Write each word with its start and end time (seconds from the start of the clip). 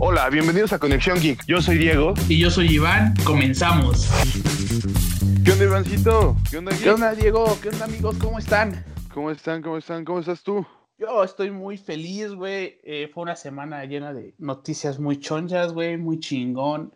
Hola, 0.00 0.30
bienvenidos 0.30 0.72
a 0.72 0.78
Conexión 0.78 1.18
Geek. 1.18 1.44
Yo 1.46 1.60
soy 1.60 1.76
Diego. 1.76 2.14
Y 2.28 2.38
yo 2.38 2.50
soy 2.50 2.68
Iván. 2.68 3.14
Comenzamos. 3.24 4.08
¿Qué 5.44 5.50
onda, 5.50 5.64
Ivancito? 5.64 6.36
¿Qué 6.48 6.58
onda, 6.58 6.70
¿Qué 6.80 6.88
onda, 6.88 7.14
Diego? 7.16 7.58
¿Qué 7.60 7.70
onda, 7.70 7.86
amigos? 7.86 8.16
¿Cómo 8.20 8.38
están? 8.38 8.84
¿Cómo 9.12 9.32
están? 9.32 9.60
¿Cómo 9.60 9.76
están? 9.76 10.04
¿Cómo 10.04 10.20
estás 10.20 10.44
tú? 10.44 10.64
Yo 10.98 11.24
estoy 11.24 11.50
muy 11.50 11.78
feliz, 11.78 12.32
güey. 12.32 12.78
Eh, 12.84 13.10
fue 13.12 13.24
una 13.24 13.34
semana 13.34 13.84
llena 13.86 14.12
de 14.12 14.34
noticias 14.38 15.00
muy 15.00 15.18
chonchas, 15.18 15.72
güey, 15.72 15.96
muy 15.96 16.20
chingón. 16.20 16.92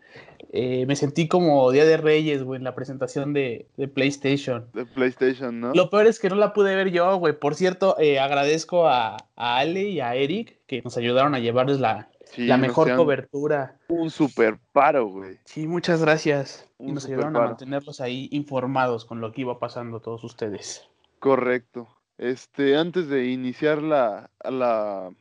Eh, 0.55 0.85
me 0.85 0.95
sentí 0.95 1.27
como 1.27 1.71
Día 1.71 1.83
de 1.83 1.97
Reyes, 1.97 2.43
güey, 2.43 2.59
en 2.59 2.63
la 2.63 2.75
presentación 2.75 3.33
de, 3.33 3.67
PlayStation. 3.93 4.67
De 4.73 4.85
PlayStation, 4.85 5.59
¿no? 5.59 5.73
Lo 5.73 5.89
peor 5.89 6.05
es 6.05 6.19
que 6.19 6.29
no 6.29 6.35
la 6.35 6.53
pude 6.53 6.75
ver 6.75 6.91
yo, 6.91 7.17
güey. 7.17 7.33
Por 7.33 7.55
cierto, 7.55 7.97
eh, 7.99 8.19
agradezco 8.19 8.87
a, 8.87 9.17
Ale 9.35 9.89
y 9.89 9.99
a 9.99 10.15
Eric 10.15 10.59
que 10.67 10.81
nos 10.83 10.95
ayudaron 10.95 11.33
a 11.33 11.39
llevarles 11.39 11.79
la, 11.79 12.09
la 12.37 12.57
mejor 12.57 12.95
cobertura. 12.95 13.77
Un 13.87 14.09
super 14.09 14.59
paro, 14.71 15.07
güey. 15.07 15.39
Sí, 15.45 15.67
muchas 15.67 16.01
gracias. 16.01 16.69
y 16.79 16.91
nos 16.91 17.05
ayudaron 17.05 17.35
a 17.35 17.41
mantenerlos 17.41 18.01
ahí 18.01 18.29
informados 18.31 19.05
con 19.05 19.21
lo 19.21 19.31
que 19.31 19.41
iba 19.41 19.59
pasando 19.59 19.99
todos 19.99 20.23
ustedes. 20.23 20.87
Correcto. 21.19 21.87
Este, 22.17 22.77
antes 22.77 23.07
de 23.07 23.27
iniciar 23.27 23.81
la, 23.81 24.29
la 24.43 25.11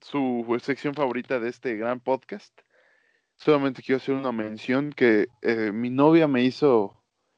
su 0.00 0.44
sección 0.62 0.94
favorita 0.94 1.38
de 1.38 1.48
este 1.48 1.76
gran 1.76 2.00
podcast, 2.00 2.58
solamente 3.36 3.82
quiero 3.82 3.98
hacer 3.98 4.14
una 4.14 4.32
mención 4.32 4.92
que 4.92 5.28
eh, 5.42 5.72
mi 5.72 5.90
novia 5.90 6.28
me 6.28 6.42
hizo 6.42 6.96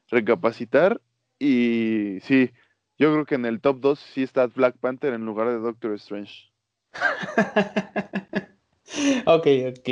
recapacitar 0.09 1.01
y 1.39 2.19
sí, 2.21 2.51
yo 2.97 3.11
creo 3.11 3.25
que 3.25 3.35
en 3.35 3.45
el 3.45 3.59
top 3.61 3.79
2 3.79 3.99
sí 3.99 4.23
está 4.23 4.47
Black 4.47 4.77
Panther 4.77 5.13
en 5.13 5.25
lugar 5.25 5.49
de 5.49 5.59
Doctor 5.59 5.93
Strange. 5.93 6.51
ok, 9.25 9.47
ok. 9.69 9.89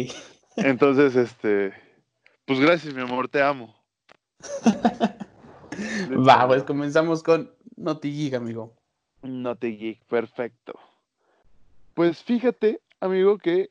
Entonces, 0.57 1.15
este, 1.15 1.73
pues 2.45 2.59
gracias, 2.59 2.93
mi 2.93 3.01
amor, 3.01 3.27
te 3.29 3.41
amo. 3.41 3.76
Va, 6.27 6.48
pues 6.48 6.63
comenzamos 6.63 7.23
con 7.23 7.51
Noti 7.77 8.34
amigo. 8.34 8.76
Noti 9.23 9.99
perfecto. 10.07 10.79
Pues 11.93 12.23
fíjate, 12.23 12.81
amigo, 12.99 13.37
que 13.37 13.70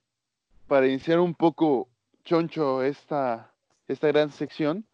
para 0.66 0.86
iniciar 0.86 1.20
un 1.20 1.34
poco 1.34 1.88
choncho 2.24 2.83
esta, 2.83 3.52
esta 3.88 4.08
gran 4.08 4.30
sección, 4.30 4.86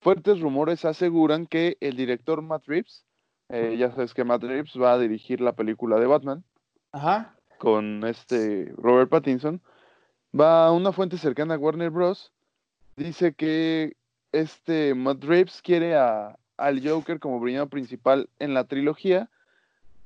fuertes 0.00 0.40
rumores 0.40 0.84
aseguran 0.84 1.46
que 1.46 1.76
el 1.80 1.96
director 1.96 2.42
Matt 2.42 2.66
Reeves, 2.66 3.04
eh, 3.48 3.76
ya 3.78 3.90
sabes 3.90 4.14
que 4.14 4.24
Matt 4.24 4.42
Reeves 4.42 4.74
va 4.80 4.92
a 4.92 4.98
dirigir 4.98 5.40
la 5.40 5.52
película 5.52 5.98
de 5.98 6.06
Batman, 6.06 6.44
Ajá 6.92 7.34
con 7.64 8.04
este 8.04 8.74
Robert 8.76 9.08
Pattinson, 9.08 9.58
va 10.38 10.66
a 10.66 10.72
una 10.72 10.92
fuente 10.92 11.16
cercana 11.16 11.54
a 11.54 11.58
Warner 11.58 11.88
Bros. 11.88 12.30
Dice 12.94 13.32
que 13.32 13.96
este 14.32 14.94
Matt 14.94 15.24
Reeves 15.24 15.62
quiere 15.62 15.96
a, 15.96 16.38
al 16.58 16.86
Joker 16.86 17.18
como 17.18 17.40
villano 17.40 17.70
principal 17.70 18.28
en 18.38 18.52
la 18.52 18.64
trilogía 18.64 19.30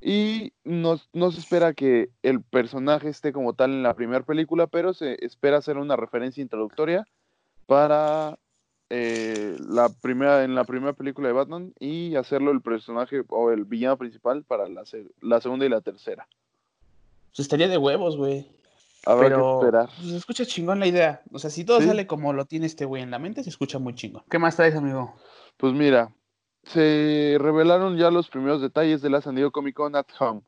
y 0.00 0.52
no, 0.62 0.98
se 0.98 1.40
espera 1.40 1.74
que 1.74 2.10
el 2.22 2.42
personaje 2.42 3.08
esté 3.08 3.32
como 3.32 3.54
tal 3.54 3.72
en 3.72 3.82
la 3.82 3.94
primera 3.94 4.24
película, 4.24 4.68
pero 4.68 4.94
se 4.94 5.16
espera 5.26 5.56
hacer 5.56 5.78
una 5.78 5.96
referencia 5.96 6.40
introductoria 6.40 7.08
para 7.66 8.38
eh, 8.88 9.56
la 9.68 9.88
primera, 9.88 10.44
en 10.44 10.54
la 10.54 10.62
primera 10.62 10.92
película 10.92 11.26
de 11.26 11.34
Batman 11.34 11.74
y 11.80 12.14
hacerlo 12.14 12.52
el 12.52 12.60
personaje 12.60 13.24
o 13.26 13.50
el 13.50 13.64
villano 13.64 13.98
principal 13.98 14.44
para 14.44 14.68
la, 14.68 14.84
la 15.22 15.40
segunda 15.40 15.66
y 15.66 15.70
la 15.70 15.80
tercera. 15.80 16.28
Pues 17.30 17.40
estaría 17.40 17.68
de 17.68 17.78
huevos, 17.78 18.16
güey. 18.16 18.46
Habrá 19.06 19.28
que 19.28 19.40
esperar. 19.40 19.88
Pues, 19.96 20.10
se 20.10 20.16
escucha 20.16 20.44
chingón 20.44 20.80
la 20.80 20.86
idea. 20.86 21.22
O 21.32 21.38
sea, 21.38 21.50
si 21.50 21.64
todo 21.64 21.80
sale 21.80 22.06
como 22.06 22.32
lo 22.32 22.44
tiene 22.44 22.66
este 22.66 22.84
güey 22.84 23.02
en 23.02 23.10
la 23.10 23.18
mente, 23.18 23.42
se 23.42 23.50
escucha 23.50 23.78
muy 23.78 23.94
chingón. 23.94 24.22
¿Qué 24.28 24.38
más 24.38 24.56
traes, 24.56 24.74
amigo? 24.74 25.14
Pues 25.56 25.72
mira, 25.72 26.12
se 26.64 27.36
revelaron 27.40 27.96
ya 27.96 28.10
los 28.10 28.28
primeros 28.28 28.60
detalles 28.60 29.00
de 29.00 29.10
la 29.10 29.22
San 29.22 29.34
Diego 29.34 29.50
Comic 29.50 29.76
Con 29.76 29.96
at 29.96 30.06
Home. 30.20 30.42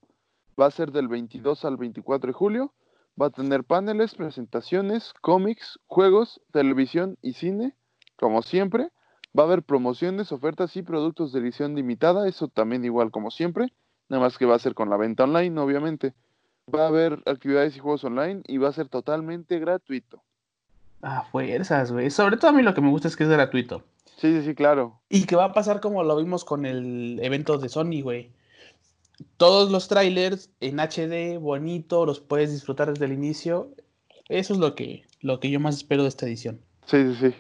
Va 0.61 0.67
a 0.67 0.71
ser 0.71 0.93
del 0.93 1.09
22 1.09 1.65
al 1.65 1.77
24 1.77 2.29
de 2.29 2.33
julio. 2.35 2.75
Va 3.21 3.27
a 3.27 3.31
tener 3.31 3.65
paneles, 3.65 4.15
presentaciones, 4.15 5.15
cómics, 5.21 5.79
juegos, 5.87 6.41
televisión 6.53 7.17
y 7.23 7.35
cine, 7.35 7.75
como 8.17 8.43
siempre. 8.43 8.91
Va 9.39 9.45
a 9.45 9.47
haber 9.47 9.63
promociones, 9.63 10.33
ofertas 10.33 10.77
y 10.77 10.83
productos 10.83 11.33
de 11.33 11.41
edición 11.41 11.75
limitada, 11.77 12.29
eso 12.29 12.49
también 12.49 12.85
igual 12.85 13.11
como 13.11 13.31
siempre, 13.31 13.73
nada 14.09 14.23
más 14.23 14.37
que 14.37 14.45
va 14.45 14.57
a 14.57 14.59
ser 14.59 14.75
con 14.75 14.91
la 14.91 14.97
venta 14.97 15.25
online, 15.25 15.61
obviamente 15.61 16.15
va 16.75 16.85
a 16.85 16.89
haber 16.89 17.23
actividades 17.27 17.77
y 17.77 17.81
juegos 17.81 18.05
online 18.05 18.43
y 18.47 18.59
va 18.59 18.69
a 18.69 18.73
ser 18.73 18.89
totalmente 18.89 19.59
gratuito. 19.59 20.23
Ah, 21.03 21.27
fuerzas, 21.31 21.93
güey. 21.93 22.11
Sobre 22.11 22.37
todo 22.37 22.51
a 22.51 22.55
mí 22.55 22.63
lo 22.63 22.75
que 22.75 22.81
me 22.81 22.91
gusta 22.91 23.09
es 23.09 23.17
que 23.17 23.25
es 23.25 23.31
gratuito. 23.31 23.83
Sí, 24.17 24.35
sí, 24.39 24.43
sí, 24.45 24.55
claro. 24.55 25.01
Y 25.09 25.25
que 25.25 25.37
va 25.37 25.45
a 25.45 25.53
pasar 25.53 25.81
como 25.81 26.03
lo 26.03 26.17
vimos 26.17 26.45
con 26.45 26.67
el 26.67 27.19
evento 27.23 27.57
de 27.57 27.71
Sony, 27.71 28.03
güey. 28.03 28.31
Todos 29.37 29.71
los 29.71 29.89
trailers 29.89 30.51
en 30.61 30.79
HD, 30.79 31.39
bonito, 31.39 32.05
los 32.05 32.21
puedes 32.21 32.53
disfrutar 32.53 32.91
desde 32.91 33.07
el 33.07 33.13
inicio. 33.13 33.71
Eso 34.29 34.53
es 34.53 34.61
lo 34.61 34.75
que, 34.75 35.05
lo 35.21 35.41
que 35.41 35.51
yo 35.51 35.59
más 35.59 35.77
espero 35.77 36.03
de 36.03 36.11
esta 36.11 36.27
edición. 36.27 36.61
Sí, 36.85 37.15
sí, 37.15 37.33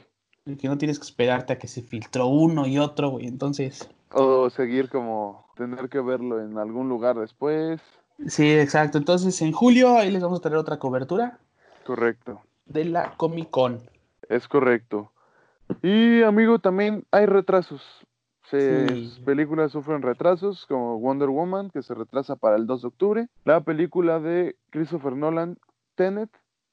sí. 0.46 0.56
Que 0.56 0.68
no 0.68 0.78
tienes 0.78 0.98
que 0.98 1.04
esperarte 1.04 1.52
a 1.52 1.58
que 1.58 1.68
se 1.68 1.82
filtró 1.82 2.26
uno 2.26 2.66
y 2.66 2.78
otro, 2.78 3.10
güey. 3.10 3.26
Entonces. 3.26 3.88
O 4.12 4.48
seguir 4.48 4.88
como 4.88 5.46
tener 5.56 5.88
que 5.90 6.00
verlo 6.00 6.42
en 6.42 6.56
algún 6.56 6.88
lugar 6.88 7.18
después. 7.18 7.80
Sí, 8.26 8.50
exacto. 8.52 8.98
Entonces 8.98 9.40
en 9.42 9.52
julio 9.52 9.96
ahí 9.96 10.10
les 10.10 10.22
vamos 10.22 10.38
a 10.40 10.42
traer 10.42 10.56
otra 10.56 10.78
cobertura. 10.78 11.38
Correcto. 11.84 12.40
De 12.66 12.84
la 12.84 13.16
Comic 13.16 13.50
Con. 13.50 13.80
Es 14.28 14.46
correcto. 14.46 15.12
Y 15.82 16.22
amigo, 16.22 16.58
también 16.58 17.04
hay 17.10 17.26
retrasos. 17.26 17.82
Se, 18.50 18.86
Películas 19.24 19.70
sufren 19.70 20.02
retrasos, 20.02 20.66
como 20.66 20.98
Wonder 20.98 21.28
Woman, 21.28 21.70
que 21.70 21.82
se 21.82 21.94
retrasa 21.94 22.34
para 22.34 22.56
el 22.56 22.66
2 22.66 22.82
de 22.82 22.88
octubre. 22.88 23.28
La 23.44 23.60
película 23.60 24.18
de 24.18 24.56
Christopher 24.70 25.14
Nolan, 25.14 25.56
Tenet, 25.94 26.30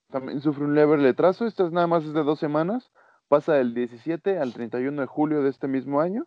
también 0.10 0.42
sufre 0.42 0.66
un 0.66 0.74
leve 0.74 0.98
retraso. 0.98 1.46
Esta 1.46 1.66
es 1.66 1.72
nada 1.72 1.88
más 1.88 2.04
es 2.04 2.14
de 2.14 2.24
dos 2.24 2.40
semanas. 2.40 2.92
Pasa 3.28 3.54
del 3.54 3.74
17 3.74 4.40
al 4.40 4.54
31 4.54 5.02
de 5.02 5.08
julio 5.08 5.44
de 5.44 5.50
este 5.50 5.68
mismo 5.68 6.00
año. 6.00 6.26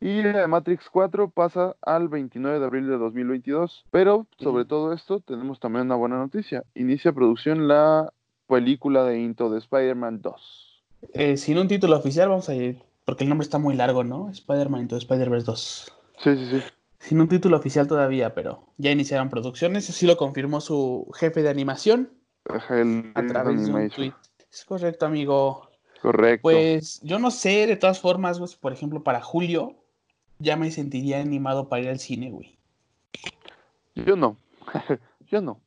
Y 0.00 0.22
la 0.22 0.40
de 0.40 0.46
Matrix 0.46 0.88
4 0.90 1.30
pasa 1.30 1.74
al 1.82 2.08
29 2.08 2.60
de 2.60 2.64
abril 2.64 2.86
de 2.86 2.98
2022. 2.98 3.84
Pero 3.90 4.26
sobre 4.38 4.64
todo 4.64 4.92
esto 4.92 5.20
tenemos 5.20 5.58
también 5.58 5.86
una 5.86 5.96
buena 5.96 6.18
noticia. 6.18 6.64
Inicia 6.74 7.12
producción 7.12 7.66
la 7.66 8.12
película 8.46 9.04
de 9.04 9.20
Into 9.20 9.50
de 9.50 9.58
Spider-Man 9.58 10.22
2. 10.22 10.84
Eh, 11.14 11.36
sin 11.36 11.58
un 11.58 11.68
título 11.68 11.96
oficial 11.96 12.28
vamos 12.28 12.48
a 12.48 12.54
ir, 12.54 12.82
porque 13.04 13.24
el 13.24 13.28
nombre 13.28 13.44
está 13.44 13.58
muy 13.58 13.74
largo, 13.74 14.04
¿no? 14.04 14.30
Spider-Man 14.30 14.82
Into 14.82 14.96
Spider-Verse 14.96 15.46
2. 15.46 15.92
Sí, 16.18 16.36
sí, 16.36 16.46
sí. 16.50 16.62
Sin 17.00 17.20
un 17.20 17.28
título 17.28 17.56
oficial 17.56 17.86
todavía, 17.86 18.34
pero 18.34 18.66
ya 18.76 18.90
iniciaron 18.90 19.30
producciones. 19.30 19.88
Así 19.90 20.06
lo 20.06 20.16
confirmó 20.16 20.60
su 20.60 21.08
jefe 21.14 21.42
de 21.42 21.50
animación. 21.50 22.10
El, 22.70 23.12
a 23.14 23.26
través 23.26 23.66
de 23.66 23.72
un 23.72 23.90
tweet. 23.90 24.14
Es 24.50 24.64
correcto, 24.64 25.06
amigo. 25.06 25.68
Correcto. 26.00 26.42
Pues 26.42 27.00
yo 27.02 27.18
no 27.18 27.30
sé, 27.30 27.66
de 27.66 27.76
todas 27.76 28.00
formas, 28.00 28.38
pues, 28.38 28.56
por 28.56 28.72
ejemplo, 28.72 29.02
para 29.02 29.20
julio 29.20 29.77
ya 30.38 30.56
me 30.56 30.70
sentiría 30.70 31.20
animado 31.20 31.68
para 31.68 31.82
ir 31.82 31.88
al 31.88 31.98
cine, 31.98 32.30
güey. 32.30 32.58
Yo 33.94 34.16
no. 34.16 34.36
yo 35.30 35.40
no. 35.40 35.60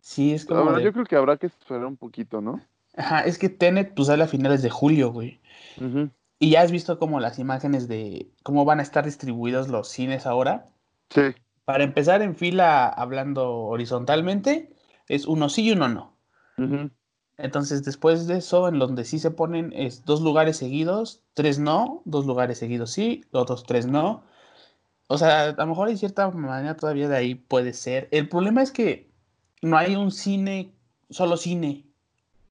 Sí, 0.00 0.32
es 0.32 0.44
como. 0.44 0.78
Yo 0.78 0.92
creo 0.92 1.04
que 1.04 1.16
habrá 1.16 1.36
que 1.36 1.46
esperar 1.46 1.84
un 1.86 1.96
poquito, 1.96 2.40
¿no? 2.40 2.60
Ajá, 2.96 3.20
es 3.20 3.38
que 3.38 3.48
Tenet 3.48 3.94
pues 3.94 4.08
sale 4.08 4.24
a 4.24 4.28
finales 4.28 4.62
de 4.62 4.70
julio, 4.70 5.12
güey. 5.12 5.40
Y 6.38 6.50
ya 6.50 6.62
has 6.62 6.72
visto 6.72 6.98
como 6.98 7.20
las 7.20 7.38
imágenes 7.38 7.86
de 7.86 8.30
cómo 8.42 8.64
van 8.64 8.80
a 8.80 8.82
estar 8.82 9.04
distribuidos 9.04 9.68
los 9.68 9.88
cines 9.88 10.26
ahora. 10.26 10.66
Sí. 11.10 11.34
Para 11.64 11.84
empezar 11.84 12.22
en 12.22 12.34
fila 12.34 12.88
hablando 12.88 13.52
horizontalmente, 13.52 14.74
es 15.06 15.26
uno 15.26 15.48
sí 15.48 15.68
y 15.68 15.72
uno 15.72 15.88
no. 15.88 16.16
Entonces, 17.42 17.84
después 17.84 18.26
de 18.26 18.38
eso, 18.38 18.68
en 18.68 18.78
donde 18.78 19.04
sí 19.04 19.18
se 19.18 19.30
ponen 19.30 19.72
es 19.74 20.04
dos 20.04 20.20
lugares 20.20 20.56
seguidos, 20.56 21.22
tres 21.34 21.58
no, 21.58 22.02
dos 22.04 22.26
lugares 22.26 22.58
seguidos 22.58 22.90
sí, 22.90 23.24
otros 23.32 23.64
tres 23.64 23.86
no. 23.86 24.22
O 25.06 25.18
sea, 25.18 25.48
a 25.48 25.52
lo 25.52 25.66
mejor 25.66 25.88
hay 25.88 25.96
cierta 25.96 26.30
manera 26.30 26.76
todavía 26.76 27.08
de 27.08 27.16
ahí 27.16 27.34
puede 27.34 27.72
ser. 27.72 28.08
El 28.12 28.28
problema 28.28 28.62
es 28.62 28.70
que 28.70 29.10
no 29.62 29.76
hay 29.76 29.96
un 29.96 30.12
cine, 30.12 30.72
solo 31.10 31.36
cine. 31.36 31.84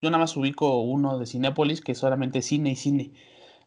Yo 0.01 0.09
nada 0.09 0.24
más 0.24 0.36
ubico 0.36 0.81
uno 0.81 1.19
de 1.19 1.25
Cinépolis 1.25 1.81
que 1.81 1.94
es 1.94 1.97
solamente 1.97 2.41
cine 2.41 2.71
y 2.71 2.75
cine. 2.75 3.13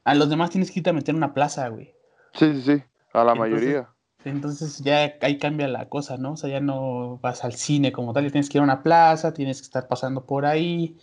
A 0.04 0.14
los 0.14 0.28
demás 0.28 0.50
tienes 0.50 0.70
que 0.70 0.80
irte 0.80 0.90
a 0.90 0.94
meter 0.94 1.14
una 1.14 1.34
plaza, 1.34 1.69
güey. 1.69 1.94
Sí, 2.34 2.52
sí, 2.54 2.62
sí, 2.62 2.82
a 3.12 3.24
la 3.24 3.34
mayoría. 3.34 3.88
Entonces 4.24 4.78
ya 4.78 5.14
ahí 5.20 5.38
cambia 5.38 5.69
la 5.69 5.88
cosa, 5.88 6.16
¿no? 6.16 6.32
O 6.32 6.36
sea, 6.36 6.50
ya 6.50 6.60
no 6.60 7.19
vas 7.22 7.44
al 7.44 7.54
cine 7.54 7.92
como 7.92 8.12
tal, 8.12 8.24
ya 8.24 8.30
tienes 8.30 8.48
que 8.48 8.58
ir 8.58 8.60
a 8.62 8.64
una 8.64 8.82
plaza, 8.82 9.34
tienes 9.34 9.58
que 9.58 9.64
estar 9.64 9.88
pasando 9.88 10.24
por 10.24 10.46
ahí. 10.46 10.96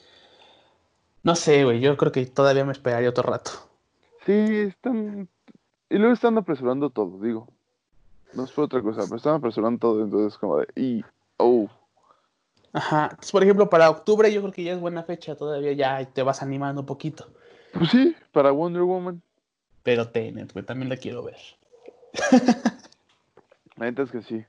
No 1.24 1.36
sé, 1.36 1.66
güey, 1.66 1.82
yo 1.82 1.98
creo 1.98 2.12
que 2.12 2.26
todavía 2.26 2.66
me 2.66 2.72
esperaría 2.72 3.10
otro 3.10 3.24
rato. 3.24 3.52
Sí, 4.26 4.34
están... 4.34 5.28
Y 5.90 5.98
luego 5.98 6.14
están 6.14 6.38
apresurando 6.38 6.90
todo, 6.92 7.20
digo. 7.20 7.48
No 8.34 8.46
es 8.46 8.52
por 8.52 8.66
otra 8.66 8.82
cosa, 8.82 9.02
pero 9.04 9.18
están 9.18 9.36
apresurando 9.36 9.80
todo, 9.80 10.04
entonces 10.04 10.38
como 10.38 10.60
de... 10.60 10.68
Y... 10.76 11.04
Oh. 11.38 11.68
Ajá. 12.74 13.06
Entonces, 13.06 13.32
por 13.32 13.44
ejemplo, 13.44 13.70
para 13.70 13.90
octubre 13.90 14.32
yo 14.32 14.42
creo 14.42 14.54
que 14.54 14.64
ya 14.64 14.74
es 14.74 14.80
buena 14.80 15.04
fecha, 15.04 15.36
todavía 15.36 15.74
ya 15.74 16.06
te 16.06 16.24
vas 16.24 16.42
animando 16.42 16.82
un 16.82 16.88
poquito. 16.88 17.28
Pues 17.74 17.90
sí, 17.90 18.16
para 18.32 18.52
Wonder 18.52 18.84
Woman. 18.84 19.22
Pero 19.84 20.10
Tenet, 20.10 20.54
güey, 20.54 20.66
también 20.66 20.90
la 20.90 20.98
quiero 20.98 21.24
ver. 21.24 21.38
La 23.80 23.86
neta 23.86 24.04
es 24.04 24.12
que 24.12 24.22
sí. 24.22 24.46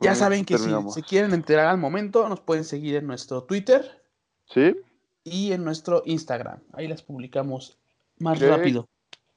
ya 0.00 0.14
saben 0.14 0.44
que 0.44 0.56
si 0.56 0.70
se 0.90 1.02
quieren 1.02 1.34
enterar 1.34 1.66
al 1.66 1.78
momento, 1.78 2.28
nos 2.28 2.40
pueden 2.40 2.64
seguir 2.64 2.96
en 2.96 3.06
nuestro 3.06 3.44
Twitter. 3.44 4.02
Sí. 4.46 4.74
Y 5.22 5.52
en 5.52 5.64
nuestro 5.64 6.02
Instagram. 6.06 6.60
Ahí 6.72 6.88
las 6.88 7.02
publicamos 7.02 7.78
más 8.18 8.40
rápido. 8.40 8.88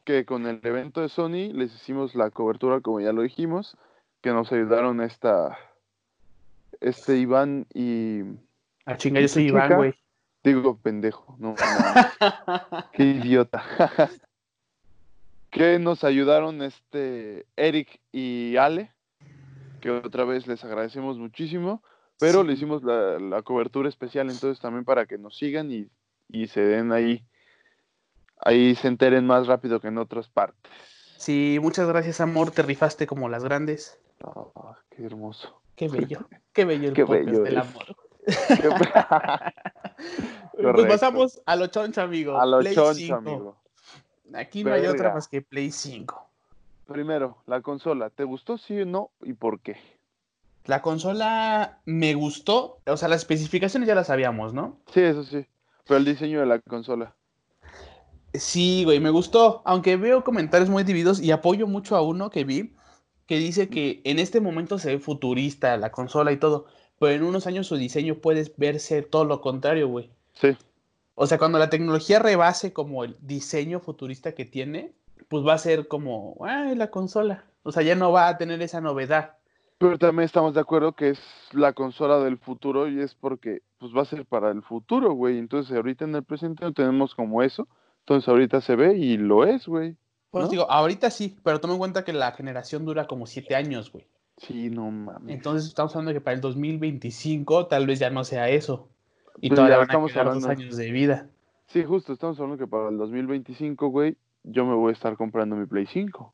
Que 0.05 0.25
con 0.25 0.47
el 0.47 0.61
evento 0.63 1.01
de 1.01 1.09
Sony 1.09 1.51
les 1.53 1.75
hicimos 1.75 2.15
la 2.15 2.29
cobertura, 2.31 2.79
como 2.79 3.01
ya 3.01 3.11
lo 3.11 3.21
dijimos, 3.21 3.77
que 4.21 4.31
nos 4.31 4.51
ayudaron 4.51 5.01
esta 5.01 5.57
este 6.79 7.17
Iván 7.17 7.67
y. 7.73 8.21
Ah, 8.85 8.97
chinga, 8.97 9.19
yo 9.21 9.27
soy 9.27 9.47
Iván, 9.47 9.75
güey. 9.75 9.93
Digo, 10.43 10.77
pendejo, 10.77 11.35
no. 11.37 11.55
Qué 12.93 13.03
idiota. 13.03 13.63
que 15.51 15.77
nos 15.79 16.03
ayudaron 16.03 16.61
este 16.63 17.45
Eric 17.55 17.99
y 18.11 18.55
Ale, 18.57 18.91
que 19.81 19.91
otra 19.91 20.23
vez 20.23 20.47
les 20.47 20.63
agradecemos 20.63 21.17
muchísimo, 21.17 21.83
pero 22.19 22.43
le 22.43 22.53
hicimos 22.53 22.83
la, 22.83 23.41
cobertura 23.41 23.89
especial, 23.89 24.29
entonces 24.29 24.61
también 24.61 24.85
para 24.85 25.05
que 25.05 25.17
nos 25.17 25.37
sigan 25.37 25.71
y, 25.71 25.89
se 26.47 26.61
den 26.61 26.91
ahí, 26.93 27.25
ahí 28.37 28.75
se 28.75 28.87
enteren 28.87 29.25
más 29.25 29.47
rápido 29.47 29.81
que 29.81 29.89
en 29.89 29.97
otras 29.97 30.29
partes. 30.29 30.71
Sí, 31.17 31.57
muchas 31.61 31.87
gracias, 31.87 32.21
amor, 32.21 32.51
te 32.51 32.61
rifaste 32.61 33.05
como 33.05 33.27
las 33.27 33.43
grandes. 33.43 33.99
Ah, 34.23 34.77
qué 34.89 35.03
hermoso. 35.03 35.61
Qué 35.75 35.87
bello, 35.89 36.27
qué 36.53 36.63
bello 36.63 36.89
el 36.89 36.93
qué 36.93 37.03
bello 37.03 37.43
del 37.43 37.57
amor. 37.57 37.95
pues 40.61 40.87
pasamos 40.87 41.41
a 41.45 41.55
lo 41.55 41.67
choncha, 41.67 42.03
amigo. 42.03 42.39
A 42.39 42.45
lo 42.45 42.63
choncha, 42.63 43.15
amigo. 43.15 43.57
Aquí 44.33 44.63
no 44.63 44.73
hay 44.73 44.85
otra 44.85 45.13
más 45.13 45.27
que 45.27 45.41
Play 45.41 45.71
5. 45.71 46.30
Primero, 46.91 47.37
la 47.47 47.61
consola. 47.61 48.09
¿Te 48.09 48.23
gustó, 48.23 48.57
sí 48.57 48.81
o 48.81 48.85
no? 48.85 49.11
¿Y 49.23 49.33
por 49.33 49.59
qué? 49.59 49.77
La 50.65 50.81
consola 50.81 51.79
me 51.85 52.13
gustó. 52.13 52.79
O 52.85 52.97
sea, 52.97 53.07
las 53.07 53.21
especificaciones 53.21 53.87
ya 53.87 53.95
las 53.95 54.07
sabíamos, 54.07 54.53
¿no? 54.53 54.77
Sí, 54.93 55.01
eso 55.01 55.23
sí. 55.23 55.45
Pero 55.87 55.97
el 55.97 56.05
diseño 56.05 56.39
de 56.39 56.45
la 56.45 56.59
consola. 56.59 57.15
Sí, 58.33 58.83
güey, 58.85 58.99
me 58.99 59.09
gustó. 59.09 59.61
Aunque 59.65 59.97
veo 59.97 60.23
comentarios 60.23 60.69
muy 60.69 60.83
divididos 60.83 61.19
y 61.19 61.31
apoyo 61.31 61.67
mucho 61.67 61.95
a 61.95 62.01
uno 62.01 62.29
que 62.29 62.43
vi 62.43 62.75
que 63.31 63.37
dice 63.37 63.69
que 63.69 64.01
en 64.03 64.19
este 64.19 64.41
momento 64.41 64.77
se 64.77 64.89
ve 64.89 64.99
futurista 64.99 65.77
la 65.77 65.89
consola 65.89 66.33
y 66.33 66.37
todo, 66.37 66.65
pero 66.99 67.13
en 67.13 67.23
unos 67.23 67.47
años 67.47 67.65
su 67.65 67.77
diseño 67.77 68.15
puede 68.15 68.51
verse 68.57 69.03
todo 69.03 69.23
lo 69.23 69.39
contrario, 69.39 69.87
güey. 69.87 70.09
Sí. 70.33 70.57
O 71.15 71.25
sea, 71.27 71.37
cuando 71.37 71.57
la 71.57 71.69
tecnología 71.69 72.19
rebase 72.19 72.73
como 72.73 73.05
el 73.05 73.15
diseño 73.21 73.79
futurista 73.79 74.33
que 74.33 74.43
tiene, 74.43 74.91
pues 75.31 75.47
va 75.47 75.53
a 75.53 75.57
ser 75.57 75.87
como, 75.87 76.35
ay, 76.41 76.75
la 76.75 76.91
consola. 76.91 77.45
O 77.63 77.71
sea, 77.71 77.83
ya 77.83 77.95
no 77.95 78.11
va 78.11 78.27
a 78.27 78.37
tener 78.37 78.61
esa 78.61 78.81
novedad. 78.81 79.37
Pero 79.77 79.97
también 79.97 80.25
estamos 80.25 80.53
de 80.53 80.59
acuerdo 80.59 80.91
que 80.91 81.11
es 81.11 81.21
la 81.53 81.71
consola 81.71 82.19
del 82.19 82.37
futuro 82.37 82.89
y 82.89 82.99
es 82.99 83.15
porque 83.15 83.61
pues 83.77 83.95
va 83.95 84.01
a 84.01 84.05
ser 84.05 84.25
para 84.25 84.51
el 84.51 84.61
futuro, 84.61 85.13
güey. 85.13 85.39
Entonces 85.39 85.73
ahorita 85.73 86.03
en 86.03 86.15
el 86.15 86.23
presente 86.25 86.65
no 86.65 86.73
tenemos 86.73 87.15
como 87.15 87.41
eso. 87.43 87.69
Entonces 87.99 88.27
ahorita 88.27 88.59
se 88.59 88.75
ve 88.75 88.97
y 88.97 89.15
lo 89.15 89.45
es, 89.45 89.67
güey. 89.67 89.95
Pues 90.31 90.49
digo, 90.49 90.69
ahorita 90.69 91.09
sí, 91.09 91.37
pero 91.43 91.61
toma 91.61 91.75
en 91.75 91.79
cuenta 91.79 92.03
que 92.03 92.11
la 92.11 92.33
generación 92.33 92.83
dura 92.83 93.07
como 93.07 93.25
siete 93.25 93.55
años, 93.55 93.89
güey. 93.89 94.05
Sí, 94.35 94.69
no 94.69 94.91
mames. 94.91 95.33
Entonces 95.33 95.69
estamos 95.69 95.95
hablando 95.95 96.09
de 96.09 96.15
que 96.15 96.21
para 96.21 96.35
el 96.35 96.41
2025 96.41 97.67
tal 97.67 97.87
vez 97.87 97.99
ya 97.99 98.09
no 98.09 98.25
sea 98.25 98.49
eso. 98.49 98.89
Y 99.39 99.47
pues 99.47 99.55
todavía 99.55 99.77
van 99.77 99.87
estamos 99.87 100.17
a 100.17 100.23
dos 100.25 100.45
años 100.45 100.75
de 100.75 100.91
vida. 100.91 101.29
Sí, 101.67 101.85
justo, 101.85 102.11
estamos 102.11 102.37
hablando 102.37 102.57
que 102.57 102.69
para 102.69 102.89
el 102.89 102.97
2025, 102.97 103.87
güey, 103.87 104.17
yo 104.43 104.65
me 104.65 104.75
voy 104.75 104.89
a 104.89 104.93
estar 104.93 105.17
comprando 105.17 105.55
mi 105.55 105.65
Play 105.65 105.85
5. 105.85 106.33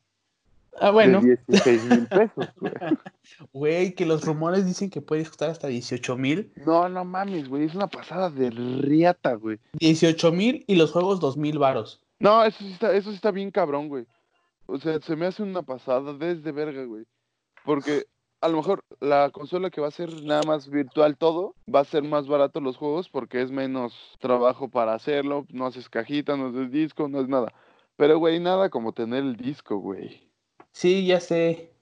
Ah, 0.80 0.90
bueno. 0.90 1.20
De 1.20 1.38
16 1.48 1.84
mil 1.84 2.06
pesos, 2.08 2.48
güey. 2.60 2.72
Güey, 3.52 3.94
que 3.94 4.06
los 4.06 4.24
rumores 4.24 4.64
dicen 4.64 4.90
que 4.90 5.00
puede 5.00 5.24
costar 5.24 5.50
hasta 5.50 5.68
18 5.68 6.16
mil. 6.16 6.52
No, 6.66 6.88
no 6.88 7.04
mames, 7.04 7.48
güey, 7.48 7.64
es 7.64 7.74
una 7.74 7.88
pasada 7.88 8.30
de 8.30 8.50
riata, 8.50 9.34
güey. 9.34 9.58
18 9.80 10.32
mil 10.32 10.64
y 10.66 10.76
los 10.76 10.92
juegos 10.92 11.20
2 11.20 11.36
mil 11.36 11.58
varos. 11.58 12.00
No, 12.20 12.44
eso 12.44 12.58
sí 12.58 12.72
está, 12.72 12.94
eso 12.94 13.10
sí 13.10 13.16
está 13.16 13.30
bien 13.30 13.50
cabrón, 13.50 13.88
güey. 13.88 14.06
O 14.66 14.78
sea, 14.78 15.00
se 15.00 15.16
me 15.16 15.26
hace 15.26 15.42
una 15.42 15.62
pasada 15.62 16.12
desde 16.12 16.52
verga, 16.52 16.84
güey. 16.84 17.04
Porque 17.64 18.04
a 18.40 18.48
lo 18.48 18.58
mejor 18.58 18.84
la 19.00 19.30
consola 19.30 19.70
que 19.70 19.80
va 19.80 19.88
a 19.88 19.92
ser 19.92 20.22
nada 20.22 20.42
más 20.46 20.68
virtual 20.68 21.16
todo, 21.16 21.54
va 21.72 21.80
a 21.80 21.84
ser 21.84 22.02
más 22.02 22.28
barato 22.28 22.60
los 22.60 22.76
juegos 22.76 23.08
porque 23.08 23.42
es 23.42 23.50
menos 23.50 24.16
trabajo 24.20 24.68
para 24.68 24.94
hacerlo, 24.94 25.46
no 25.50 25.66
haces 25.66 25.88
cajita, 25.88 26.36
no 26.36 26.48
haces 26.48 26.70
disco, 26.70 27.08
no 27.08 27.20
es 27.20 27.28
nada. 27.28 27.52
Pero, 27.98 28.20
güey, 28.20 28.38
nada 28.38 28.70
como 28.70 28.92
tener 28.92 29.24
el 29.24 29.36
disco, 29.36 29.78
güey. 29.78 30.30
Sí, 30.70 31.04
ya 31.04 31.18
sé. 31.18 31.72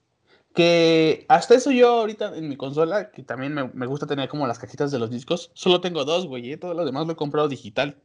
Que 0.55 1.27
hasta 1.29 1.53
eso 1.53 1.69
yo 1.69 1.89
ahorita 1.89 2.35
en 2.35 2.49
mi 2.49 2.57
consola, 2.57 3.11
que 3.11 3.21
también 3.21 3.53
me, 3.53 3.69
me 3.69 3.85
gusta 3.85 4.07
tener 4.07 4.27
como 4.27 4.47
las 4.47 4.57
cajitas 4.57 4.89
de 4.89 4.97
los 4.97 5.11
discos, 5.11 5.51
solo 5.53 5.79
tengo 5.79 6.05
dos, 6.05 6.25
güey, 6.25 6.51
¿eh? 6.51 6.57
todo 6.57 6.73
lo 6.73 6.85
demás 6.85 7.05
lo 7.05 7.13
he 7.13 7.15
comprado 7.15 7.47
digital. 7.47 8.01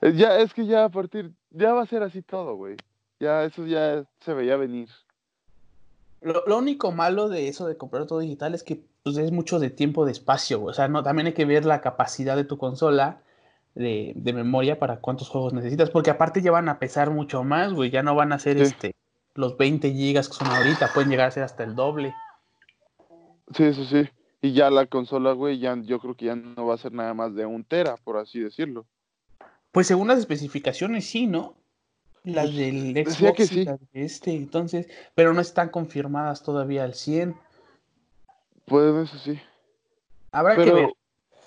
Eh, 0.00 0.12
ya, 0.14 0.38
es 0.38 0.54
que 0.54 0.64
ya 0.64 0.84
a 0.84 0.88
partir, 0.90 1.32
ya 1.50 1.72
va 1.72 1.82
a 1.82 1.86
ser 1.86 2.04
así 2.04 2.22
todo, 2.22 2.54
güey. 2.54 2.76
Ya, 3.18 3.42
eso 3.42 3.66
ya 3.66 4.04
se 4.20 4.32
veía 4.32 4.56
venir. 4.56 4.88
Lo, 6.20 6.56
único 6.56 6.92
malo 6.92 7.28
de 7.28 7.48
eso 7.48 7.66
de 7.66 7.76
comprar 7.76 8.06
todo 8.06 8.20
digital 8.20 8.54
es 8.54 8.62
que 8.62 8.80
pues, 9.02 9.16
es 9.16 9.32
mucho 9.32 9.58
de 9.58 9.70
tiempo 9.70 10.06
de 10.06 10.12
espacio, 10.12 10.60
güey. 10.60 10.70
O 10.70 10.74
sea, 10.74 10.86
no, 10.86 11.02
también 11.02 11.26
hay 11.26 11.34
que 11.34 11.46
ver 11.46 11.64
la 11.64 11.80
capacidad 11.80 12.36
de 12.36 12.44
tu 12.44 12.58
consola 12.58 13.23
de, 13.74 14.12
de, 14.16 14.32
memoria 14.32 14.78
para 14.78 15.00
cuántos 15.00 15.28
juegos 15.28 15.52
necesitas, 15.52 15.90
porque 15.90 16.10
aparte 16.10 16.42
ya 16.42 16.52
van 16.52 16.68
a 16.68 16.78
pesar 16.78 17.10
mucho 17.10 17.42
más, 17.44 17.72
güey. 17.72 17.90
Ya 17.90 18.02
no 18.02 18.14
van 18.14 18.32
a 18.32 18.38
ser 18.38 18.58
este 18.58 18.94
los 19.34 19.56
20 19.56 19.92
gigas 19.92 20.28
que 20.28 20.34
son 20.34 20.48
ahorita, 20.48 20.92
pueden 20.94 21.10
llegar 21.10 21.28
a 21.28 21.32
ser 21.32 21.42
hasta 21.42 21.64
el 21.64 21.74
doble. 21.74 22.14
Sí, 23.54 23.64
eso 23.64 23.84
sí. 23.84 24.08
Y 24.40 24.52
ya 24.52 24.70
la 24.70 24.86
consola, 24.86 25.32
güey, 25.32 25.58
ya 25.58 25.76
yo 25.82 25.98
creo 25.98 26.14
que 26.14 26.26
ya 26.26 26.36
no 26.36 26.66
va 26.66 26.74
a 26.74 26.78
ser 26.78 26.92
nada 26.92 27.14
más 27.14 27.34
de 27.34 27.46
un 27.46 27.64
tera, 27.64 27.96
por 27.96 28.16
así 28.16 28.40
decirlo. 28.40 28.86
Pues 29.72 29.86
según 29.86 30.08
las 30.08 30.18
especificaciones, 30.18 31.06
sí, 31.06 31.26
¿no? 31.26 31.56
Las 32.22 32.46
pues, 32.46 32.56
del 32.56 33.06
Xbox 33.06 33.36
que 33.36 33.46
sí. 33.46 33.66
este, 33.92 34.32
entonces, 34.32 34.88
pero 35.14 35.34
no 35.34 35.40
están 35.40 35.68
confirmadas 35.68 36.42
todavía 36.42 36.84
al 36.84 36.94
100. 36.94 37.36
Pues 38.66 39.08
eso 39.08 39.18
sí. 39.18 39.40
Habrá 40.30 40.56
que 40.56 40.72
ver. 40.72 40.92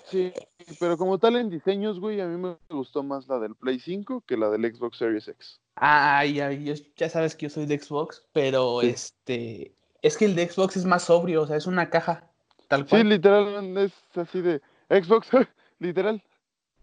Sí, 0.04 0.32
pero 0.78 0.96
como 0.96 1.18
tal 1.18 1.36
en 1.36 1.50
diseños, 1.50 2.00
güey, 2.00 2.20
a 2.20 2.26
mí 2.26 2.36
me 2.36 2.56
gustó 2.74 3.02
más 3.02 3.28
la 3.28 3.38
del 3.38 3.54
Play 3.54 3.78
5 3.78 4.24
que 4.26 4.36
la 4.36 4.50
del 4.50 4.74
Xbox 4.74 4.98
Series 4.98 5.28
X. 5.28 5.60
Ay, 5.76 6.40
ay, 6.40 6.74
ya 6.96 7.08
sabes 7.08 7.36
que 7.36 7.46
yo 7.46 7.50
soy 7.50 7.66
de 7.66 7.78
Xbox, 7.78 8.24
pero 8.32 8.82
este, 8.82 9.72
es 10.02 10.16
que 10.16 10.24
el 10.24 10.34
de 10.34 10.48
Xbox 10.48 10.76
es 10.76 10.84
más 10.84 11.04
sobrio, 11.04 11.42
o 11.42 11.46
sea, 11.46 11.56
es 11.56 11.66
una 11.66 11.90
caja, 11.90 12.30
tal 12.68 12.86
cual. 12.86 13.02
Sí, 13.02 13.08
literal, 13.08 13.76
es 13.78 13.92
así 14.14 14.40
de 14.40 14.60
Xbox, 14.88 15.28
literal. 15.78 16.22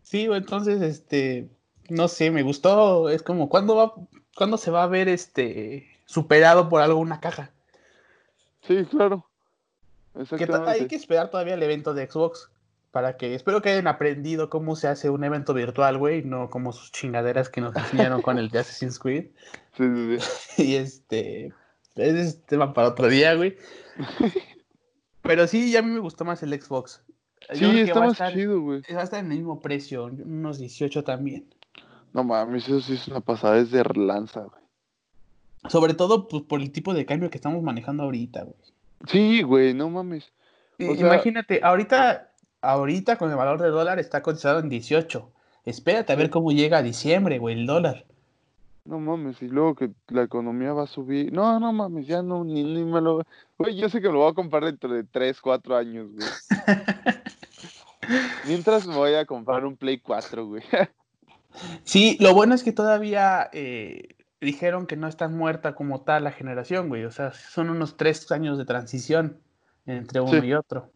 Sí, 0.01 0.27
entonces, 0.32 0.82
este, 0.82 1.50
no 1.89 2.08
sé, 2.08 2.32
me 2.32 2.44
gustó. 2.44 3.10
Es 3.10 3.24
como, 3.24 3.50
¿cuándo 3.50 3.75
va, 3.75 3.94
cuándo 4.36 4.58
se 4.58 4.72
va 4.72 4.84
a 4.84 4.88
ver 4.88 5.10
este 5.10 5.89
superado 6.06 6.70
por 6.70 6.82
algo 6.82 7.00
una 7.00 7.20
caja? 7.20 7.51
Sí, 8.68 8.86
claro. 8.86 9.25
hay 10.68 10.88
que 10.88 10.96
esperar 10.96 11.30
todavía 11.30 11.56
el 11.56 11.63
evento 11.63 11.94
de 11.94 12.10
Xbox. 12.10 12.50
Para 12.96 13.18
que, 13.18 13.36
espero 13.36 13.62
que 13.62 13.72
hayan 13.72 13.88
aprendido 13.88 14.50
cómo 14.50 14.78
se 14.78 14.88
hace 14.88 15.10
un 15.10 15.22
evento 15.25 15.54
virtual, 15.54 15.98
güey, 15.98 16.24
no 16.24 16.50
como 16.50 16.72
sus 16.72 16.94
chingaderas 16.94 17.50
que 17.50 17.60
nos 17.60 17.75
enseñaron 17.75 18.22
con 18.22 18.38
el 18.38 18.48
de 18.48 18.60
Assassin's 18.60 19.00
Creed. 19.00 19.32
Sí, 19.75 19.84
sí, 19.84 20.18
sí. 20.18 20.64
Y 20.64 20.75
este, 20.75 21.52
es 21.96 22.46
tema 22.46 22.74
para 22.74 22.88
otro 22.88 23.10
día, 23.10 23.34
güey. 23.36 23.58
Pero 25.24 25.46
sí, 25.46 25.74
ya 25.74 25.80
a 25.80 25.82
mí 25.82 25.90
me 25.92 26.00
gustó 26.00 26.24
más 26.24 26.42
el 26.42 26.58
Xbox. 26.58 27.04
Sí, 27.52 27.82
está 27.82 28.00
más 28.00 28.18
chido, 28.32 28.62
güey. 28.62 28.82
Va 28.96 29.02
a 29.02 29.04
estar 29.04 29.20
en 29.20 29.30
el 29.30 29.40
mismo 29.40 29.60
precio, 29.60 30.06
unos 30.06 30.58
18 30.58 31.04
también. 31.04 31.54
No 32.14 32.24
mames, 32.24 32.64
eso 32.64 32.80
sí 32.80 32.94
es 32.94 33.10
una 33.10 33.20
pasada, 33.20 33.58
es 33.58 33.72
de 33.72 33.84
lanza, 33.94 34.40
güey. 34.40 34.64
Sobre 35.68 35.96
todo 35.96 36.30
pues, 36.30 36.44
por 36.44 36.62
el 36.62 36.72
tipo 36.72 36.94
de 36.94 37.06
cambio 37.06 37.30
que 37.30 37.40
estamos 37.40 37.62
manejando 37.62 38.04
ahorita, 38.04 38.44
güey. 38.44 38.56
Sí, 39.08 39.42
güey, 39.42 39.74
no 39.74 39.90
mames. 39.90 40.32
Imagínate, 40.78 41.60
ahorita, 41.62 42.32
ahorita 42.65 43.17
con 43.17 43.29
el 43.29 43.38
valor 43.38 43.62
del 43.62 43.72
dólar 43.72 44.00
está 44.00 44.22
cotizado 44.22 44.60
en 44.60 44.69
18. 44.69 45.31
Espérate 45.65 46.13
a 46.13 46.15
ver 46.15 46.29
cómo 46.29 46.51
llega 46.51 46.79
a 46.79 46.84
diciembre, 46.84 47.39
güey, 47.39 47.60
el 47.60 47.65
dólar. 47.65 48.05
No 48.86 49.00
mames, 49.00 49.41
y 49.41 49.48
luego 49.48 49.74
que 49.74 49.89
la 50.10 50.22
economía 50.22 50.72
va 50.74 50.84
a 50.84 50.88
subir. 50.88 51.34
No, 51.34 51.60
no 51.60 51.74
mames, 51.74 52.05
ya 52.05 52.22
no, 52.22 52.43
ni, 52.43 52.63
ni 52.63 52.84
me 52.84 53.01
lo. 53.01 53.25
Güey, 53.57 53.75
yo 53.75 53.89
sé 53.89 54.00
que 54.00 54.10
lo 54.10 54.19
voy 54.19 54.31
a 54.31 54.36
comprar 54.36 54.63
dentro 54.63 54.93
de 54.93 55.03
3, 55.03 55.41
4 55.41 55.75
años, 55.75 56.12
güey. 56.12 56.27
Mientras 58.48 58.86
me 58.86 58.95
voy 58.95 59.15
a 59.15 59.25
comprar 59.25 59.65
un 59.65 59.75
Play 59.75 59.98
4, 59.98 60.45
güey. 60.45 60.62
sí, 61.84 62.15
lo 62.19 62.36
bueno 62.36 62.53
es 62.53 62.63
que 62.63 62.74
todavía 62.74 63.50
eh, 63.53 64.15
dijeron 64.39 64.86
que 64.86 64.98
no 64.98 65.07
está 65.07 65.27
muerta 65.29 65.74
como 65.74 66.01
tal 66.01 66.24
la 66.24 66.31
generación, 66.31 66.88
güey. 66.88 67.05
O 67.05 67.12
sea, 67.12 67.34
son 67.34 67.72
unos 67.72 67.98
3 67.98 68.31
años 68.34 68.60
de 68.60 68.65
transición 68.65 69.39
entre 69.88 70.22
uno 70.22 70.43
y 70.43 70.53
otro. 70.53 70.91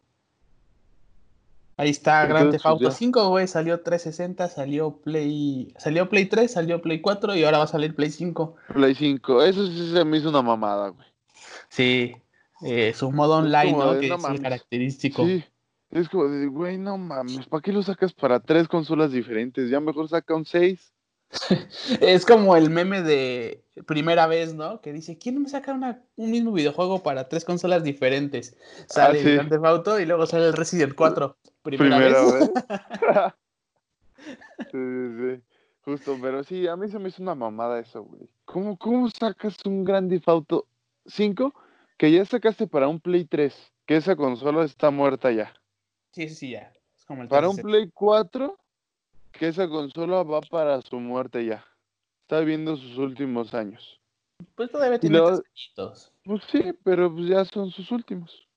Ahí 1.79 1.91
está 1.91 2.25
Grand 2.25 2.51
Theft 2.51 2.65
Auto 2.65 2.91
5, 2.91 3.29
güey, 3.29 3.47
salió 3.47 3.79
360, 3.79 4.49
salió 4.49 4.99
Play, 4.99 5.73
salió 5.77 6.09
Play 6.09 6.25
3, 6.25 6.51
salió 6.51 6.81
Play 6.81 6.99
4 6.99 7.37
y 7.37 7.45
ahora 7.45 7.59
va 7.59 7.63
a 7.63 7.67
salir 7.67 7.95
Play 7.95 8.09
5. 8.09 8.57
Play 8.73 8.95
5, 8.95 9.43
eso 9.43 9.65
sí 9.65 9.91
se 9.93 10.03
me 10.03 10.17
hizo 10.17 10.27
una 10.27 10.41
mamada, 10.41 10.89
güey. 10.89 11.07
Sí, 11.69 12.17
eh, 12.63 12.91
su 12.93 13.09
modo 13.13 13.37
online, 13.37 13.71
¿no? 13.71 13.97
que 13.97 14.13
es 14.13 14.25
el 14.25 14.41
característico. 14.41 15.25
Sí, 15.25 15.41
es 15.91 16.09
como 16.09 16.25
de, 16.27 16.47
güey, 16.47 16.77
no 16.77 16.97
mames, 16.97 17.45
¿para 17.47 17.61
qué 17.61 17.71
lo 17.71 17.81
sacas 17.81 18.11
para 18.11 18.41
tres 18.41 18.67
consolas 18.67 19.13
diferentes? 19.13 19.69
Ya 19.69 19.79
mejor 19.79 20.09
saca 20.09 20.35
un 20.35 20.43
6. 20.43 20.93
es 22.01 22.25
como 22.25 22.55
el 22.55 22.69
meme 22.69 23.01
de 23.01 23.63
primera 23.85 24.27
vez, 24.27 24.53
¿no? 24.55 24.81
Que 24.81 24.93
dice, 24.93 25.17
¿quién 25.17 25.41
me 25.41 25.49
saca 25.49 25.73
un 26.15 26.31
mismo 26.31 26.51
videojuego 26.51 27.03
para 27.03 27.29
tres 27.29 27.45
consolas 27.45 27.83
diferentes? 27.83 28.57
Sale 28.87 29.19
ah, 29.19 29.23
Grand 29.23 29.49
Theft 29.49 29.65
Auto 29.65 29.99
y 29.99 30.05
luego 30.05 30.25
sale 30.25 30.47
el 30.47 30.53
Resident 30.53 30.95
4. 30.95 31.37
Primera, 31.61 31.97
vez. 31.99 32.15
sí, 34.17 34.71
sí, 34.71 35.17
sí. 35.17 35.41
Justo, 35.81 36.17
pero 36.21 36.43
sí, 36.43 36.67
a 36.67 36.75
mí 36.75 36.89
se 36.89 36.99
me 36.99 37.09
hizo 37.09 37.21
una 37.21 37.35
mamada 37.35 37.79
eso, 37.79 38.03
güey. 38.03 38.29
¿Cómo, 38.45 38.77
cómo 38.77 39.09
sacas 39.09 39.55
un 39.65 39.83
Grand 39.83 40.09
Theft 40.09 40.27
Auto 40.27 40.67
5 41.05 41.53
que 41.97 42.11
ya 42.11 42.25
sacaste 42.25 42.67
para 42.67 42.87
un 42.87 42.99
Play 42.99 43.25
3? 43.25 43.55
Que 43.85 43.97
esa 43.97 44.15
consola 44.15 44.65
está 44.65 44.91
muerta 44.91 45.31
ya. 45.31 45.53
Sí, 46.11 46.29
sí, 46.29 46.51
ya. 46.51 46.71
para 47.29 47.49
un 47.49 47.57
Play 47.57 47.89
4 47.93 48.57
que 49.31 49.47
esa 49.47 49.67
consola 49.67 50.23
va 50.23 50.41
para 50.41 50.81
su 50.81 50.99
muerte 50.99 51.45
ya. 51.45 51.65
Está 52.23 52.41
viendo 52.41 52.75
sus 52.77 52.97
últimos 52.97 53.53
años. 53.53 53.99
Pues 54.55 54.71
todavía 54.71 54.99
tiene 54.99 55.17
los... 55.17 55.41
Pues 56.23 56.43
sí, 56.51 56.73
pero 56.83 57.13
pues 57.13 57.27
ya 57.27 57.43
son 57.45 57.71
sus 57.71 57.91
últimos. 57.91 58.47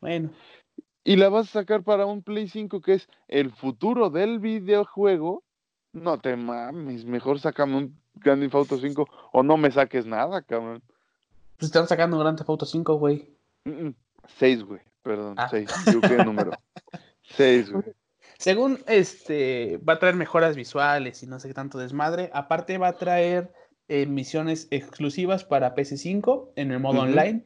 Bueno. 0.00 0.30
Y 1.04 1.16
la 1.16 1.28
vas 1.28 1.48
a 1.48 1.60
sacar 1.60 1.82
para 1.82 2.04
un 2.04 2.22
Play 2.22 2.48
5 2.48 2.80
que 2.80 2.94
es 2.94 3.08
el 3.28 3.52
futuro 3.52 4.10
del 4.10 4.40
videojuego. 4.40 5.44
No 5.92 6.18
te 6.18 6.36
mames, 6.36 7.04
mejor 7.04 7.38
sacame 7.38 7.76
un 7.76 7.96
Grand 8.16 8.42
Theft 8.42 8.54
Auto 8.54 8.78
5 8.78 9.08
o 9.32 9.42
no 9.42 9.56
me 9.56 9.70
saques 9.70 10.04
nada, 10.04 10.42
cabrón. 10.42 10.82
Pues 11.58 11.68
están 11.68 11.88
sacando 11.88 12.16
un 12.16 12.22
Grand 12.22 12.36
Theft 12.36 12.50
Auto 12.50 12.66
5, 12.66 12.94
güey. 12.96 13.30
6, 14.38 14.64
güey. 14.64 14.80
Perdón, 15.02 15.36
6. 15.48 15.70
Ah. 15.72 15.92
Yo 15.92 16.00
qué 16.00 16.16
número. 16.24 16.50
6, 17.36 17.70
güey. 17.70 17.84
Según 18.38 18.80
este, 18.86 19.78
va 19.78 19.94
a 19.94 19.98
traer 19.98 20.14
mejoras 20.14 20.56
visuales 20.56 21.22
y 21.22 21.26
no 21.26 21.40
sé 21.40 21.48
qué 21.48 21.54
tanto 21.54 21.78
desmadre. 21.78 22.30
Aparte, 22.32 22.78
va 22.78 22.88
a 22.88 22.98
traer 22.98 23.52
eh, 23.88 24.06
misiones 24.06 24.68
exclusivas 24.70 25.44
para 25.44 25.74
PC5 25.74 26.50
en 26.56 26.72
el 26.72 26.80
modo 26.80 27.02
online. 27.02 27.44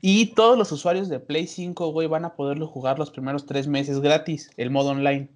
Y 0.00 0.34
todos 0.34 0.58
los 0.58 0.72
usuarios 0.72 1.08
de 1.08 1.20
Play 1.20 1.46
5, 1.46 1.92
güey, 1.92 2.08
van 2.08 2.24
a 2.24 2.34
poderlo 2.34 2.66
jugar 2.66 2.98
los 2.98 3.12
primeros 3.12 3.46
tres 3.46 3.68
meses 3.68 4.00
gratis, 4.00 4.50
el 4.56 4.70
modo 4.70 4.90
online. 4.90 5.28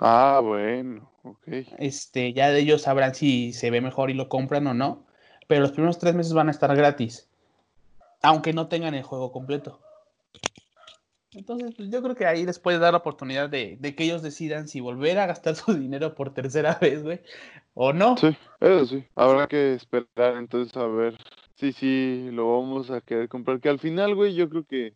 Ah, 0.00 0.40
bueno, 0.42 1.10
ok. 1.24 1.48
Este, 1.78 2.32
ya 2.32 2.50
de 2.50 2.60
ellos 2.60 2.82
sabrán 2.82 3.14
si 3.14 3.52
se 3.52 3.70
ve 3.70 3.80
mejor 3.80 4.10
y 4.10 4.14
lo 4.14 4.28
compran 4.28 4.66
o 4.68 4.74
no. 4.74 5.04
Pero 5.48 5.62
los 5.62 5.72
primeros 5.72 5.98
tres 5.98 6.14
meses 6.14 6.32
van 6.34 6.48
a 6.48 6.52
estar 6.52 6.74
gratis. 6.76 7.28
Aunque 8.22 8.52
no 8.52 8.68
tengan 8.68 8.94
el 8.94 9.02
juego 9.02 9.32
completo. 9.32 9.80
Entonces, 11.34 11.74
pues, 11.74 11.88
yo 11.90 12.02
creo 12.02 12.14
que 12.14 12.26
ahí 12.26 12.44
les 12.44 12.58
puede 12.58 12.78
dar 12.78 12.92
la 12.92 12.98
oportunidad 12.98 13.48
de, 13.48 13.78
que 13.96 14.04
ellos 14.04 14.22
decidan 14.22 14.68
si 14.68 14.80
volver 14.80 15.18
a 15.18 15.26
gastar 15.26 15.54
su 15.56 15.74
dinero 15.74 16.14
por 16.14 16.34
tercera 16.34 16.78
vez, 16.80 17.02
güey, 17.02 17.20
o 17.74 17.92
no. 17.92 18.16
Sí, 18.16 18.36
eso 18.60 18.86
sí. 18.86 19.04
Habrá 19.14 19.46
que 19.46 19.74
esperar 19.74 20.36
entonces 20.36 20.76
a 20.76 20.86
ver 20.86 21.16
si 21.54 21.72
sí 21.72 22.28
lo 22.32 22.58
vamos 22.58 22.90
a 22.90 23.00
querer 23.00 23.28
comprar. 23.28 23.60
Que 23.60 23.68
al 23.68 23.78
final, 23.78 24.14
güey, 24.14 24.34
yo 24.34 24.48
creo 24.48 24.64
que 24.64 24.94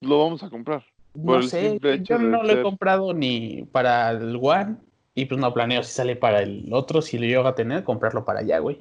lo 0.00 0.18
vamos 0.18 0.42
a 0.42 0.50
comprar. 0.50 0.84
No 1.14 1.42
sé, 1.42 1.78
yo 2.02 2.18
no 2.18 2.42
lo 2.42 2.52
he 2.52 2.62
comprado 2.62 3.12
ni 3.12 3.64
para 3.72 4.10
el 4.10 4.38
One 4.40 4.76
y 5.14 5.24
pues 5.24 5.40
no 5.40 5.52
planeo 5.52 5.82
si 5.82 5.92
sale 5.92 6.14
para 6.14 6.42
el 6.42 6.72
otro, 6.72 7.02
si 7.02 7.18
lo 7.18 7.26
llego 7.26 7.46
a 7.46 7.54
tener, 7.54 7.82
comprarlo 7.82 8.24
para 8.24 8.40
allá, 8.40 8.60
güey. 8.60 8.80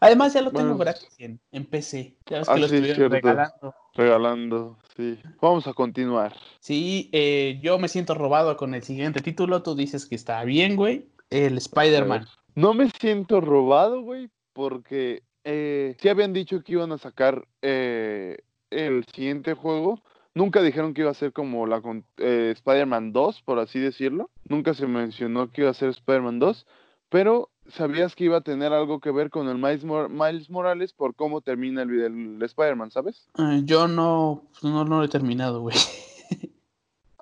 Además 0.00 0.32
ya 0.32 0.40
lo 0.40 0.50
tengo 0.50 0.76
gratis 0.78 1.08
en, 1.18 1.64
PC. 1.66 2.16
Ya 2.26 2.38
ves 2.38 2.48
que 2.48 2.54
ah, 2.54 2.56
lo 2.56 2.66
estuvieron 2.66 3.10
regalando. 3.10 3.74
Regalando, 3.94 4.78
sí. 4.96 5.18
Vamos 5.42 5.66
a 5.66 5.74
continuar. 5.74 6.34
Sí, 6.60 7.10
eh, 7.12 7.60
yo 7.62 7.78
me 7.78 7.88
siento 7.88 8.14
robado 8.14 8.56
con 8.56 8.74
el 8.74 8.82
siguiente 8.82 9.20
título. 9.20 9.62
Tú 9.62 9.74
dices 9.74 10.06
que 10.06 10.14
está 10.14 10.42
bien, 10.44 10.76
güey. 10.76 11.10
El 11.28 11.58
Spider-Man. 11.58 12.26
No 12.54 12.72
me 12.74 12.88
siento 12.90 13.40
robado, 13.40 14.00
güey, 14.00 14.30
porque 14.54 15.22
eh, 15.44 15.96
sí 16.00 16.08
habían 16.08 16.32
dicho 16.32 16.62
que 16.62 16.72
iban 16.72 16.92
a 16.92 16.98
sacar 16.98 17.46
eh, 17.62 18.38
el 18.70 19.04
siguiente 19.04 19.54
juego. 19.54 20.02
Nunca 20.34 20.62
dijeron 20.62 20.94
que 20.94 21.02
iba 21.02 21.10
a 21.10 21.14
ser 21.14 21.32
como 21.32 21.66
la 21.66 21.82
eh, 22.18 22.52
Spider-Man 22.54 23.12
2, 23.12 23.42
por 23.42 23.58
así 23.58 23.78
decirlo. 23.78 24.30
Nunca 24.48 24.74
se 24.74 24.86
mencionó 24.86 25.50
que 25.50 25.62
iba 25.62 25.70
a 25.70 25.74
ser 25.74 25.90
Spider-Man 25.90 26.38
2. 26.38 26.66
Pero 27.08 27.50
sabías 27.72 28.14
que 28.14 28.24
iba 28.24 28.38
a 28.38 28.42
tener 28.42 28.72
algo 28.72 29.00
que 29.00 29.10
ver 29.10 29.30
con 29.30 29.48
el 29.48 29.58
Miles, 29.58 30.50
Morales 30.50 30.92
por 30.92 31.14
cómo 31.14 31.40
termina 31.40 31.82
el, 31.82 32.00
el 32.00 32.42
Spider-Man, 32.42 32.90
¿sabes? 32.90 33.28
Ah, 33.34 33.60
yo 33.64 33.88
no, 33.88 34.44
no, 34.62 34.84
no 34.84 34.98
lo 34.98 35.04
he 35.04 35.08
terminado, 35.08 35.60
güey. 35.60 35.76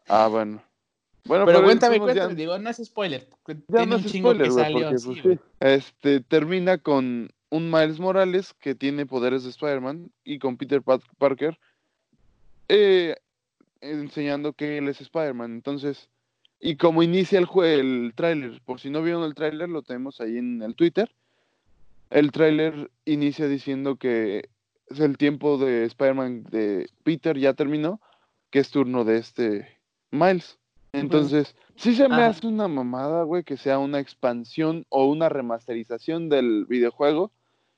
ah, 0.09 0.29
bueno. 0.29 0.63
Bueno, 1.25 1.45
pero, 1.45 1.63
cuéntame, 1.63 2.01
cuéntame, 2.01 2.35
digo, 2.35 2.59
no 2.59 2.71
es 2.71 2.81
spoiler. 2.83 3.29
Ya 3.69 3.85
no 3.85 3.97
es 3.97 4.11
spoiler, 4.11 4.51
güey, 4.51 4.91
pues 4.91 5.03
sí. 5.23 5.39
Este, 5.61 6.21
termina 6.21 6.79
con 6.79 7.31
un 7.51 7.71
Miles 7.71 8.01
Morales 8.01 8.55
que 8.55 8.75
tiene 8.75 9.07
poderes 9.07 9.45
de 9.45 9.51
Spider-Man 9.51 10.11
y 10.25 10.39
con 10.39 10.57
Peter 10.57 10.83
Parker 10.83 11.59
eh, 12.69 13.17
enseñando 13.81 14.53
que 14.53 14.79
él 14.79 14.89
es 14.89 15.01
Spider-Man. 15.01 15.53
Entonces, 15.53 16.09
y 16.61 16.77
como 16.77 17.03
inicia 17.03 17.39
el, 17.39 17.49
el 17.63 18.13
tráiler, 18.15 18.61
por 18.65 18.81
si 18.81 18.91
no 18.91 19.03
vieron 19.03 19.23
el 19.25 19.35
tráiler, 19.35 19.69
lo 19.69 19.83
tenemos 19.83 20.21
ahí 20.21 20.39
en 20.39 20.63
el 20.63 20.75
Twitter. 20.75 21.11
El 22.11 22.33
tráiler 22.33 22.91
inicia 23.05 23.47
diciendo 23.47 23.97
que 23.97 24.49
es 24.89 25.01
el 25.01 25.19
tiempo 25.19 25.59
de 25.59 25.85
Spider-Man 25.85 26.45
de 26.45 26.89
Peter 27.05 27.39
ya 27.39 27.55
terminó, 27.55 28.01
que 28.51 28.61
es 28.61 28.71
turno 28.71 29.05
de 29.05 29.19
este 29.19 29.79
Miles. 30.11 30.59
Entonces, 30.93 31.55
sí 31.77 31.95
se 31.95 32.09
me 32.09 32.23
hace 32.23 32.47
una 32.47 32.67
mamada, 32.67 33.23
güey, 33.23 33.45
que 33.45 33.59
sea 33.59 33.79
una 33.79 34.01
expansión 34.01 34.87
o 34.89 35.05
una 35.05 35.29
remasterización 35.29 36.29
del 36.31 36.65
videojuego 36.65 37.31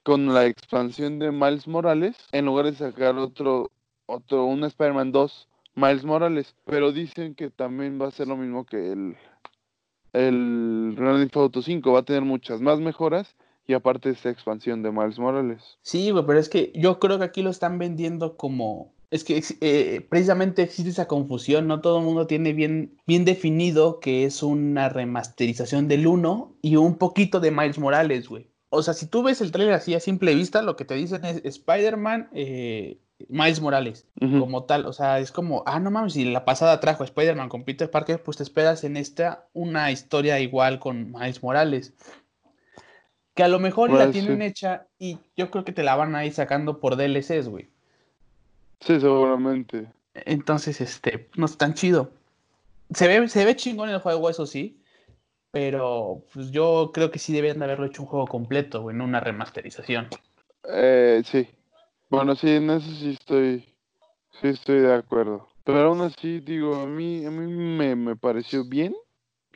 con 0.05 0.33
la 0.33 0.47
expansión 0.47 1.19
de 1.19 1.33
Miles 1.33 1.67
Morales, 1.67 2.17
en 2.33 2.47
lugar 2.47 2.67
de 2.67 2.75
sacar 2.75 3.17
otro, 3.17 3.71
otro, 4.07 4.47
un 4.47 4.65
Spider-Man 4.65 5.13
2 5.13 5.50
Miles 5.81 6.05
Morales, 6.05 6.55
pero 6.65 6.93
dicen 6.93 7.35
que 7.35 7.51
también 7.51 8.01
va 8.01 8.09
a 8.09 8.11
ser 8.11 8.29
lo 8.29 8.37
mismo 8.37 8.67
que 8.67 8.93
el, 8.93 9.17
el 10.13 10.95
Grand 10.97 11.23
Theft 11.23 11.37
Auto 11.37 11.63
5, 11.63 11.93
va 11.93 12.01
a 12.01 12.05
tener 12.05 12.23
muchas 12.23 12.61
más 12.61 12.79
mejoras 12.81 13.35
y 13.67 13.73
aparte 13.73 14.11
esta 14.11 14.31
expansión 14.31 14.83
de 14.83 14.91
Miles 14.91 15.19
Morales. 15.19 15.79
Sí, 15.83 16.13
pero 16.27 16.39
es 16.39 16.49
que 16.49 16.73
yo 16.75 16.99
creo 16.99 17.19
que 17.19 17.25
aquí 17.25 17.43
lo 17.43 17.51
están 17.51 17.79
vendiendo 17.79 18.37
como... 18.37 18.93
Es 19.11 19.25
que 19.25 19.43
eh, 19.61 20.07
precisamente 20.09 20.63
existe 20.63 20.91
esa 20.91 21.09
confusión, 21.09 21.67
no 21.67 21.81
todo 21.81 21.99
el 21.99 22.05
mundo 22.05 22.29
tiene 22.29 22.53
bien, 22.53 22.97
bien 23.09 23.25
definido 23.25 23.99
que 23.99 24.25
es 24.25 24.43
una 24.45 24.89
remasterización 24.89 25.89
del 25.89 26.07
1 26.07 26.59
y 26.63 26.77
un 26.77 26.97
poquito 26.97 27.41
de 27.41 27.51
Miles 27.51 27.79
Morales, 27.81 28.29
güey. 28.29 28.51
O 28.69 28.85
sea, 28.85 28.95
si 28.95 29.07
tú 29.07 29.25
ves 29.25 29.41
el 29.41 29.51
trailer 29.51 29.75
así 29.75 29.95
a 29.95 30.01
simple 30.01 30.33
vista, 30.33 30.63
lo 30.63 30.77
que 30.77 30.85
te 30.85 30.95
dicen 30.95 31.25
es 31.25 31.45
Spider-Man, 31.45 32.29
eh, 32.33 33.01
Miles 33.29 33.61
Morales, 33.61 34.07
como 34.19 34.65
tal. 34.65 34.87
O 34.87 34.93
sea, 34.93 35.19
es 35.19 35.33
como, 35.33 35.63
ah, 35.67 35.81
no 35.81 35.91
mames, 35.91 36.15
si 36.15 36.25
la 36.25 36.45
pasada 36.45 36.81
trajo 36.81 37.05
Spider-Man 37.05 37.49
con 37.49 37.65
Peter 37.65 37.91
Parker, 37.91 38.23
pues 38.23 38.37
te 38.37 38.43
esperas 38.43 38.85
en 38.85 38.97
esta 38.97 39.47
una 39.53 39.91
historia 39.91 40.41
igual 40.41 40.79
con 40.79 41.13
Miles 41.13 41.43
Morales. 41.43 41.95
Que 43.35 43.43
a 43.43 43.49
lo 43.49 43.59
mejor 43.59 43.93
la 43.93 44.11
tienen 44.11 44.43
hecha 44.43 44.87
y 44.99 45.19
yo 45.37 45.51
creo 45.51 45.65
que 45.65 45.73
te 45.73 45.83
la 45.83 45.97
van 45.97 46.15
a 46.15 46.25
ir 46.25 46.33
sacando 46.33 46.81
por 46.81 46.97
DLCs, 46.97 47.49
güey. 47.49 47.69
Sí, 48.81 49.01
seguramente. 49.01 49.87
Entonces, 50.15 50.81
este, 50.81 51.29
no 51.37 51.47
es 51.47 51.57
tan 51.57 51.75
chido. 51.75 52.11
Se 52.93 53.07
ve, 53.07 53.29
se 53.29 53.45
ve 53.45 53.57
chingón 53.57 53.89
el 53.89 54.01
juego, 54.01 54.29
eso 54.31 54.47
sí. 54.47 54.81
Pero 55.53 56.25
pues 56.33 56.51
yo 56.51 56.91
creo 56.95 57.11
que 57.11 57.19
sí 57.19 57.33
debían 57.33 57.59
de 57.59 57.65
haberlo 57.65 57.87
hecho 57.87 58.03
un 58.03 58.09
juego 58.09 58.27
completo, 58.27 58.83
güey, 58.83 58.97
no 58.97 59.05
una 59.05 59.21
remasterización. 59.21 60.09
Eh, 60.65 61.23
sí, 61.25 61.49
bueno, 62.11 62.35
sí, 62.37 62.51
en 62.51 62.71
eso 62.71 62.91
sí 62.91 63.11
estoy, 63.11 63.65
sí 64.41 64.49
estoy 64.49 64.81
de 64.81 64.95
acuerdo. 64.95 65.49
Pero 65.65 65.89
aún 65.89 66.01
así, 66.01 66.41
digo, 66.41 66.75
a 66.75 66.87
mí, 66.87 67.25
a 67.25 67.31
mí 67.31 67.53
me, 67.53 67.95
me 67.97 68.17
pareció 68.17 68.65
bien, 68.65 68.95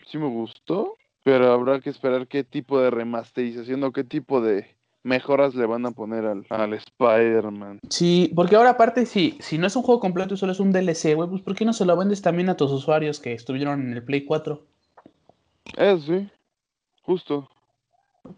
sí 0.06 0.18
me 0.18 0.28
gustó, 0.28 0.94
pero 1.24 1.52
habrá 1.52 1.80
que 1.80 1.90
esperar 1.90 2.28
qué 2.28 2.44
tipo 2.44 2.80
de 2.80 2.90
remasterización 2.90 3.82
o 3.82 3.92
qué 3.92 4.04
tipo 4.04 4.40
de 4.40 4.74
mejoras 5.02 5.54
le 5.54 5.66
van 5.66 5.86
a 5.86 5.90
poner 5.92 6.24
al, 6.24 6.46
al 6.48 6.72
Spider-Man. 6.72 7.80
Sí, 7.88 8.32
porque 8.34 8.56
ahora 8.56 8.70
aparte, 8.70 9.06
si, 9.06 9.36
si 9.40 9.58
no 9.58 9.66
es 9.66 9.76
un 9.76 9.82
juego 9.82 10.00
completo 10.00 10.34
y 10.34 10.36
solo 10.36 10.52
es 10.52 10.60
un 10.60 10.72
DLC, 10.72 11.14
güey, 11.14 11.28
pues 11.28 11.42
¿por 11.42 11.54
qué 11.54 11.64
no 11.64 11.72
se 11.72 11.84
lo 11.84 11.96
vendes 11.96 12.22
también 12.22 12.48
a 12.48 12.56
tus 12.56 12.72
usuarios 12.72 13.20
que 13.20 13.32
estuvieron 13.32 13.82
en 13.82 13.92
el 13.92 14.04
Play 14.04 14.24
4? 14.24 14.64
Eso 15.76 15.98
sí, 16.00 16.28
justo. 17.02 17.48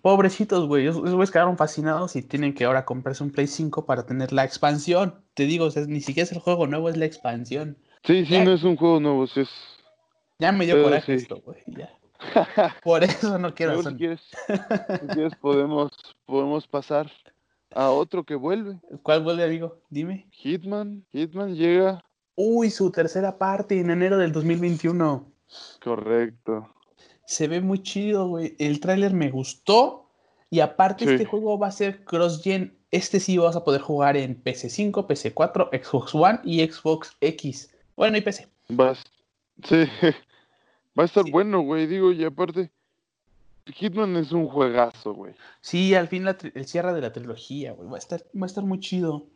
Pobrecitos, 0.03 0.67
güey. 0.67 0.87
Esos 0.87 1.03
güeyes 1.03 1.31
quedaron 1.31 1.57
fascinados 1.57 2.17
y 2.17 2.23
tienen 2.23 2.55
que 2.55 2.65
ahora 2.65 2.85
comprarse 2.85 3.23
un 3.23 3.31
Play 3.31 3.47
5 3.47 3.87
para 3.87 4.05
tener 4.05 4.33
la 4.33 4.45
expansión. 4.45 5.23
Te 5.35 5.45
digo, 5.45 5.69
ni 5.87 6.01
siquiera 6.01 6.25
es 6.25 6.33
el 6.33 6.41
juego 6.41 6.67
nuevo, 6.67 6.89
es 6.89 6.97
la 6.97 7.05
expansión. 7.05 7.79
Sí, 8.03 8.27
sí, 8.27 8.39
no 8.41 8.53
es 8.53 8.63
un 8.65 8.77
juego 8.77 9.01
nuevo, 9.01 9.27
sí 9.27 9.41
es. 9.41 9.51
Ya 10.39 10.53
me 10.53 10.67
dio 10.67 10.83
coraje 10.83 11.15
esto, 11.15 11.41
güey. 11.45 11.63
Ya. 11.67 11.91
Por 12.83 13.05
eso 13.05 13.39
no 13.39 13.55
quiero 13.55 13.79
hacer. 13.79 13.93
Si 13.93 13.99
quieres, 13.99 14.21
si 15.01 15.07
quieres 15.09 15.35
podemos, 15.37 15.93
podemos 16.25 16.67
pasar 16.67 17.11
a 17.75 17.91
otro 17.91 18.25
que 18.25 18.35
vuelve. 18.35 18.81
¿Cuál 19.03 19.23
vuelve, 19.23 19.45
amigo? 19.45 19.79
Dime. 19.91 20.27
Hitman. 20.33 21.05
Hitman 21.13 21.55
llega. 21.55 22.05
Uy, 22.35 22.71
su 22.71 22.91
tercera 22.91 23.39
parte 23.39 23.81
en 23.81 23.91
enero 23.91 24.19
del 24.19 24.33
2021. 24.33 25.33
Correcto. 25.83 26.71
Se 27.27 27.49
ve 27.49 27.61
muy 27.61 27.83
chido, 27.83 28.29
güey. 28.29 28.57
El 28.59 28.81
tráiler 28.81 29.13
me 29.13 29.31
gustó. 29.31 30.09
Y 30.49 30.61
aparte, 30.61 31.05
este 31.05 31.25
juego 31.25 31.59
va 31.59 31.67
a 31.67 31.73
ser 31.73 32.05
cross-gen. 32.05 32.77
Este 32.93 33.21
sí 33.21 33.37
vas 33.37 33.57
a 33.57 33.65
poder 33.65 33.81
jugar 33.81 34.17
en 34.17 34.43
PC5, 34.43 35.07
PC4, 35.07 35.85
Xbox 35.85 36.15
One 36.15 36.39
y 36.45 36.67
Xbox 36.67 37.17
X. 37.21 37.75
Bueno, 37.97 38.17
y 38.17 38.21
PC. 38.21 38.49
Vas. 38.69 39.03
Sí. 39.65 39.85
Va 40.99 41.03
a 41.03 41.07
estar 41.07 41.25
bueno, 41.31 41.61
güey. 41.61 41.87
Digo, 41.87 42.11
y 42.11 42.25
aparte, 42.25 42.71
Hitman 43.67 44.17
es 44.17 44.33
un 44.33 44.47
juegazo, 44.47 45.13
güey. 45.13 45.35
Sí, 45.61 45.95
al 45.95 46.09
fin 46.09 46.27
el 46.27 46.67
cierre 46.67 46.95
de 46.95 47.03
la 47.03 47.13
trilogía, 47.13 47.73
güey. 47.73 47.89
Va 47.89 47.97
a 47.97 47.99
estar, 47.99 48.23
va 48.35 48.45
a 48.45 48.47
estar 48.47 48.65
muy 48.65 48.81
chido. 48.81 49.27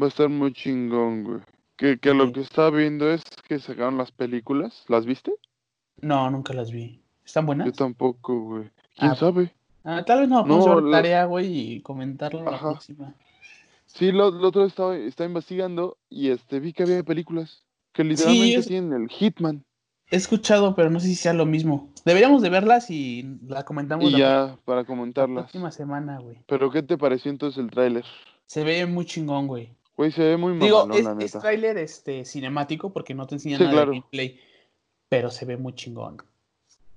Va 0.00 0.06
a 0.06 0.08
estar 0.08 0.28
muy 0.28 0.52
chingón, 0.52 1.24
güey. 1.24 1.40
Que, 1.76 1.98
que 1.98 2.14
lo 2.14 2.32
que 2.32 2.40
estaba 2.40 2.70
viendo 2.70 3.10
es 3.10 3.24
que 3.48 3.58
sacaron 3.58 3.98
las 3.98 4.12
películas. 4.12 4.84
¿Las 4.86 5.04
viste? 5.04 5.34
No, 6.00 6.30
nunca 6.30 6.52
las 6.52 6.70
vi. 6.70 7.03
¿Están 7.24 7.46
buenas? 7.46 7.66
Yo 7.66 7.72
tampoco, 7.72 8.40
güey. 8.40 8.70
¿Quién 8.96 9.10
ah, 9.10 9.16
sabe? 9.16 9.52
Ah, 9.84 10.02
tal 10.04 10.20
vez 10.20 10.28
no, 10.28 10.44
no 10.44 10.80
la... 10.80 10.98
tarea, 10.98 11.24
güey, 11.26 11.74
y 11.74 11.80
comentarlo 11.80 12.42
la 12.42 12.58
próxima. 12.58 13.14
Sí, 13.86 14.10
lo, 14.12 14.26
otro 14.26 14.64
estaba, 14.64 14.96
estaba 14.96 15.28
investigando 15.28 15.98
y 16.08 16.30
este 16.30 16.58
vi 16.58 16.72
que 16.72 16.82
había 16.82 17.02
películas 17.02 17.62
que 17.92 18.02
literalmente 18.02 18.62
tienen 18.66 18.92
el 18.92 19.08
Hitman. 19.08 19.64
He 20.10 20.16
escuchado, 20.16 20.74
pero 20.74 20.90
no 20.90 21.00
sé 21.00 21.06
si 21.06 21.14
sea 21.14 21.32
lo 21.32 21.46
mismo. 21.46 21.92
Deberíamos 22.04 22.42
de 22.42 22.50
verlas 22.50 22.90
y 22.90 23.38
la 23.46 23.64
comentamos. 23.64 24.04
Y 24.04 24.10
la 24.10 24.18
ya, 24.18 24.58
para 24.64 24.84
comentarlas. 24.84 25.36
La 25.36 25.42
próxima 25.42 25.70
semana, 25.70 26.18
güey. 26.18 26.38
¿Pero 26.46 26.70
qué 26.70 26.82
te 26.82 26.98
pareció 26.98 27.30
entonces 27.30 27.62
el 27.62 27.70
tráiler? 27.70 28.04
Se 28.46 28.64
ve 28.64 28.84
muy 28.86 29.06
chingón, 29.06 29.46
güey. 29.46 29.74
Güey, 29.96 30.10
se 30.10 30.22
ve 30.22 30.36
muy 30.36 30.58
Digo, 30.58 30.90
es, 30.92 31.06
es 31.20 31.40
tráiler 31.40 31.78
este, 31.78 32.24
cinemático 32.24 32.92
porque 32.92 33.14
no 33.14 33.26
te 33.26 33.36
enseñan 33.36 33.62
nada 33.62 33.80
de 33.80 33.86
gameplay. 33.86 34.40
Pero 35.08 35.30
se 35.30 35.44
ve 35.46 35.56
muy 35.56 35.74
chingón. 35.74 36.18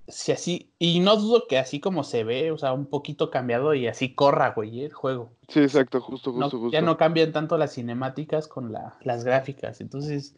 Si 0.08 0.32
así, 0.32 0.72
y 0.80 1.00
no 1.02 1.18
dudo 1.18 1.48
que 1.48 1.58
así 1.58 1.80
como 1.80 2.04
se 2.04 2.24
ve, 2.24 2.52
o 2.52 2.58
sea, 2.58 2.72
un 2.74 2.86
poquito 2.86 3.30
cambiado 3.30 3.74
y 3.74 3.88
así 3.88 4.16
corra, 4.16 4.52
güey, 4.52 4.86
el 4.86 4.94
juego. 4.94 5.32
Sí, 5.50 5.60
exacto, 5.60 6.00
justo, 6.00 6.32
justo, 6.32 6.58
justo. 6.58 6.72
Ya 6.72 6.82
no 6.82 6.98
cambian 6.98 7.34
tanto 7.34 7.58
las 7.58 7.74
cinemáticas 7.74 8.48
con 8.48 8.72
la, 8.72 8.98
las 9.02 9.26
gráficas. 9.26 9.82
Entonces, 9.82 10.36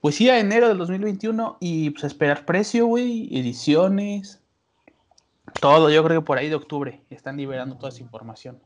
pues 0.00 0.14
sí, 0.14 0.28
a 0.30 0.38
enero 0.38 0.68
del 0.68 0.78
2021 0.78 1.56
y 1.60 1.90
pues 1.90 2.04
esperar 2.04 2.44
precio, 2.44 2.86
güey, 2.86 3.36
ediciones, 3.36 4.40
todo. 5.60 5.90
Yo 5.90 6.04
creo 6.04 6.20
que 6.20 6.26
por 6.26 6.38
ahí 6.38 6.48
de 6.48 6.54
octubre 6.54 7.02
están 7.10 7.36
liberando 7.36 7.76
toda 7.76 7.88
esa 7.88 8.02
información. 8.02 8.60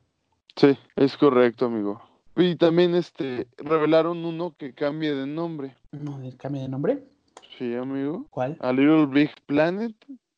Sí, 0.57 0.77
es 0.97 1.17
correcto, 1.17 1.67
amigo. 1.67 2.03
Y 2.37 2.57
también 2.57 2.95
este 2.95 3.49
revelaron 3.57 4.25
uno 4.25 4.55
que 4.57 4.73
cambie 4.73 5.15
de 5.15 5.27
nombre. 5.27 5.75
¿No 5.93 6.21
cambie 6.37 6.63
de 6.63 6.69
nombre? 6.69 7.05
Sí, 7.59 7.75
amigo. 7.75 8.27
¿Cuál? 8.31 8.57
A 8.61 8.73
Little 8.73 9.07
Big 9.07 9.31
Planet. 9.47 9.93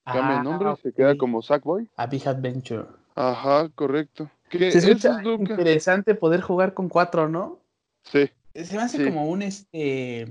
Cambia 0.04 0.32
de 0.32 0.38
ah, 0.38 0.42
nombre, 0.42 0.74
se 0.82 0.92
queda 0.92 1.16
como 1.16 1.42
Sackboy. 1.42 1.88
A 1.96 2.06
Big 2.06 2.26
Adventure. 2.26 2.86
Ajá, 3.14 3.68
correcto. 3.74 4.30
Se 4.50 4.68
escucha 4.68 5.22
interesante 5.22 6.14
poder 6.14 6.40
jugar 6.40 6.74
con 6.74 6.88
cuatro, 6.88 7.28
¿no? 7.28 7.60
Sí. 8.02 8.30
Se 8.54 8.76
me 8.76 8.82
hace 8.82 9.04
como 9.04 9.28
un 9.28 9.42
este 9.42 10.26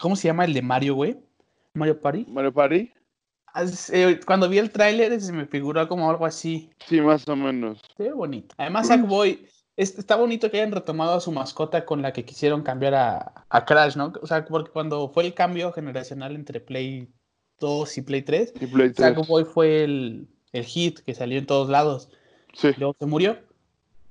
¿Cómo 0.00 0.16
se 0.16 0.28
llama 0.28 0.44
el 0.44 0.52
de 0.52 0.62
Mario, 0.62 0.96
güey? 0.96 1.16
Mario 1.74 2.00
Party. 2.00 2.26
Mario 2.28 2.52
Party. 2.52 2.92
Eh, 3.92 4.20
cuando 4.26 4.48
vi 4.48 4.58
el 4.58 4.70
tráiler 4.70 5.20
se 5.20 5.32
me 5.32 5.46
figuró 5.46 5.86
como 5.88 6.10
algo 6.10 6.26
así. 6.26 6.70
Sí, 6.86 7.00
más 7.00 7.26
o 7.28 7.36
menos. 7.36 7.80
Se 7.96 8.04
ve 8.04 8.12
bonito. 8.12 8.54
Además, 8.58 8.88
Sackboy, 8.88 9.46
está 9.76 10.16
bonito 10.16 10.50
que 10.50 10.58
hayan 10.58 10.72
retomado 10.72 11.14
a 11.14 11.20
su 11.20 11.32
mascota 11.32 11.84
con 11.84 12.02
la 12.02 12.12
que 12.12 12.24
quisieron 12.24 12.62
cambiar 12.62 12.94
a, 12.94 13.64
Crash, 13.66 13.96
¿no? 13.96 14.12
O 14.22 14.26
sea, 14.26 14.44
porque 14.44 14.70
cuando 14.70 15.08
fue 15.08 15.26
el 15.26 15.34
cambio 15.34 15.72
generacional 15.72 16.34
entre 16.34 16.60
Play 16.60 17.08
2 17.60 17.98
y 17.98 18.02
Play 18.02 18.22
3, 18.22 18.54
y 18.60 18.66
Play 18.66 18.90
3. 18.90 18.96
Sackboy 18.96 19.44
fue 19.44 19.84
el, 19.84 20.28
hit 20.52 21.00
que 21.00 21.14
salió 21.14 21.38
en 21.38 21.46
todos 21.46 21.68
lados. 21.68 22.10
Sí. 22.52 22.70
Luego 22.78 22.94
se 22.98 23.06
murió. 23.06 23.38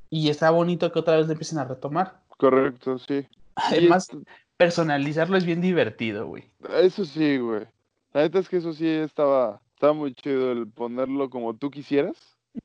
Y 0.09 0.29
está 0.29 0.51
bonito 0.51 0.91
que 0.91 0.99
otra 0.99 1.17
vez 1.17 1.27
le 1.27 1.33
empiecen 1.33 1.59
a 1.59 1.65
retomar. 1.65 2.19
Correcto, 2.37 2.99
sí. 2.99 3.25
Además, 3.55 4.09
personalizarlo 4.57 5.37
es 5.37 5.45
bien 5.45 5.61
divertido, 5.61 6.27
güey. 6.27 6.49
Eso 6.81 7.05
sí, 7.05 7.37
güey. 7.37 7.65
La 8.13 8.21
neta 8.21 8.39
es 8.39 8.49
que 8.49 8.57
eso 8.57 8.73
sí 8.73 8.87
estaba, 8.87 9.61
estaba 9.73 9.93
muy 9.93 10.13
chido 10.13 10.51
el 10.51 10.67
ponerlo 10.67 11.29
como 11.29 11.55
tú 11.55 11.71
quisieras. 11.71 12.17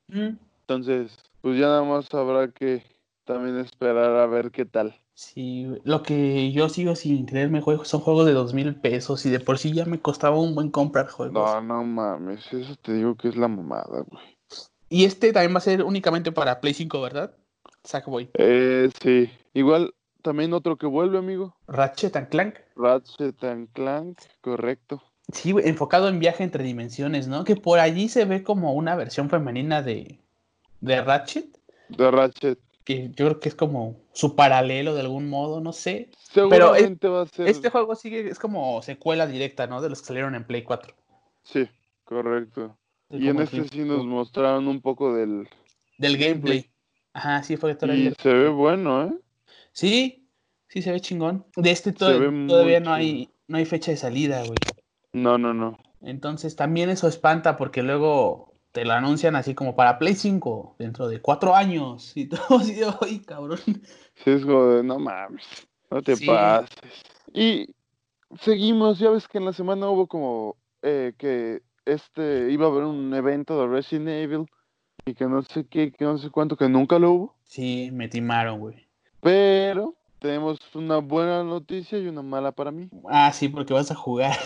Entonces, 0.09 1.17
pues 1.41 1.59
ya 1.59 1.67
nada 1.67 1.83
más 1.83 2.13
habrá 2.15 2.51
que 2.51 2.83
también 3.25 3.59
esperar 3.59 4.17
a 4.17 4.27
ver 4.27 4.51
qué 4.51 4.65
tal. 4.65 4.97
Sí, 5.15 5.67
lo 5.83 6.03
que 6.03 6.53
yo 6.53 6.69
sigo 6.69 6.95
sin 6.95 7.27
creerme 7.27 7.61
juegos 7.61 7.89
son 7.89 8.01
juegos 8.01 8.25
de 8.25 8.33
dos 8.33 8.55
mil 8.55 8.77
pesos 8.77 9.27
y 9.27 9.31
de 9.31 9.41
por 9.41 9.59
sí 9.59 9.73
ya 9.73 9.85
me 9.85 10.01
costaba 10.01 10.41
un 10.41 10.55
buen 10.55 10.71
comprar 10.71 11.09
juegos. 11.09 11.35
No, 11.35 11.61
no 11.61 11.85
mames, 11.85 12.53
eso 12.53 12.77
te 12.77 12.93
digo 12.93 13.17
que 13.17 13.29
es 13.29 13.37
la 13.37 13.49
mamada, 13.49 14.05
güey. 14.07 14.23
Y 14.89 15.05
este 15.05 15.33
también 15.33 15.55
va 15.55 15.59
a 15.59 15.63
ser 15.63 15.83
únicamente 15.83 16.33
para 16.33 16.61
Play 16.61 16.73
5, 16.73 17.01
¿verdad? 17.01 17.35
Sackboy. 17.85 18.31
Eh, 18.35 18.89
sí. 19.03 19.31
Igual, 19.55 19.93
también 20.23 20.53
otro 20.53 20.77
que 20.77 20.87
vuelve, 20.87 21.19
amigo. 21.19 21.57
Ratchet 21.67 22.17
and 22.17 22.29
Clank. 22.29 22.55
Ratchet 22.77 23.43
and 23.45 23.69
Clank, 23.73 24.19
correcto. 24.41 25.03
Sí, 25.33 25.55
enfocado 25.65 26.09
en 26.09 26.21
viaje 26.21 26.45
entre 26.45 26.65
dimensiones, 26.65 27.29
¿no? 27.29 27.45
Que 27.45 27.57
por 27.57 27.81
allí 27.81 28.09
se 28.09 28.25
ve 28.25 28.43
como 28.43 28.73
una 28.73 28.95
versión 28.97 29.29
femenina 29.29 29.83
de, 29.83 30.21
de 30.81 31.03
Ratchet. 31.03 31.59
De 31.89 32.11
Ratchet. 32.11 32.59
Que 32.85 33.09
yo 33.09 33.27
creo 33.27 33.41
que 33.41 33.49
es 33.49 33.55
como 33.55 34.01
su 34.13 34.35
paralelo 34.35 34.95
de 34.95 35.01
algún 35.03 35.29
modo, 35.29 35.61
no 35.61 35.73
sé. 35.73 36.11
Seguramente 36.19 36.97
Pero 37.01 37.13
va 37.13 37.23
a 37.23 37.27
ser. 37.27 37.49
Este 37.49 37.71
juego 37.71 37.95
sigue, 37.95 38.29
es 38.29 38.39
como 38.39 38.81
secuela 38.83 39.27
directa, 39.27 39.67
¿no? 39.67 39.83
De 39.83 39.91
los 39.91 40.01
que 40.01 40.07
salieron 40.07 40.35
en 40.35 40.45
Play 40.45 40.63
4. 40.63 40.95
Sí, 41.43 41.69
correcto. 42.05 42.77
y 43.11 43.29
en 43.29 43.41
este 43.41 43.69
sí 43.69 43.81
nos 43.81 44.05
mostraron 44.05 44.69
un 44.69 44.81
poco 44.81 45.15
del. 45.15 45.49
Del 45.99 46.17
gameplay. 46.17 46.71
Ajá, 47.13 47.43
sí, 47.43 47.57
fue 47.57 47.77
Y 47.95 48.13
se 48.23 48.33
ve 48.33 48.49
bueno, 48.49 49.05
¿eh? 49.05 49.13
Sí, 49.73 50.29
sí 50.69 50.83
se 50.83 50.93
ve 50.93 51.01
chingón. 51.01 51.45
De 51.57 51.71
este 51.71 51.93
todavía 51.93 52.81
no 52.81 52.93
hay, 52.93 53.29
no 53.49 53.59
hay 53.59 53.65
fecha 53.65 53.91
de 53.91 53.97
salida, 53.97 54.41
güey. 54.45 54.59
No, 55.13 55.37
no, 55.37 55.53
no. 55.53 55.79
Entonces 56.01 56.55
también 56.55 56.91
eso 56.91 57.09
espanta 57.09 57.57
porque 57.57 57.83
luego 57.83 58.48
te 58.73 58.85
lo 58.85 58.93
anuncian 58.93 59.37
así 59.37 59.55
como 59.55 59.75
para 59.75 59.99
Play 59.99 60.15
5 60.15 60.77
dentro 60.79 61.09
de 61.09 61.21
cuatro 61.21 61.55
años 61.55 62.13
y 62.17 62.27
todo 62.29 62.59
así 62.59 62.75
de, 62.75 62.87
ay, 63.01 63.21
cabrón. 63.21 63.59
Sí, 63.65 64.31
es 64.31 64.45
como 64.45 64.67
de, 64.67 64.83
no 64.83 64.99
mames, 64.99 65.45
no 65.91 66.03
te 66.03 66.17
pases. 66.17 66.69
Y 67.33 67.75
seguimos, 68.41 68.99
ya 68.99 69.11
ves 69.11 69.29
que 69.29 69.39
en 69.39 69.45
la 69.45 69.53
semana 69.53 69.89
hubo 69.89 70.07
como 70.07 70.57
eh, 70.83 71.13
que 71.19 71.63
este 71.87 72.51
iba 72.51 72.67
a 72.67 72.69
haber 72.69 72.85
un 72.85 73.15
evento 73.15 73.61
de 73.61 73.67
Resident 73.67 74.09
Evil 74.09 74.47
y 75.07 75.15
que 75.15 75.27
no 75.27 75.43
sé 75.43 75.67
qué, 75.67 75.91
que 75.91 76.05
no 76.05 76.19
sé 76.19 76.31
cuánto, 76.31 76.57
que 76.57 76.69
nunca 76.69 76.99
lo 76.99 77.13
hubo. 77.13 77.37
Sí, 77.45 77.91
me 77.93 78.09
timaron, 78.09 78.61
güey. 78.61 78.89
Pero 79.21 79.97
tenemos 80.19 80.59
una 80.75 80.99
buena 80.99 81.43
noticia 81.45 81.99
y 81.99 82.09
una 82.09 82.23
mala 82.23 82.53
para 82.53 82.71
mí. 82.71 82.91
Ah, 83.09 83.33
sí, 83.33 83.49
porque 83.49 83.73
vas 83.73 83.91
a 83.91 83.95
jugar. 83.95 84.37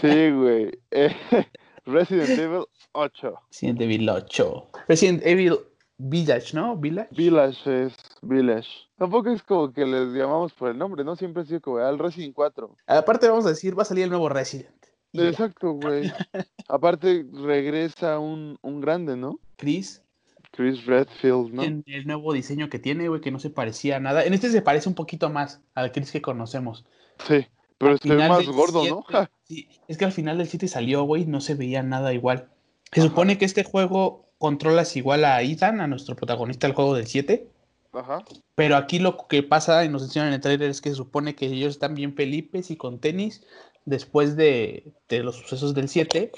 sí, 0.00 0.30
güey. 0.30 0.78
Resident 1.88 2.38
Evil 2.38 2.66
8. 2.92 3.34
Resident 3.50 3.80
Evil 3.80 4.08
8. 4.08 4.70
Resident 4.88 5.22
Evil 5.24 5.58
Village, 5.96 6.54
¿no? 6.54 6.76
Village. 6.76 7.08
Village 7.12 7.86
es 7.86 7.96
Village. 8.20 8.68
Tampoco 8.98 9.30
es 9.30 9.42
como 9.42 9.72
que 9.72 9.86
les 9.86 10.08
llamamos 10.12 10.52
por 10.52 10.70
el 10.70 10.78
nombre, 10.78 11.02
¿no? 11.02 11.16
Siempre 11.16 11.42
ha 11.42 11.46
sido 11.46 11.60
como 11.62 11.78
al 11.78 11.98
Resident 11.98 12.34
4. 12.34 12.76
Aparte 12.86 13.28
vamos 13.28 13.46
a 13.46 13.50
decir, 13.50 13.76
va 13.76 13.82
a 13.82 13.86
salir 13.86 14.04
el 14.04 14.10
nuevo 14.10 14.28
Resident. 14.28 14.74
Exacto, 15.14 15.72
güey. 15.72 16.12
Aparte 16.68 17.24
regresa 17.32 18.18
un, 18.18 18.58
un 18.60 18.80
grande, 18.80 19.16
¿no? 19.16 19.40
Chris. 19.56 20.02
Chris 20.50 20.84
Redfield, 20.84 21.52
¿no? 21.54 21.62
En 21.62 21.84
el 21.86 22.06
nuevo 22.06 22.34
diseño 22.34 22.68
que 22.68 22.78
tiene, 22.78 23.08
güey, 23.08 23.22
que 23.22 23.30
no 23.30 23.38
se 23.38 23.48
parecía 23.48 23.96
a 23.96 24.00
nada. 24.00 24.24
En 24.24 24.34
este 24.34 24.50
se 24.50 24.60
parece 24.60 24.88
un 24.88 24.94
poquito 24.94 25.30
más 25.30 25.62
al 25.74 25.90
Chris 25.92 26.12
que 26.12 26.20
conocemos. 26.20 26.84
Sí, 27.26 27.46
pero 27.78 27.94
es 27.94 28.04
más 28.04 28.46
gordo, 28.46 28.84
¿no? 28.86 29.04
sí, 29.44 29.68
es 29.86 29.96
que 29.96 30.04
al 30.04 30.12
final 30.12 30.38
del 30.38 30.48
7 30.48 30.68
salió, 30.68 31.04
güey, 31.04 31.26
no 31.26 31.40
se 31.40 31.54
veía 31.54 31.82
nada 31.82 32.12
igual. 32.12 32.48
Se 32.92 33.02
supone 33.02 33.38
que 33.38 33.44
este 33.44 33.64
juego 33.64 34.26
controlas 34.38 34.96
igual 34.96 35.24
a 35.24 35.42
Ethan, 35.42 35.80
a 35.80 35.86
nuestro 35.86 36.16
protagonista 36.16 36.66
del 36.66 36.74
juego 36.74 36.94
del 36.94 37.06
7. 37.06 37.48
Ajá. 37.92 38.24
Pero 38.54 38.76
aquí 38.76 38.98
lo 38.98 39.26
que 39.28 39.42
pasa 39.42 39.84
y 39.84 39.88
nos 39.88 40.02
enseñan 40.02 40.28
en 40.28 40.34
el 40.34 40.40
trailer 40.40 40.70
es 40.70 40.80
que 40.80 40.90
se 40.90 40.96
supone 40.96 41.34
que 41.34 41.46
ellos 41.46 41.70
están 41.70 41.94
bien 41.94 42.14
felipes 42.14 42.70
y 42.70 42.76
con 42.76 42.98
tenis 42.98 43.42
después 43.84 44.36
de, 44.36 44.92
los 45.08 45.36
sucesos 45.36 45.74
del 45.74 45.88
7. 45.88 46.32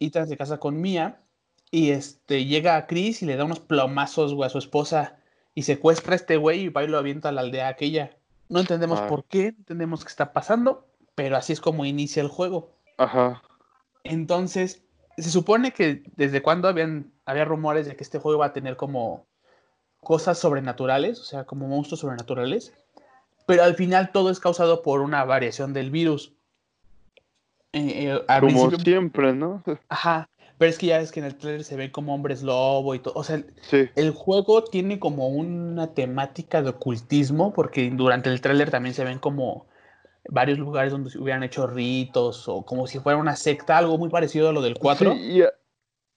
Ethan 0.00 0.28
se 0.28 0.36
casa 0.36 0.58
con 0.58 0.80
Mia 0.80 1.18
y 1.70 1.90
este, 1.90 2.44
llega 2.44 2.76
a 2.76 2.86
Chris 2.86 3.22
y 3.22 3.26
le 3.26 3.36
da 3.36 3.44
unos 3.44 3.60
plomazos, 3.60 4.34
güey, 4.34 4.46
a 4.46 4.50
su 4.50 4.58
esposa. 4.58 5.16
Y 5.54 5.62
secuestra 5.62 6.12
a 6.12 6.16
este 6.16 6.36
güey 6.36 6.64
y 6.64 6.68
va 6.68 6.84
y 6.84 6.88
lo 6.88 6.98
avienta 6.98 7.30
a 7.30 7.32
la 7.32 7.40
aldea 7.40 7.68
aquella. 7.68 8.16
No 8.48 8.60
entendemos 8.60 9.00
Ah. 9.00 9.06
por 9.08 9.24
qué, 9.24 9.52
no 9.52 9.58
entendemos 9.58 10.04
qué 10.04 10.08
está 10.08 10.32
pasando, 10.32 10.86
pero 11.14 11.36
así 11.36 11.52
es 11.52 11.60
como 11.60 11.84
inicia 11.84 12.22
el 12.22 12.28
juego. 12.28 12.70
Ajá. 12.96 13.42
Entonces, 14.04 14.82
se 15.16 15.30
supone 15.30 15.72
que 15.72 16.02
desde 16.16 16.42
cuando 16.42 16.68
habían, 16.68 17.12
había 17.26 17.44
rumores 17.44 17.86
de 17.86 17.96
que 17.96 18.04
este 18.04 18.18
juego 18.18 18.38
iba 18.38 18.46
a 18.46 18.52
tener 18.52 18.76
como 18.76 19.26
cosas 20.00 20.38
sobrenaturales, 20.38 21.20
o 21.20 21.24
sea, 21.24 21.44
como 21.44 21.66
monstruos 21.68 22.00
sobrenaturales, 22.00 22.72
pero 23.46 23.64
al 23.64 23.74
final 23.74 24.12
todo 24.12 24.30
es 24.30 24.40
causado 24.40 24.82
por 24.82 25.00
una 25.00 25.24
variación 25.24 25.72
del 25.72 25.90
virus. 25.90 26.32
Eh, 27.72 28.06
eh, 28.06 28.24
al 28.28 28.40
Como 28.40 28.52
principio- 28.68 28.78
siempre, 28.80 29.34
¿no? 29.34 29.62
Ajá, 29.88 30.28
pero 30.58 30.70
es 30.70 30.78
que 30.78 30.86
ya 30.86 31.00
es 31.00 31.12
que 31.12 31.20
en 31.20 31.26
el 31.26 31.36
trailer 31.36 31.64
se 31.64 31.76
ven 31.76 31.90
como 31.90 32.14
hombres 32.14 32.42
lobo 32.42 32.94
y 32.94 32.98
todo, 32.98 33.14
o 33.14 33.24
sea, 33.24 33.42
Sí. 33.62 33.88
el 33.94 34.10
juego 34.10 34.64
tiene 34.64 34.98
como 34.98 35.28
una 35.28 35.94
temática 35.94 36.62
de 36.62 36.70
ocultismo, 36.70 37.52
porque 37.52 37.90
durante 37.90 38.28
el 38.30 38.40
tráiler 38.40 38.70
también 38.70 38.94
se 38.94 39.04
ven 39.04 39.18
como 39.18 39.66
varios 40.30 40.58
lugares 40.58 40.92
donde 40.92 41.10
se 41.10 41.18
hubieran 41.18 41.42
hecho 41.42 41.66
ritos 41.66 42.48
o 42.48 42.62
como 42.66 42.86
si 42.86 42.98
fuera 42.98 43.18
una 43.18 43.36
secta, 43.36 43.78
algo 43.78 43.96
muy 43.96 44.10
parecido 44.10 44.48
a 44.48 44.52
lo 44.52 44.60
del 44.60 44.74
4. 44.78 45.12
Sí, 45.12 45.38
y, 45.38 45.44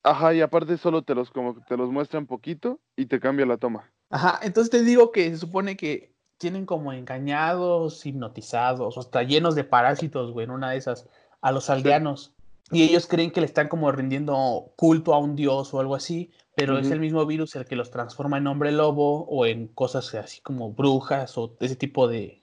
ajá, 0.04 0.34
y 0.34 0.42
aparte 0.42 0.78
solo 0.78 1.04
te 1.04 1.16
los 1.16 1.30
como 1.30 1.56
te 1.64 1.78
los 1.78 1.90
muestran 1.92 2.26
poquito 2.26 2.80
y 2.96 3.06
te 3.06 3.20
cambia 3.20 3.46
la 3.46 3.58
toma. 3.58 3.90
Ajá, 4.10 4.40
entonces 4.44 4.70
te 4.70 4.82
digo 4.84 5.12
que 5.12 5.30
se 5.30 5.38
supone 5.38 5.78
que 5.78 6.12
tienen 6.38 6.66
como 6.66 6.92
engañados, 6.92 8.06
hipnotizados, 8.06 8.98
o 8.98 9.00
hasta 9.00 9.24
llenos 9.24 9.56
de 9.56 9.64
parásitos, 9.64 10.32
güey, 10.32 10.46
en 10.46 10.52
una 10.52 10.72
de 10.72 10.78
esas, 10.78 11.08
a 11.40 11.52
los 11.52 11.70
aldeanos. 11.70 12.34
Y 12.72 12.84
ellos 12.84 13.08
creen 13.08 13.32
que 13.32 13.42
le 13.42 13.46
están 13.46 13.68
como 13.68 13.92
rindiendo 13.92 14.72
culto 14.76 15.14
a 15.14 15.18
un 15.18 15.36
dios 15.36 15.74
o 15.74 15.80
algo 15.80 15.96
así, 15.96 16.32
pero 16.56 16.78
es 16.78 16.92
el 16.92 17.00
mismo 17.00 17.26
virus 17.26 17.56
el 17.56 17.66
que 17.66 17.76
los 17.76 17.92
transforma 17.92 18.38
en 18.38 18.48
hombre 18.48 18.72
lobo 18.72 19.26
o 19.26 19.46
en 19.46 19.68
cosas 19.68 20.14
así 20.16 20.42
como 20.42 20.72
brujas 20.72 21.38
o 21.38 21.56
ese 21.60 21.76
tipo 21.76 22.08
de, 22.08 22.42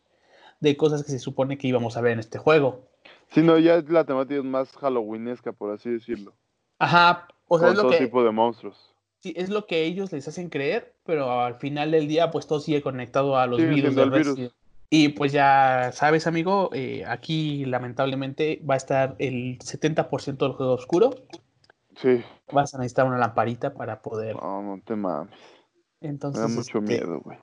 de 0.60 0.76
cosas 0.76 1.02
que 1.04 1.10
se 1.10 1.18
supone 1.18 1.56
que 1.56 1.68
íbamos 1.68 1.96
a 1.96 2.00
ver 2.00 2.12
en 2.12 2.18
este 2.18 2.38
juego. 2.38 2.88
Sí, 3.28 3.42
no, 3.42 3.58
ya 3.58 3.82
la 3.88 4.04
temática 4.04 4.38
es 4.38 4.44
más 4.44 4.70
halloweenesca, 4.76 5.52
por 5.52 5.72
así 5.72 5.90
decirlo. 5.90 6.34
Ajá, 6.78 7.28
o 7.46 7.58
sea, 7.58 7.68
con 7.68 7.72
es 7.72 7.76
lo 7.76 7.82
todo 7.82 7.98
que... 7.98 8.04
tipo 8.04 8.24
de 8.24 8.30
monstruos. 8.30 8.94
Sí, 9.20 9.34
es 9.36 9.50
lo 9.50 9.66
que 9.66 9.84
ellos 9.84 10.12
les 10.12 10.28
hacen 10.28 10.48
creer, 10.48 10.94
pero 11.04 11.40
al 11.40 11.56
final 11.56 11.90
del 11.90 12.06
día, 12.06 12.30
pues 12.30 12.46
todo 12.46 12.60
sigue 12.60 12.82
conectado 12.82 13.36
a 13.36 13.46
los 13.46 13.58
virus 13.58 13.80
siendo 13.80 14.00
de 14.00 14.06
el 14.06 14.34
virus. 14.34 14.54
Y 14.90 15.11
pues 15.11 15.33
ya 15.33 15.90
sabes, 15.92 16.27
amigo, 16.27 16.70
eh, 16.72 17.05
aquí 17.07 17.64
lamentablemente 17.66 18.62
va 18.68 18.74
a 18.74 18.79
estar 18.79 19.16
el 19.18 19.59
70% 19.59 20.38
del 20.38 20.53
juego 20.53 20.72
oscuro. 20.72 21.11
Sí. 21.96 22.24
Vas 22.53 22.74
a 22.74 22.79
necesitar 22.79 23.07
una 23.07 23.18
lamparita 23.18 23.74
para 23.74 24.01
poder. 24.01 24.37
No, 24.37 24.62
no 24.62 24.81
te 24.83 24.96
mames. 24.96 25.35
Me 26.01 26.09
Entonces, 26.09 26.40
da 26.40 26.48
mucho 26.48 26.79
este, 26.79 26.81
miedo, 26.81 27.20
güey. 27.20 27.38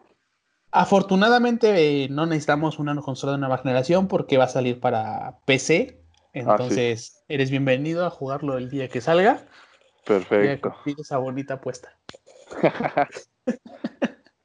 Afortunadamente 0.71 2.03
eh, 2.03 2.09
no 2.09 2.25
necesitamos 2.25 2.79
una 2.79 2.95
consola 2.99 3.33
de 3.33 3.37
nueva 3.37 3.59
generación 3.59 4.07
porque 4.07 4.37
va 4.37 4.45
a 4.45 4.49
salir 4.49 4.79
para 4.79 5.39
PC. 5.45 6.01
Ah, 6.01 6.29
Entonces, 6.33 7.23
eres 7.27 7.51
bienvenido 7.51 8.05
a 8.05 8.09
jugarlo 8.09 8.57
el 8.57 8.69
día 8.69 8.89
que 8.89 9.01
salga. 9.01 9.45
Perfecto. 10.05 10.71
cumplir 10.71 10.95
esa 10.99 11.17
bonita 11.17 11.55
apuesta. 11.55 11.97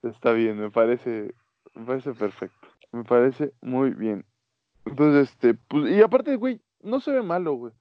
Está 0.02 0.32
bien, 0.32 0.58
me 0.58 0.70
parece, 0.70 1.34
me 1.74 1.84
parece 1.84 2.12
perfecto. 2.12 2.69
Me 2.92 3.04
parece 3.04 3.52
muy 3.60 3.90
bien. 3.90 4.24
Entonces, 4.84 5.30
este, 5.30 5.54
pues, 5.54 5.90
y 5.92 6.00
aparte, 6.00 6.36
güey, 6.36 6.60
no 6.82 7.00
se 7.00 7.10
ve 7.12 7.22
malo, 7.22 7.54
güey. 7.54 7.72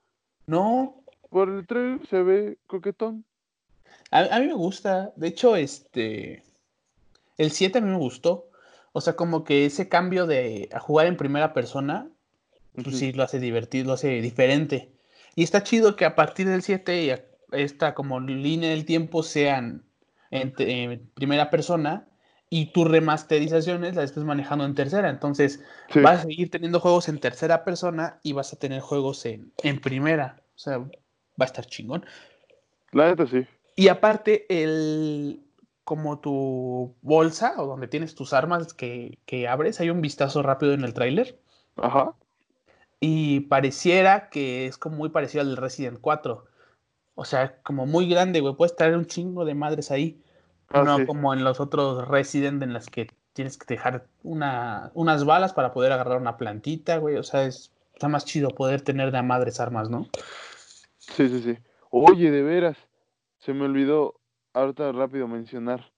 No, 0.47 1.03
Por 1.29 1.49
el 1.49 1.65
trailer 1.67 2.05
se 2.07 2.21
ve 2.23 2.57
coquetón. 2.67 3.23
A, 4.11 4.19
a 4.35 4.39
mí 4.39 4.47
me 4.47 4.53
gusta. 4.53 5.13
De 5.15 5.27
hecho, 5.27 5.55
este. 5.55 6.43
El 7.37 7.51
7 7.51 7.77
a 7.77 7.81
mí 7.81 7.89
me 7.89 7.97
gustó. 7.97 8.49
O 8.91 9.01
sea, 9.01 9.15
como 9.15 9.43
que 9.43 9.65
ese 9.65 9.87
cambio 9.87 10.25
de 10.25 10.67
a 10.73 10.79
jugar 10.79 11.05
en 11.07 11.17
primera 11.17 11.53
persona, 11.53 12.09
pues 12.73 12.97
sí 12.97 13.13
lo 13.13 13.23
hace 13.23 13.39
divertido, 13.39 13.85
lo 13.87 13.93
hace 13.93 14.21
diferente. 14.21 14.91
Y 15.35 15.43
está 15.43 15.63
chido 15.63 15.95
que 15.95 16.05
a 16.05 16.15
partir 16.15 16.47
del 16.49 16.63
7 16.63 17.03
y 17.03 17.11
a- 17.11 17.23
esta 17.51 17.93
como 17.93 18.19
línea 18.19 18.71
del 18.71 18.85
tiempo 18.85 19.21
sean 19.23 19.85
en, 20.31 20.53
en 20.57 21.09
primera 21.13 21.49
persona 21.51 22.07
y 22.49 22.67
tus 22.67 22.87
remasterizaciones 22.89 23.95
las 23.95 24.05
estés 24.05 24.23
manejando 24.23 24.65
en 24.65 24.73
tercera. 24.75 25.09
Entonces, 25.09 25.63
Sí. 25.89 25.99
vas 26.01 26.19
a 26.19 26.23
seguir 26.23 26.49
teniendo 26.49 26.79
juegos 26.79 27.07
en 27.09 27.19
tercera 27.19 27.63
persona 27.63 28.19
y 28.23 28.33
vas 28.33 28.53
a 28.53 28.57
tener 28.57 28.81
juegos 28.81 29.25
en, 29.25 29.51
en 29.63 29.79
primera. 29.79 30.41
O 30.55 30.59
sea, 30.59 30.79
va 30.79 30.87
a 31.39 31.45
estar 31.45 31.65
chingón. 31.65 32.05
La 32.91 33.09
neta 33.09 33.27
sí. 33.27 33.45
Y 33.75 33.87
aparte, 33.87 34.45
el 34.49 35.41
como 35.83 36.19
tu 36.19 36.95
bolsa 37.01 37.55
o 37.57 37.65
donde 37.65 37.87
tienes 37.87 38.13
tus 38.13 38.33
armas 38.33 38.73
que, 38.73 39.17
que 39.25 39.47
abres, 39.47 39.79
hay 39.79 39.89
un 39.89 40.01
vistazo 40.01 40.43
rápido 40.43 40.73
en 40.73 40.83
el 40.83 40.93
tráiler 40.93 41.39
Ajá. 41.77 42.13
y 42.99 43.39
pareciera 43.41 44.29
que 44.29 44.67
es 44.67 44.77
como 44.77 44.97
muy 44.97 45.09
parecido 45.09 45.41
al 45.41 45.57
Resident 45.57 45.99
4. 45.99 46.45
O 47.15 47.25
sea, 47.25 47.59
como 47.63 47.85
muy 47.85 48.07
grande, 48.07 48.39
güey. 48.39 48.55
Puedes 48.55 48.75
traer 48.75 48.95
un 48.97 49.05
chingo 49.05 49.45
de 49.45 49.55
madres 49.55 49.89
ahí. 49.91 50.21
Ah, 50.71 50.83
no 50.83 50.97
sí. 50.97 51.05
como 51.05 51.33
en 51.33 51.43
los 51.43 51.59
otros 51.59 52.07
Resident 52.07 52.61
en 52.63 52.73
las 52.73 52.87
que 52.87 53.07
tienes 53.33 53.57
que 53.57 53.73
dejar 53.73 54.05
una, 54.23 54.91
unas 54.93 55.25
balas 55.25 55.53
para 55.53 55.71
poder 55.71 55.91
agarrar 55.91 56.19
una 56.19 56.37
plantita, 56.37 56.97
güey. 56.97 57.15
O 57.17 57.23
sea, 57.23 57.45
es, 57.45 57.71
está 57.93 58.07
más 58.07 58.25
chido 58.25 58.49
poder 58.49 58.81
tener 58.81 59.11
de 59.11 59.17
a 59.17 59.23
madres 59.23 59.59
armas, 59.59 59.89
¿no? 59.89 60.07
Sí, 60.97 61.27
sí, 61.29 61.41
sí. 61.41 61.57
Oye, 61.89 62.31
de 62.31 62.43
veras, 62.43 62.77
se 63.39 63.53
me 63.53 63.65
olvidó 63.65 64.15
ahorita 64.53 64.91
rápido 64.91 65.27
mencionar 65.27 65.91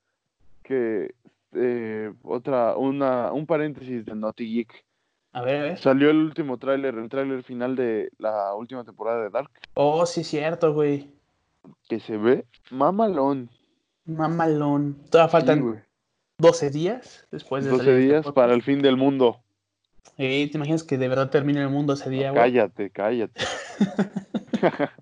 que 0.63 1.15
eh, 1.53 2.13
otra, 2.23 2.77
una, 2.77 3.31
un 3.33 3.45
paréntesis 3.45 4.05
de 4.05 4.15
Naughty 4.15 4.53
Geek. 4.53 4.85
A 5.33 5.41
ver, 5.41 5.55
a 5.59 5.63
ver. 5.63 5.77
Salió 5.79 6.09
el 6.09 6.17
último 6.17 6.57
tráiler, 6.57 6.95
el 6.95 7.09
tráiler 7.09 7.43
final 7.43 7.75
de 7.75 8.11
la 8.17 8.53
última 8.53 8.83
temporada 8.83 9.23
de 9.23 9.29
Dark, 9.29 9.49
Oh, 9.73 10.05
sí, 10.05 10.23
cierto, 10.23 10.73
güey. 10.73 11.09
que 11.89 11.99
se 11.99 12.17
ve 12.17 12.45
mamalón. 12.69 13.49
Mamalón. 14.05 14.95
Todavía 15.09 15.27
Sí, 15.29 15.31
faltan 15.31 15.61
güey. 15.61 15.79
12 16.39 16.69
días 16.71 17.27
después 17.31 17.63
de 17.65 17.71
12 17.71 17.83
salir 17.85 17.99
días 18.09 18.25
para 18.33 18.53
el 18.53 18.61
fin 18.63 18.81
del 18.81 18.97
mundo. 18.97 19.43
Eh, 20.17 20.49
¿Te 20.51 20.57
imaginas 20.57 20.83
que 20.83 20.97
de 20.97 21.07
verdad 21.07 21.29
termine 21.29 21.61
el 21.61 21.69
mundo 21.69 21.93
ese 21.93 22.09
día, 22.09 22.31
güey? 22.31 22.41
Cállate, 22.41 22.89
cállate. 22.89 23.41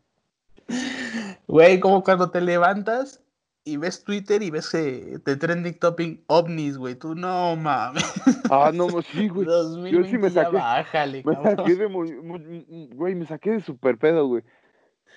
Güey, 1.48 1.80
como 1.80 2.04
cuando 2.04 2.30
te 2.30 2.42
levantas 2.42 3.24
y 3.64 3.78
ves 3.78 4.04
Twitter 4.04 4.42
y 4.44 4.52
ves 4.52 4.72
eh, 4.76 5.18
de 5.26 5.36
trending 5.36 5.80
topic 5.80 6.24
ovnis, 6.28 6.78
güey. 6.78 6.94
Tú 6.96 7.16
no 7.16 7.56
mames. 7.56 8.04
Ah, 8.52 8.72
no, 8.74 8.88
sí, 9.02 9.28
güey. 9.30 9.46
2020 9.48 10.18
me 10.20 10.30
ya 10.30 10.44
saqué- 10.44 10.54
bájale, 10.54 11.24
Me 11.26 11.34
cabrón. 11.34 11.56
saqué 11.58 11.76
de 11.76 11.88
muy, 11.88 12.12
muy- 12.22 12.90
güey, 12.94 13.16
me 13.16 13.26
saqué 13.26 13.52
de 13.52 13.62
super 13.62 13.98
pedo, 13.98 14.28
güey. 14.28 14.44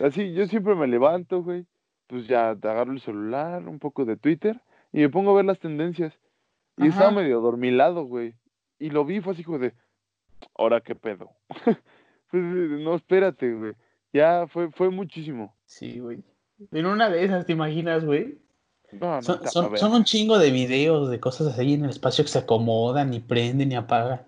Así, 0.00 0.32
yo 0.32 0.46
siempre 0.46 0.74
me 0.74 0.86
levanto, 0.86 1.42
güey, 1.42 1.66
pues 2.12 2.26
ya 2.26 2.54
te 2.54 2.68
agarro 2.68 2.92
el 2.92 3.00
celular, 3.00 3.66
un 3.66 3.78
poco 3.78 4.04
de 4.04 4.18
Twitter 4.18 4.60
y 4.92 5.00
me 5.00 5.08
pongo 5.08 5.30
a 5.30 5.36
ver 5.36 5.46
las 5.46 5.58
tendencias. 5.58 6.12
Y 6.76 6.88
estaba 6.88 7.10
medio 7.10 7.40
dormilado, 7.40 8.04
güey. 8.04 8.34
Y 8.78 8.90
lo 8.90 9.06
vi, 9.06 9.22
fue 9.22 9.32
así 9.32 9.42
como 9.42 9.58
de, 9.58 9.72
¿ahora 10.54 10.80
qué 10.80 10.94
pedo? 10.94 11.30
Pues, 12.30 12.42
no, 12.42 12.94
espérate, 12.94 13.52
güey. 13.52 13.74
Ya 14.10 14.46
fue, 14.46 14.70
fue 14.70 14.88
muchísimo. 14.88 15.54
Sí, 15.66 15.98
güey. 15.98 16.22
En 16.70 16.86
una 16.86 17.10
de 17.10 17.24
esas, 17.24 17.44
¿te 17.44 17.52
imaginas, 17.52 18.06
güey? 18.06 18.38
No, 18.92 19.16
no, 19.16 19.22
Son, 19.22 19.76
son 19.76 19.92
un 19.92 20.04
chingo 20.04 20.38
de 20.38 20.50
videos 20.50 21.10
de 21.10 21.20
cosas 21.20 21.48
así 21.48 21.74
en 21.74 21.84
el 21.84 21.90
espacio 21.90 22.24
que 22.24 22.30
se 22.30 22.38
acomodan 22.38 23.12
y 23.12 23.20
prenden 23.20 23.70
y 23.70 23.74
apagan. 23.74 24.22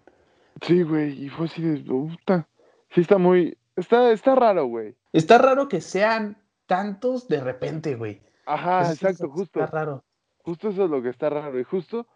Sí, 0.61 0.83
güey, 0.83 1.25
y 1.25 1.31
fue 1.31 1.47
así 1.47 1.63
de, 1.63 1.79
puta. 1.79 2.47
Sí, 2.91 3.01
está 3.01 3.17
muy, 3.17 3.57
está, 3.75 4.13
está 4.13 4.35
raro, 4.35 4.67
güey. 4.67 4.95
Está 5.15 5.39
raro 5.39 5.67
que 5.71 5.81
sean 5.81 6.37
tantos 6.67 7.29
de 7.29 7.41
repente, 7.41 7.95
güey. 7.97 8.21
Ajá, 8.47 8.83
Eso 8.83 8.93
exacto, 8.93 9.31
justo. 9.31 9.61
Está 9.61 9.71
raro. 9.79 10.05
Justo 10.43 10.69
eso 10.69 10.85
es 10.85 10.91
lo 10.91 11.03
que 11.03 11.09
está 11.09 11.31
raro. 11.31 11.59
Y 11.59 11.65
justo 11.65 12.07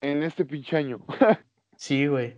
en 0.00 0.22
este 0.22 0.44
pinche 0.44 0.76
año. 0.76 1.00
Sí, 1.80 2.08
güey. 2.08 2.36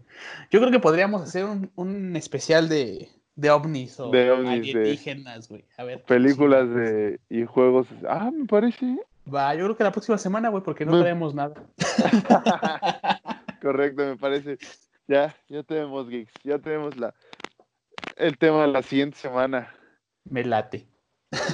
Yo 0.50 0.60
creo 0.60 0.70
que 0.70 0.80
podríamos 0.80 1.22
hacer 1.22 1.46
un, 1.46 1.70
un 1.74 2.14
especial 2.14 2.68
de, 2.68 3.08
de 3.36 3.50
ovnis 3.50 3.98
o 3.98 4.10
De 4.10 4.30
ovnis, 4.30 4.74
alienígenas, 4.74 5.48
güey. 5.48 5.64
A 5.78 5.84
ver. 5.84 6.02
películas 6.02 6.68
de 6.68 7.18
y 7.30 7.46
juegos. 7.46 7.86
Ah, 8.06 8.30
me 8.30 8.44
parece. 8.44 8.98
Va, 9.34 9.54
yo 9.54 9.64
creo 9.64 9.76
que 9.78 9.84
la 9.84 9.92
próxima 9.92 10.18
semana, 10.18 10.50
güey, 10.50 10.62
porque 10.62 10.84
no 10.84 10.92
No. 10.92 11.00
traemos 11.00 11.34
nada. 11.34 11.54
Correcto, 13.62 14.04
me 14.04 14.16
parece. 14.16 14.58
Ya, 15.08 15.34
ya 15.48 15.62
tenemos 15.62 16.06
geeks, 16.10 16.34
ya 16.44 16.58
tenemos 16.58 16.98
la 16.98 17.14
el 18.16 18.36
tema 18.36 18.62
de 18.62 18.68
la 18.68 18.82
siguiente 18.82 19.16
semana. 19.16 19.74
Me 20.24 20.44
late. 20.44 20.86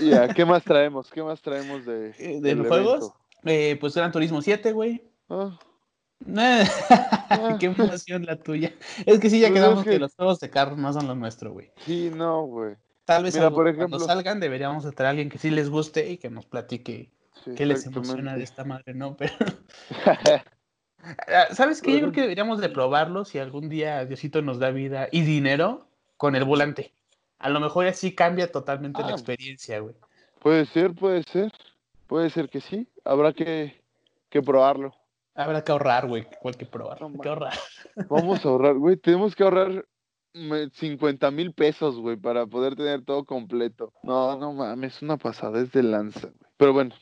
Ya, 0.02 0.28
¿qué 0.28 0.44
más 0.44 0.62
traemos? 0.64 1.10
¿Qué 1.10 1.22
más 1.22 1.40
traemos 1.42 1.84
de, 1.84 2.10
Eh, 2.18 2.18
¿De 2.18 2.40
del 2.40 2.58
los 2.58 2.68
juegos? 2.68 3.12
Eh, 3.44 3.76
pues 3.80 3.94
Gran 3.94 4.12
Turismo 4.12 4.42
7, 4.42 4.72
güey. 4.72 5.02
Ah, 5.38 5.58
Qué 7.60 7.66
emoción 7.66 8.24
la 8.24 8.36
tuya. 8.36 8.72
Es 9.04 9.18
que 9.20 9.28
sí, 9.28 9.38
ya 9.40 9.48
Pues 9.48 9.60
es 9.60 9.64
quedamos 9.66 9.84
que... 9.84 9.90
que- 9.90 9.98
los 9.98 10.14
juegos 10.14 10.40
de 10.40 10.48
carros 10.48 10.78
no 10.78 10.90
son 10.92 11.06
los 11.06 11.16
nuestros, 11.16 11.52
güey. 11.52 11.70
sí, 11.84 12.10
no, 12.14 12.42
güey. 12.46 12.76
Tal 13.04 13.22
vez 13.22 13.34
Mira, 13.34 13.48
algo- 13.48 13.56
por 13.56 13.76
cuando 13.76 13.98
salgan 14.00 14.40
deberíamos 14.40 14.82
de 14.84 14.92
traer 14.92 15.08
a 15.08 15.10
alguien 15.10 15.28
que 15.28 15.38
sí 15.38 15.50
les 15.50 15.68
guste 15.70 16.10
y 16.10 16.16
que 16.16 16.30
nos 16.30 16.46
platique 16.46 17.10
Sí, 17.44 17.52
qué 17.54 17.66
les 17.66 17.86
emociona 17.86 18.34
de 18.36 18.42
esta 18.44 18.64
madre, 18.64 18.94
¿no? 18.94 19.16
Pero 19.16 19.32
Ah, 20.06 20.42
¿Sabes 21.52 21.82
qué? 21.82 21.92
Yo 21.92 21.98
creo 22.00 22.12
que 22.12 22.22
deberíamos 22.22 22.60
de 22.60 22.68
probarlo 22.70 23.24
si 23.24 23.38
algún 23.38 23.68
día 23.68 24.04
Diosito 24.06 24.42
nos 24.42 24.58
da 24.58 24.70
vida 24.70 25.08
y 25.12 25.20
dinero 25.22 25.86
con 26.16 26.34
el 26.34 26.44
volante. 26.44 26.92
A 27.38 27.50
lo 27.50 27.60
mejor 27.60 27.86
así 27.86 28.14
cambia 28.14 28.50
totalmente 28.50 29.02
la 29.02 29.08
ah. 29.08 29.12
experiencia, 29.12 29.80
güey. 29.80 29.94
Puede 30.40 30.66
ser, 30.66 30.94
puede 30.94 31.22
ser. 31.24 31.52
Puede 32.06 32.30
ser 32.30 32.48
que 32.48 32.60
sí. 32.60 32.88
Habrá 33.04 33.32
que, 33.32 33.80
que 34.30 34.42
probarlo. 34.42 34.94
Habrá 35.34 35.62
que 35.62 35.72
ahorrar, 35.72 36.06
güey. 36.06 36.26
Igual 36.40 36.56
que 36.56 36.66
que 36.66 37.28
ahorrar. 37.28 37.52
Vamos 38.08 38.44
a 38.44 38.48
ahorrar, 38.48 38.74
güey. 38.74 38.96
Tenemos 38.96 39.34
que 39.34 39.42
ahorrar 39.42 39.84
50 40.72 41.30
mil 41.30 41.52
pesos, 41.52 41.96
güey, 41.98 42.16
para 42.16 42.46
poder 42.46 42.76
tener 42.76 43.04
todo 43.04 43.24
completo. 43.24 43.92
No, 44.02 44.36
no 44.38 44.52
mames, 44.52 44.96
es 44.96 45.02
una 45.02 45.16
pasada, 45.16 45.60
es 45.60 45.72
de 45.72 45.82
lanza, 45.82 46.28
güey. 46.28 46.50
Pero 46.56 46.72
bueno, 46.72 46.94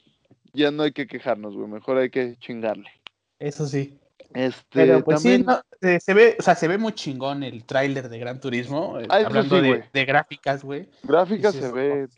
ya 0.53 0.71
no 0.71 0.85
hay 0.85 0.93
que 0.93 1.07
quejarnos, 1.07 1.55
güey. 1.55 1.69
Mejor 1.69 1.99
hay 1.99 2.11
que 2.11 2.37
chingarle. 2.37 2.91
Eso 3.39 3.67
sí. 3.67 3.99
Este, 4.35 4.65
Pero 4.73 5.05
pues 5.05 5.23
sí, 5.23 5.45
eh, 5.81 6.01
se 6.01 6.13
ve, 6.13 6.37
o 6.39 6.43
sea, 6.43 6.57
se 6.57 6.67
ve 6.67 6.77
muy 6.77 6.93
chingón 6.93 7.45
el 7.45 7.65
tráiler 7.65 8.09
de 8.09 8.19
Gran 8.19 8.41
Turismo, 8.41 8.99
eh, 8.99 9.07
ah, 9.09 9.23
hablando 9.25 9.63
de, 9.63 10.05
gráficas, 10.05 10.65
güey. 10.65 10.89
Gráficas 11.05 11.55
se 11.55 11.71
ve 11.71 12.09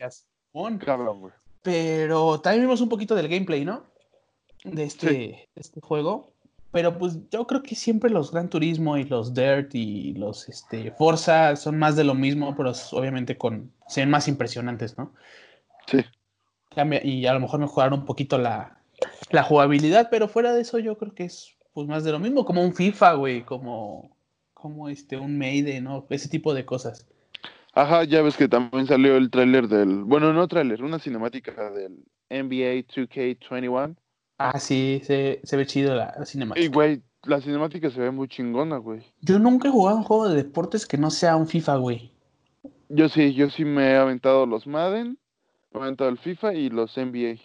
cabrón, 0.79 1.21
güey. 1.21 1.33
Pero 1.61 2.41
también 2.41 2.63
vimos 2.63 2.81
un 2.81 2.89
poquito 2.89 3.13
del 3.13 3.27
gameplay, 3.27 3.63
¿no? 3.63 3.83
De 4.63 4.83
este, 4.83 5.07
de 5.07 5.47
este 5.55 5.79
juego. 5.79 6.33
Pero 6.71 6.97
pues 6.97 7.17
yo 7.29 7.45
creo 7.45 7.61
que 7.61 7.75
siempre 7.75 8.09
los 8.09 8.31
Gran 8.31 8.49
Turismo 8.49 8.97
y 8.97 9.03
los 9.03 9.33
Dirt 9.33 9.75
y 9.75 10.13
los 10.13 10.49
este, 10.49 10.91
Forza 10.91 11.55
son 11.55 11.77
más 11.77 11.95
de 11.95 12.03
lo 12.03 12.15
mismo, 12.15 12.55
pero 12.57 12.73
obviamente 12.91 13.37
con 13.37 13.71
se 13.87 14.01
ven 14.01 14.09
más 14.09 14.27
impresionantes, 14.27 14.97
¿no? 14.97 15.13
Sí. 15.85 16.03
y 17.03 17.25
a 17.27 17.33
lo 17.33 17.39
mejor 17.39 17.59
mejoraron 17.59 17.99
un 17.99 18.05
poquito 18.05 18.37
la, 18.37 18.79
la 19.29 19.43
jugabilidad, 19.43 20.09
pero 20.09 20.27
fuera 20.27 20.53
de 20.53 20.61
eso 20.61 20.79
yo 20.79 20.97
creo 20.97 21.13
que 21.13 21.25
es 21.25 21.56
pues 21.77 21.87
más 21.87 22.03
de 22.03 22.11
lo 22.11 22.17
mismo, 22.17 22.43
como 22.43 22.63
un 22.63 22.73
FIFA, 22.73 23.13
güey, 23.13 23.43
como, 23.43 24.09
como 24.55 24.89
este, 24.89 25.15
un 25.15 25.37
Mayday, 25.37 25.79
¿no? 25.79 26.07
Ese 26.09 26.27
tipo 26.27 26.55
de 26.55 26.65
cosas. 26.65 27.05
Ajá, 27.71 28.03
ya 28.03 28.23
ves 28.23 28.35
que 28.35 28.47
también 28.47 28.87
salió 28.87 29.15
el 29.15 29.29
tráiler 29.29 29.67
del, 29.67 30.03
bueno, 30.03 30.33
no 30.33 30.47
tráiler, 30.47 30.81
una 30.81 30.97
cinemática 30.97 31.69
del 31.69 32.03
NBA 32.31 32.87
2K21. 32.87 33.95
Ah, 34.39 34.59
sí, 34.59 35.01
se, 35.03 35.39
ve 35.51 35.65
chido 35.67 35.93
la, 35.93 36.25
cinemática. 36.25 36.65
Y, 36.65 36.69
güey, 36.69 37.03
la 37.25 37.41
cinemática 37.41 37.91
se 37.91 37.99
ve 37.99 38.09
muy 38.09 38.27
chingona, 38.27 38.77
güey. 38.77 39.03
Yo 39.21 39.37
nunca 39.37 39.67
he 39.67 39.71
jugado 39.71 39.97
un 39.97 40.03
juego 40.03 40.29
de 40.29 40.35
deportes 40.35 40.87
que 40.87 40.97
no 40.97 41.11
sea 41.11 41.35
un 41.35 41.47
FIFA, 41.47 41.75
güey. 41.75 42.11
Yo 42.89 43.07
sí, 43.07 43.35
yo 43.35 43.51
sí 43.51 43.65
me 43.65 43.91
he 43.91 43.97
aventado 43.97 44.47
los 44.47 44.65
Madden, 44.65 45.19
me 45.71 45.79
he 45.79 45.83
aventado 45.83 46.09
el 46.09 46.17
FIFA 46.17 46.55
y 46.55 46.71
los 46.71 46.97
NBA. 46.97 47.37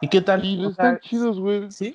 ¿Y 0.00 0.08
qué 0.08 0.20
tal? 0.20 0.44
Y 0.44 0.64
están 0.64 1.00
chidos, 1.00 1.40
güey. 1.40 1.72
¿Sí? 1.72 1.92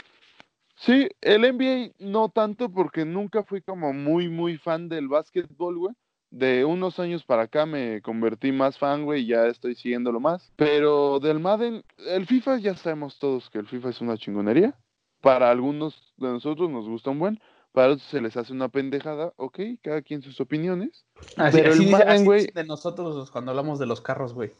Sí, 0.81 1.09
el 1.21 1.43
NBA 1.43 1.93
no 1.99 2.29
tanto 2.29 2.71
porque 2.71 3.05
nunca 3.05 3.43
fui 3.43 3.61
como 3.61 3.93
muy, 3.93 4.29
muy 4.29 4.57
fan 4.57 4.89
del 4.89 5.07
básquetbol, 5.07 5.77
güey. 5.77 5.95
De 6.31 6.65
unos 6.65 6.97
años 6.97 7.23
para 7.23 7.43
acá 7.43 7.67
me 7.67 8.01
convertí 8.01 8.51
más 8.51 8.79
fan, 8.79 9.05
güey, 9.05 9.21
y 9.21 9.27
ya 9.27 9.45
estoy 9.45 9.75
siguiéndolo 9.75 10.19
más. 10.19 10.51
Pero 10.55 11.19
del 11.19 11.39
Madden, 11.39 11.83
el 12.07 12.25
FIFA 12.25 12.57
ya 12.57 12.75
sabemos 12.75 13.19
todos 13.19 13.51
que 13.51 13.59
el 13.59 13.67
FIFA 13.67 13.89
es 13.89 14.01
una 14.01 14.17
chingonería. 14.17 14.75
Para 15.19 15.51
algunos 15.51 16.15
de 16.17 16.29
nosotros 16.29 16.67
nos 16.71 16.89
gusta 16.89 17.11
un 17.11 17.19
buen, 17.19 17.39
para 17.73 17.89
otros 17.89 18.07
se 18.07 18.19
les 18.19 18.35
hace 18.35 18.51
una 18.51 18.69
pendejada, 18.69 19.33
ok, 19.35 19.59
cada 19.83 20.01
quien 20.01 20.23
sus 20.23 20.41
opiniones. 20.41 21.05
pero 21.51 21.73
el 21.73 21.91
Madden, 21.91 22.25
güey. 22.25 22.47
De 22.47 22.63
nosotros 22.63 23.29
cuando 23.29 23.51
hablamos 23.51 23.77
de 23.77 23.85
los 23.85 24.01
carros, 24.01 24.33
güey. 24.33 24.51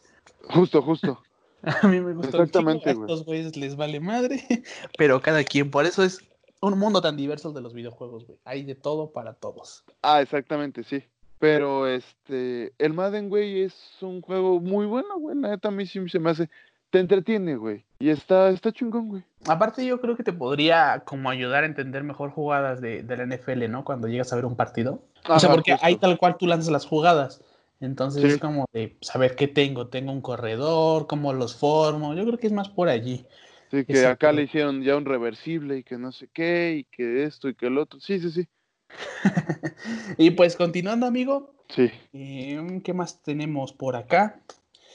Justo, 0.44 0.84
justo. 0.84 1.24
A 1.64 1.88
mí 1.88 2.02
me 2.02 2.14
gusta 2.14 2.38
Exactamente, 2.38 2.90
a 2.90 2.94
estos 2.94 3.26
güeyes 3.26 3.56
les 3.56 3.76
vale 3.76 4.00
madre, 4.00 4.44
pero 4.98 5.22
cada 5.22 5.44
quien, 5.44 5.70
por 5.70 5.86
eso 5.86 6.04
es 6.04 6.20
un 6.62 6.78
mundo 6.78 7.02
tan 7.02 7.18
diverso 7.18 7.52
de 7.52 7.62
los 7.62 7.74
videojuegos, 7.74 8.26
güey. 8.26 8.40
Hay 8.46 8.64
de 8.64 8.76
todo 8.76 9.12
para 9.12 9.34
todos. 9.34 9.84
Ah, 10.02 10.22
exactamente, 10.22 10.84
sí. 10.84 11.04
Pero 11.40 11.88
este, 11.88 12.72
el 12.78 12.94
Madden, 12.94 13.30
güey, 13.30 13.64
es 13.64 13.74
un 14.02 14.22
juego 14.22 14.60
muy 14.60 14.86
bueno, 14.86 15.18
güey. 15.18 15.36
La 15.38 15.50
neta 15.50 15.70
a 15.70 15.72
mí 15.72 15.88
sí 15.88 16.08
se 16.08 16.20
me 16.20 16.30
hace, 16.30 16.50
te 16.92 17.00
entretiene, 17.00 17.56
güey. 17.56 17.84
Y 17.98 18.10
está, 18.10 18.50
está 18.50 18.72
chingón, 18.72 19.10
güey. 19.10 19.24
Aparte 19.48 19.84
yo 19.84 20.00
creo 20.00 20.16
que 20.16 20.24
te 20.24 20.34
podría 20.34 21.02
como 21.04 21.32
ayudar 21.32 21.64
a 21.64 21.68
entender 21.68 22.04
mejor 22.04 22.30
jugadas 22.30 22.80
de, 22.80 23.02
de 23.02 23.18
la 23.18 23.26
NFL, 23.26 23.72
¿no? 23.72 23.84
Cuando 23.84 24.08
llegas 24.08 24.32
a 24.32 24.36
ver 24.36 24.46
un 24.46 24.56
partido. 24.56 25.02
o 25.28 25.40
sea, 25.40 25.50
porque 25.50 25.76
ahí 25.82 25.96
tal 25.96 26.18
cual 26.20 26.38
tú 26.38 26.46
lanzas 26.46 26.72
las 26.72 26.86
jugadas. 26.86 27.42
Entonces 27.82 28.24
es 28.24 28.40
como 28.40 28.66
de 28.72 28.96
saber 29.02 29.36
qué 29.36 29.48
tengo. 29.48 29.88
Tengo 29.88 30.12
un 30.12 30.22
corredor, 30.22 31.08
cómo 31.08 31.34
los 31.34 31.58
formo. 31.58 32.14
Yo 32.14 32.24
creo 32.26 32.38
que 32.38 32.48
es 32.48 32.54
más 32.54 32.70
por 32.70 32.88
allí. 32.88 33.26
Sí, 33.72 33.86
que 33.86 34.06
acá 34.06 34.32
le 34.32 34.44
hicieron 34.44 34.84
ya 34.84 34.96
un 34.96 35.06
reversible 35.06 35.78
y 35.78 35.84
que 35.84 35.98
no 35.98 36.12
sé 36.12 36.30
qué, 36.32 36.76
y 36.78 36.84
que 36.84 37.24
esto 37.24 37.50
y 37.50 37.56
que 37.56 37.68
el 37.68 37.78
otro. 37.80 38.00
Sí, 38.00 38.20
sí, 38.20 38.30
sí. 38.30 38.48
y 40.18 40.32
pues 40.32 40.56
continuando, 40.56 41.08
amigo. 41.08 41.56
Sí. 41.70 41.90
Em, 42.14 42.82
¿Qué 42.82 42.94
más 42.94 43.22
tenemos 43.24 43.74
por 43.74 43.96
acá? 43.96 44.42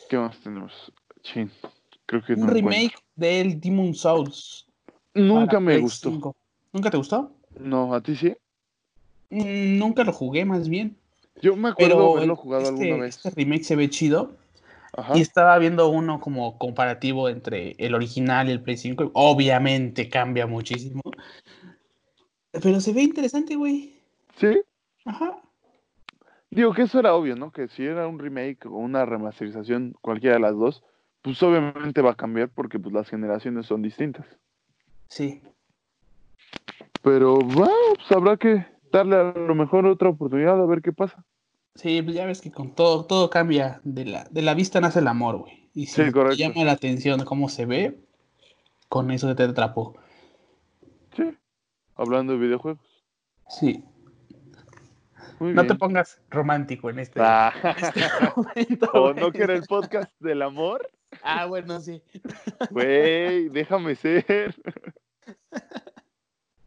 ¿Qué 0.09 0.17
más 0.17 0.39
tenemos? 0.39 0.93
Chin. 1.23 1.51
Creo 2.05 2.23
que 2.23 2.35
un 2.35 2.47
remake 2.47 2.95
del 3.17 3.61
Demon 3.61 3.95
Souls. 3.95 4.67
Nunca 5.15 5.59
me 5.59 5.79
gustó. 5.79 6.11
¿Nunca 6.73 6.91
te 6.91 6.97
gustó? 6.99 7.33
No, 7.59 7.95
¿a 7.95 8.01
ti 8.01 8.15
sí? 8.15 8.37
Mm, 9.31 9.79
nunca 9.79 10.05
lo 10.05 10.13
jugué, 10.13 10.45
más 10.45 10.69
bien. 10.69 10.97
Yo 11.43 11.57
me 11.57 11.69
acuerdo 11.71 12.17
haberlo 12.17 12.37
jugado 12.37 12.65
este, 12.65 12.85
alguna 12.85 13.05
vez. 13.05 13.17
Este 13.17 13.31
remake 13.31 13.65
se 13.65 13.77
ve 13.77 13.91
chido. 13.91 14.37
Y 15.15 15.21
estaba 15.21 15.59
viendo 15.59 15.89
uno 15.91 16.21
como 16.21 16.57
comparativo 16.57 17.29
entre 17.29 17.75
el 17.79 17.95
original 17.95 18.49
y 18.49 18.53
el 18.53 18.63
Play 18.63 18.79
5. 18.79 19.11
Obviamente 19.13 20.09
cambia 20.09 20.47
muchísimo. 20.47 21.03
Pero 22.51 22.81
se 22.81 22.95
ve 22.95 23.03
interesante, 23.03 23.57
güey. 23.57 23.95
¿Sí? 24.39 24.63
Ajá. 25.05 25.37
Digo 26.51 26.73
que 26.73 26.83
eso 26.83 26.99
era 26.99 27.15
obvio, 27.15 27.37
¿no? 27.37 27.51
Que 27.53 27.69
si 27.69 27.85
era 27.85 28.07
un 28.07 28.19
remake 28.19 28.65
o 28.65 28.77
una 28.79 29.05
remasterización, 29.05 29.95
cualquiera 30.01 30.37
de 30.37 30.41
las 30.41 30.57
dos, 30.57 30.83
pues 31.21 31.43
obviamente 31.43 32.01
va 32.01 32.13
a 32.13 32.17
cambiar 32.17 32.49
porque 32.49 32.79
pues 32.79 32.95
las 32.95 33.09
generaciones 33.11 33.67
son 33.67 33.83
distintas. 33.83 34.27
Sí. 35.09 35.43
Pero, 37.03 37.37
bueno, 37.37 37.75
pues 37.97 38.11
habrá 38.13 38.37
que 38.39 38.65
darle 38.93 39.17
a 39.17 39.33
lo 39.33 39.55
mejor 39.55 39.87
otra 39.87 40.09
oportunidad 40.09 40.61
a 40.61 40.67
ver 40.67 40.83
qué 40.83 40.93
pasa. 40.93 41.25
Sí, 41.75 42.01
pues 42.03 42.17
ya 42.17 42.25
ves 42.25 42.41
que 42.41 42.51
con 42.51 42.75
todo, 42.75 43.05
todo 43.05 43.29
cambia. 43.29 43.81
De 43.85 44.05
la, 44.05 44.25
de 44.31 44.43
la 44.43 44.55
vista 44.55 44.81
nace 44.81 45.01
el 45.01 45.09
amor, 45.09 45.37
güey. 45.37 45.69
Y 45.75 45.87
si 45.87 46.11
te 46.11 46.37
llama 46.37 46.65
la 46.65 46.73
atención 46.73 47.23
cómo 47.25 47.51
se 47.51 47.67
ve, 47.67 48.01
con 48.89 49.11
eso 49.11 49.35
te 49.37 49.43
atrapó. 49.43 49.95
Sí. 51.15 51.37
Hablando 51.95 52.33
de 52.33 52.39
videojuegos. 52.39 53.05
Sí. 53.49 53.85
no 55.39 55.67
te 55.67 55.75
pongas 55.75 56.19
romántico 56.31 56.89
en 56.89 56.99
este, 56.99 57.21
ah. 57.23 57.53
este 57.77 58.01
momento. 58.37 58.91
¿O 58.95 59.13
no 59.13 59.31
quiere 59.31 59.55
el 59.55 59.65
podcast 59.65 60.11
del 60.19 60.41
amor? 60.41 60.89
Ah, 61.23 61.45
bueno, 61.45 61.79
sí. 61.81 62.03
Güey, 62.71 63.51
déjame 63.51 63.97
ser. 63.97 64.55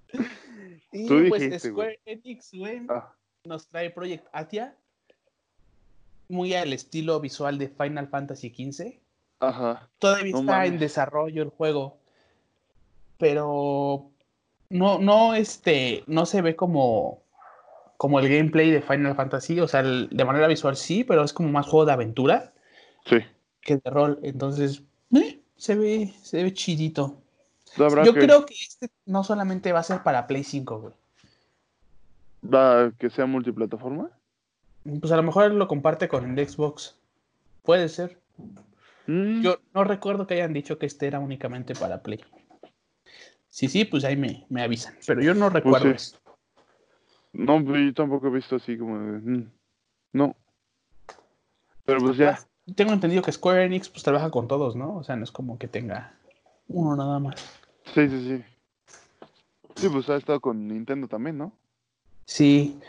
Y 0.91 1.30
pues 1.30 1.62
Square 1.62 1.99
Enix, 2.06 2.52
güey, 2.54 2.82
ah. 2.89 3.13
nos 3.43 3.67
trae 3.67 3.89
Project 3.89 4.28
Atia. 4.32 4.75
Muy 6.28 6.54
al 6.54 6.73
estilo 6.73 7.19
visual 7.19 7.58
de 7.58 7.69
Final 7.69 8.08
Fantasy 8.08 8.49
XV. 8.49 8.99
Ajá. 9.39 9.89
Todavía 9.99 10.38
está 10.38 10.65
en 10.65 10.80
desarrollo 10.80 11.41
el 11.41 11.49
juego. 11.49 11.97
Pero 13.17 14.12
no, 14.69 14.99
no, 14.99 15.34
este, 15.34 16.04
no 16.08 16.25
se 16.25 16.41
ve 16.41 16.56
como, 16.56 17.23
como 17.97 18.19
el 18.19 18.30
gameplay 18.30 18.69
de 18.69 18.82
Final 18.82 19.15
Fantasy. 19.15 19.60
O 19.60 19.67
sea, 19.67 19.82
de 19.84 20.25
manera 20.25 20.47
visual 20.47 20.75
sí, 20.75 21.04
pero 21.04 21.23
es 21.23 21.34
como 21.34 21.49
más 21.49 21.67
juego 21.67 21.86
de 21.86 21.93
aventura. 21.93 22.54
Sí. 23.06 23.17
Que 23.62 23.78
de 23.78 23.89
rol. 23.89 24.19
Entonces, 24.21 24.84
eh, 25.15 25.39
se 25.56 25.75
ve, 25.75 26.13
se 26.21 26.43
ve 26.43 26.54
chidito. 26.54 27.21
Yo 27.77 28.13
creo 28.13 28.45
que 28.45 28.53
este 28.53 28.89
no 29.05 29.23
solamente 29.23 29.71
va 29.71 29.79
a 29.79 29.84
ser 29.84 30.03
para 30.03 30.27
Play 30.27 30.43
5, 30.43 30.79
güey. 30.79 30.93
¿Va 32.43 32.91
que 32.97 33.10
sea 33.10 33.25
multiplataforma? 33.25 34.10
Pues 34.99 35.12
a 35.12 35.17
lo 35.17 35.23
mejor 35.23 35.51
lo 35.51 35.67
comparte 35.67 36.08
con 36.08 36.38
el 36.38 36.47
Xbox. 36.47 36.97
Puede 37.63 37.89
ser. 37.89 38.17
Mm. 39.08 39.41
Yo 39.41 39.60
no 39.73 39.84
recuerdo 39.84 40.25
que 40.25 40.36
hayan 40.36 40.53
dicho 40.53 40.77
que 40.79 40.86
este 40.86 41.08
era 41.08 41.19
únicamente 41.19 41.75
para 41.75 42.01
Play. 42.01 42.23
Sí, 43.49 43.67
sí, 43.67 43.86
pues 43.86 44.03
ahí 44.05 44.15
me, 44.15 44.62
avisan. 44.62 44.95
Pero 45.05 45.21
yo 45.21 45.34
no 45.34 45.51
pues 45.51 45.63
recuerdo 45.63 45.89
eso. 45.89 46.17
No, 47.34 47.62
yo 47.62 47.93
tampoco 47.93 48.27
he 48.27 48.32
visto 48.32 48.55
así 48.55 48.77
como 48.77 48.95
mm, 48.95 49.51
No. 50.13 50.36
Pero 51.86 51.99
pues 51.99 52.17
ya. 52.17 52.39
Tengo 52.75 52.93
entendido 52.93 53.23
que 53.23 53.32
Square 53.32 53.65
Enix 53.65 53.89
pues 53.89 54.03
trabaja 54.03 54.29
con 54.29 54.47
todos, 54.47 54.75
¿no? 54.75 54.97
O 54.97 55.03
sea, 55.03 55.15
no 55.15 55.23
es 55.23 55.32
como 55.32 55.58
que 55.58 55.67
tenga 55.67 56.18
uno 56.69 56.95
nada 56.95 57.19
más. 57.19 57.36
Sí, 57.93 58.08
sí, 58.08 58.23
sí. 58.27 58.43
Sí, 59.75 59.89
pues 59.89 60.10
ha 60.10 60.15
estado 60.15 60.39
con 60.39 60.67
Nintendo 60.67 61.08
también, 61.08 61.38
¿no? 61.38 61.53
Sí. 62.25 62.79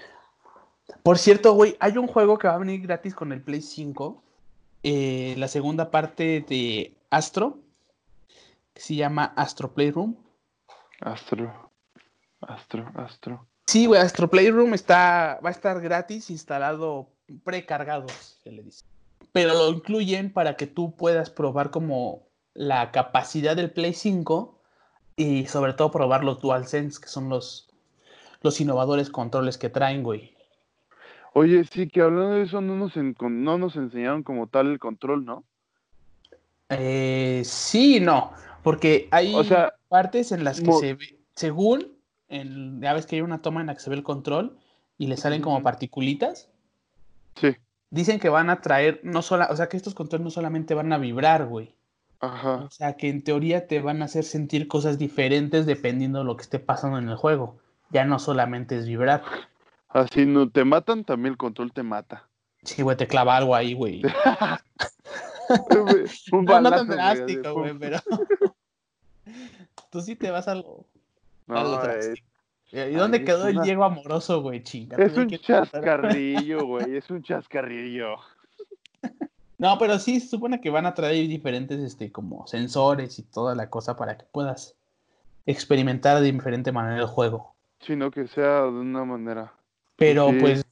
Por 1.03 1.19
cierto, 1.19 1.55
güey, 1.55 1.77
hay 1.81 1.97
un 1.99 2.07
juego 2.07 2.38
que 2.38 2.49
va 2.49 2.55
a 2.55 2.59
venir 2.59 2.83
gratis 2.83 3.14
con 3.14 3.33
el 3.33 3.43
Play 3.43 3.62
5. 3.62 4.23
Eh, 4.83 5.35
la 5.38 5.49
segunda 5.49 5.90
parte 5.90 6.45
de 6.49 6.95
Astro. 7.11 7.59
Que 8.75 8.81
se 8.81 8.95
llama 8.95 9.33
Astro 9.37 9.73
Playroom. 9.73 10.16
Astro. 11.01 11.71
Astro, 12.40 12.90
Astro. 12.95 13.47
Sí, 13.66 13.87
güey, 13.87 14.01
Astro 14.01 14.29
Playroom 14.29 14.75
está, 14.75 15.38
va 15.45 15.51
a 15.51 15.53
estar 15.53 15.81
gratis 15.81 16.31
instalado 16.31 17.09
precargado, 17.45 18.07
se 18.43 18.51
le 18.51 18.62
dice. 18.62 18.85
Pero 19.33 19.55
lo 19.55 19.69
incluyen 19.69 20.33
para 20.33 20.57
que 20.57 20.66
tú 20.66 20.97
puedas 20.97 21.31
probar 21.31 21.71
como 21.71 22.30
la 22.55 22.91
capacidad 22.91 23.57
del 23.57 23.71
Play 23.71 23.95
5 23.95 24.59
y 25.17 25.47
sobre 25.47 25.75
todo 25.75 25.91
probar 25.91 26.25
los 26.25 26.41
DualSense, 26.41 27.01
que 27.01 27.09
son 27.09 27.29
los, 27.29 27.69
los 28.43 28.61
innovadores 28.61 29.11
controles 29.11 29.59
que 29.59 29.69
traen, 29.69 30.03
güey. 30.03 30.35
Oye, 31.33 31.65
sí, 31.65 31.89
que 31.89 32.01
hablando 32.01 32.35
de 32.35 32.43
eso, 32.43 32.61
no 32.61 32.75
nos, 32.77 32.93
no 32.97 33.59
nos 33.59 33.77
enseñaron 33.77 34.23
como 34.23 34.49
tal 34.49 34.69
el 34.69 34.79
control, 34.79 35.25
¿no? 35.25 35.45
Eh, 36.71 37.43
sí, 37.45 38.01
no, 38.01 38.33
porque 38.63 39.09
hay 39.11 39.35
partes 39.89 40.33
en 40.33 40.45
las 40.45 40.61
que 40.61 40.73
se 40.73 40.95
ve, 40.95 41.19
según, 41.35 41.93
en, 42.29 42.81
ya 42.81 42.95
ves 42.95 43.07
que 43.07 43.17
hay 43.17 43.23
una 43.23 43.43
toma 43.43 43.61
en 43.61 43.69
la 43.69 43.75
que 43.75 43.81
se 43.81 43.91
ve 43.91 43.97
el 43.97 44.03
control 44.03 44.57
y 44.99 45.07
le 45.07 45.17
salen 45.17 45.43
como 45.43 45.63
particulitas. 45.63 46.49
Sí. 47.37 47.57
Dicen 47.91 48.21
que 48.21 48.29
van 48.29 48.51
a 48.51 48.61
traer, 48.61 49.01
no 49.03 49.23
sola, 49.23 49.49
o 49.51 49.57
sea, 49.57 49.69
que 49.69 49.77
estos 49.77 49.95
controles 49.95 50.25
no 50.25 50.31
solamente 50.31 50.75
van 50.75 50.93
a 50.93 50.99
vibrar, 50.99 51.47
güey. 51.47 51.75
Ajá. 52.20 52.56
O 52.56 52.70
sea, 52.70 52.96
que 52.96 53.09
en 53.09 53.22
teoría 53.22 53.66
te 53.66 53.80
van 53.80 54.02
a 54.02 54.04
hacer 54.04 54.24
sentir 54.24 54.68
cosas 54.68 54.98
diferentes 54.98 55.66
dependiendo 55.66 56.20
de 56.20 56.24
lo 56.24 56.37
que 56.37 56.42
esté 56.42 56.59
pasando 56.59 56.98
en 56.98 57.09
el 57.09 57.16
juego. 57.16 57.59
Ya 57.90 58.04
no 58.04 58.18
solamente 58.18 58.76
es 58.76 58.87
vibrar. 58.87 59.22
Así 59.88 60.26
no 60.26 60.48
te 60.48 60.64
matan, 60.64 61.04
también 61.04 61.33
el 61.33 61.38
control 61.38 61.72
te 61.72 61.83
mata. 61.83 62.28
Sí, 62.62 62.83
güey, 62.83 62.96
te 62.96 63.06
clava 63.06 63.37
algo 63.37 63.54
ahí, 63.54 63.72
güey. 63.72 64.02
Un 66.33 66.44
no, 66.44 66.61
no 66.61 66.70
tan 66.70 66.88
drástico, 66.88 67.54
güey, 67.54 67.74
pero. 67.78 67.98
Tú 69.90 70.00
sí 70.00 70.14
te 70.14 70.30
vas 70.30 70.46
a 70.48 70.52
algo. 70.52 70.87
No, 71.46 71.80
¿Y 72.72 72.92
dónde 72.92 73.24
quedó 73.24 73.48
el 73.48 73.61
Diego 73.62 73.83
amoroso, 73.83 74.42
güey? 74.42 74.62
Chinga. 74.62 74.96
Es 74.96 75.16
un 75.16 75.28
chascarrillo, 75.28 76.64
güey. 76.64 76.96
Es 76.96 77.11
un 77.11 77.22
chascarrillo. 77.22 78.16
No, 79.61 79.77
pero 79.77 79.99
sí 79.99 80.20
se 80.20 80.29
supone 80.29 80.59
que 80.62 80.70
van 80.70 80.87
a 80.87 80.94
traer 80.94 81.29
diferentes, 81.29 81.79
este, 81.81 82.11
como 82.11 82.46
sensores 82.46 83.18
y 83.18 83.23
toda 83.23 83.55
la 83.55 83.68
cosa 83.68 83.94
para 83.94 84.16
que 84.16 84.25
puedas 84.25 84.75
experimentar 85.44 86.18
de 86.18 86.33
diferente 86.33 86.73
manera 86.73 86.99
el 86.99 87.07
juego. 87.07 87.55
Sino 87.81 88.11
que 88.11 88.27
sea 88.27 88.62
de 88.62 88.70
una 88.70 89.05
manera. 89.05 89.53
Pero 89.96 90.33
pues 90.40 90.64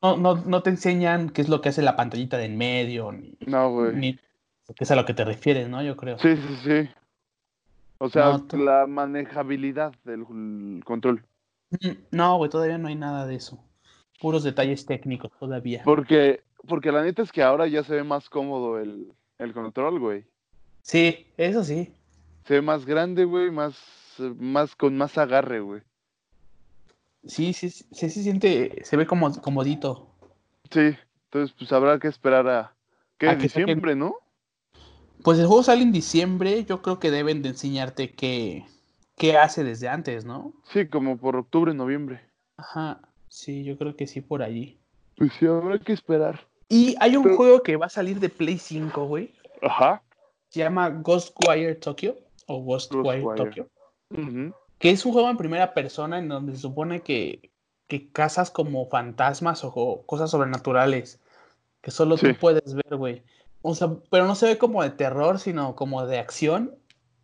no, 0.00 0.16
no, 0.16 0.36
no, 0.36 0.62
te 0.62 0.70
enseñan 0.70 1.30
qué 1.30 1.42
es 1.42 1.48
lo 1.48 1.60
que 1.60 1.70
hace 1.70 1.82
la 1.82 1.96
pantallita 1.96 2.38
de 2.38 2.44
en 2.44 2.56
medio, 2.56 3.10
ni, 3.10 3.36
no, 3.44 3.72
güey. 3.72 3.96
ni 3.96 4.14
qué 4.14 4.84
es 4.84 4.90
a 4.92 4.94
lo 4.94 5.04
que 5.04 5.14
te 5.14 5.24
refieres, 5.24 5.68
¿no? 5.68 5.82
Yo 5.82 5.96
creo. 5.96 6.16
Sí, 6.20 6.36
sí, 6.36 6.56
sí. 6.62 6.88
O 7.98 8.08
sea, 8.08 8.40
la 8.52 8.86
manejabilidad 8.86 9.92
del 10.04 10.24
control. 10.84 11.24
No, 12.12 12.36
güey, 12.36 12.50
todavía 12.50 12.78
no 12.78 12.86
hay 12.86 12.94
nada 12.94 13.26
de 13.26 13.34
eso. 13.34 13.58
Puros 14.20 14.44
detalles 14.44 14.86
técnicos 14.86 15.32
todavía. 15.40 15.82
Porque, 15.84 16.40
porque 16.66 16.92
la 16.92 17.02
neta 17.02 17.22
es 17.22 17.32
que 17.32 17.42
ahora 17.42 17.66
ya 17.66 17.84
se 17.84 17.94
ve 17.94 18.04
más 18.04 18.28
cómodo 18.28 18.78
el, 18.78 19.12
el 19.38 19.52
control, 19.52 19.98
güey. 19.98 20.24
Sí, 20.82 21.26
eso 21.36 21.64
sí. 21.64 21.92
Se 22.44 22.54
ve 22.54 22.62
más 22.62 22.86
grande, 22.86 23.24
güey, 23.24 23.50
más, 23.50 23.76
más 24.38 24.74
con 24.74 24.96
más 24.96 25.18
agarre, 25.18 25.60
güey. 25.60 25.82
Sí, 27.24 27.52
sí, 27.52 27.68
sí, 27.68 27.84
se 27.92 28.08
siente, 28.08 28.82
se 28.84 28.96
ve 28.96 29.06
como 29.06 29.30
comodito. 29.42 30.14
Sí, 30.70 30.96
entonces 31.24 31.54
pues 31.58 31.72
habrá 31.72 31.98
que 31.98 32.08
esperar 32.08 32.48
a, 32.48 32.74
¿qué? 33.18 33.36
diciembre, 33.36 33.94
¿no? 33.94 34.16
Pues 35.22 35.38
el 35.38 35.46
juego 35.46 35.62
sale 35.62 35.82
en 35.82 35.92
diciembre, 35.92 36.64
yo 36.64 36.80
creo 36.80 36.98
que 36.98 37.10
deben 37.10 37.42
de 37.42 37.50
enseñarte 37.50 38.12
qué, 38.12 38.64
qué 39.16 39.36
hace 39.36 39.64
desde 39.64 39.88
antes, 39.88 40.24
¿no? 40.24 40.54
Sí, 40.72 40.86
como 40.88 41.18
por 41.18 41.36
octubre, 41.36 41.74
noviembre. 41.74 42.20
Ajá, 42.56 43.00
sí, 43.28 43.64
yo 43.64 43.76
creo 43.76 43.96
que 43.96 44.06
sí 44.06 44.20
por 44.20 44.42
allí. 44.42 44.77
Pues 45.18 45.32
sí, 45.38 45.46
habrá 45.46 45.78
que 45.78 45.92
esperar. 45.92 46.40
Y 46.68 46.94
hay 47.00 47.16
un 47.16 47.36
juego 47.36 47.62
que 47.62 47.76
va 47.76 47.86
a 47.86 47.90
salir 47.90 48.20
de 48.20 48.28
Play 48.28 48.58
5, 48.58 49.06
güey. 49.06 49.34
Ajá. 49.62 50.02
Se 50.48 50.60
llama 50.60 50.88
Ghostwire 50.88 51.74
Tokyo 51.74 52.16
o 52.46 52.62
Ghostwire 52.62 53.24
Tokyo. 53.36 53.66
Ajá 54.16 54.54
que 54.78 54.90
es 54.90 55.04
un 55.04 55.12
juego 55.12 55.28
en 55.28 55.36
primera 55.36 55.74
persona 55.74 56.18
en 56.18 56.28
donde 56.28 56.54
se 56.54 56.62
supone 56.62 57.00
que, 57.00 57.50
que 57.88 58.10
cazas 58.10 58.50
como 58.50 58.86
fantasmas 58.88 59.62
o 59.64 60.02
cosas 60.06 60.30
sobrenaturales 60.30 61.20
que 61.80 61.90
solo 61.90 62.16
tú 62.16 62.28
puedes 62.40 62.74
ver, 62.74 62.96
güey. 62.96 63.22
O 63.62 63.74
sea, 63.74 63.90
pero 64.10 64.26
no 64.26 64.34
se 64.34 64.46
ve 64.46 64.58
como 64.58 64.82
de 64.82 64.90
terror, 64.90 65.38
sino 65.38 65.74
como 65.74 66.06
de 66.06 66.18
acción. 66.18 66.74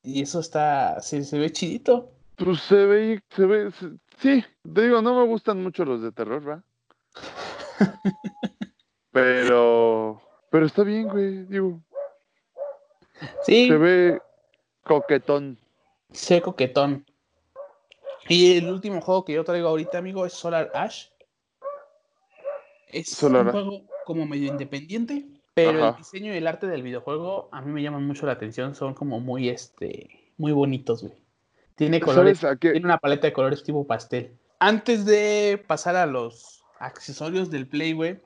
Y 0.02 0.22
eso 0.22 0.40
está, 0.40 1.00
se, 1.00 1.24
se 1.24 1.38
ve 1.38 1.50
chidito. 1.50 2.11
Pues 2.37 2.61
se 2.61 2.87
ve, 2.87 3.22
se 3.30 3.46
ve, 3.46 3.70
sí, 4.18 4.44
te 4.74 4.83
digo, 4.83 5.00
no 5.00 5.18
me 5.18 5.26
gustan 5.26 5.62
mucho 5.62 5.85
los 5.85 6.02
de 6.02 6.12
terror, 6.12 6.48
¿va? 6.48 6.62
Pero, 9.12 10.20
pero 10.50 10.66
está 10.66 10.82
bien, 10.82 11.08
güey, 11.08 11.44
digo. 11.46 11.80
Sí. 13.42 13.68
Se 13.68 13.76
ve 13.76 14.20
coquetón. 14.82 15.58
Se 16.12 16.34
ve 16.34 16.42
coquetón. 16.42 17.06
Y 18.28 18.56
el 18.56 18.70
último 18.70 19.00
juego 19.00 19.24
que 19.24 19.34
yo 19.34 19.44
traigo 19.44 19.68
ahorita, 19.68 19.98
amigo, 19.98 20.24
es 20.24 20.32
Solar 20.32 20.70
Ash. 20.74 21.08
Es 22.88 23.22
un 23.22 23.50
juego 23.50 23.82
como 24.04 24.24
medio 24.24 24.48
independiente, 24.48 25.26
pero 25.52 25.88
el 25.88 25.96
diseño 25.96 26.32
y 26.32 26.37
el 26.37 26.46
arte 26.46 26.66
del 26.66 26.82
videojuego 26.82 27.48
a 27.52 27.60
mí 27.60 27.72
me 27.72 27.82
llaman 27.82 28.06
mucho 28.06 28.26
la 28.26 28.32
atención. 28.32 28.74
Son 28.74 28.94
como 28.94 29.20
muy, 29.20 29.48
este, 29.48 30.32
muy 30.37 30.52
bonitos, 30.52 31.02
güey. 31.02 31.14
Tiene 31.74 32.00
colores, 32.00 32.40
tiene 32.60 32.84
una 32.84 32.98
paleta 32.98 33.26
de 33.26 33.32
colores 33.32 33.64
tipo 33.64 33.87
pastel. 33.87 34.38
Antes 34.60 35.04
de 35.04 35.62
pasar 35.66 35.96
a 35.96 36.06
los 36.06 36.63
accesorios 36.85 37.51
del 37.51 37.66
Play, 37.66 37.92
güey, 37.92 38.18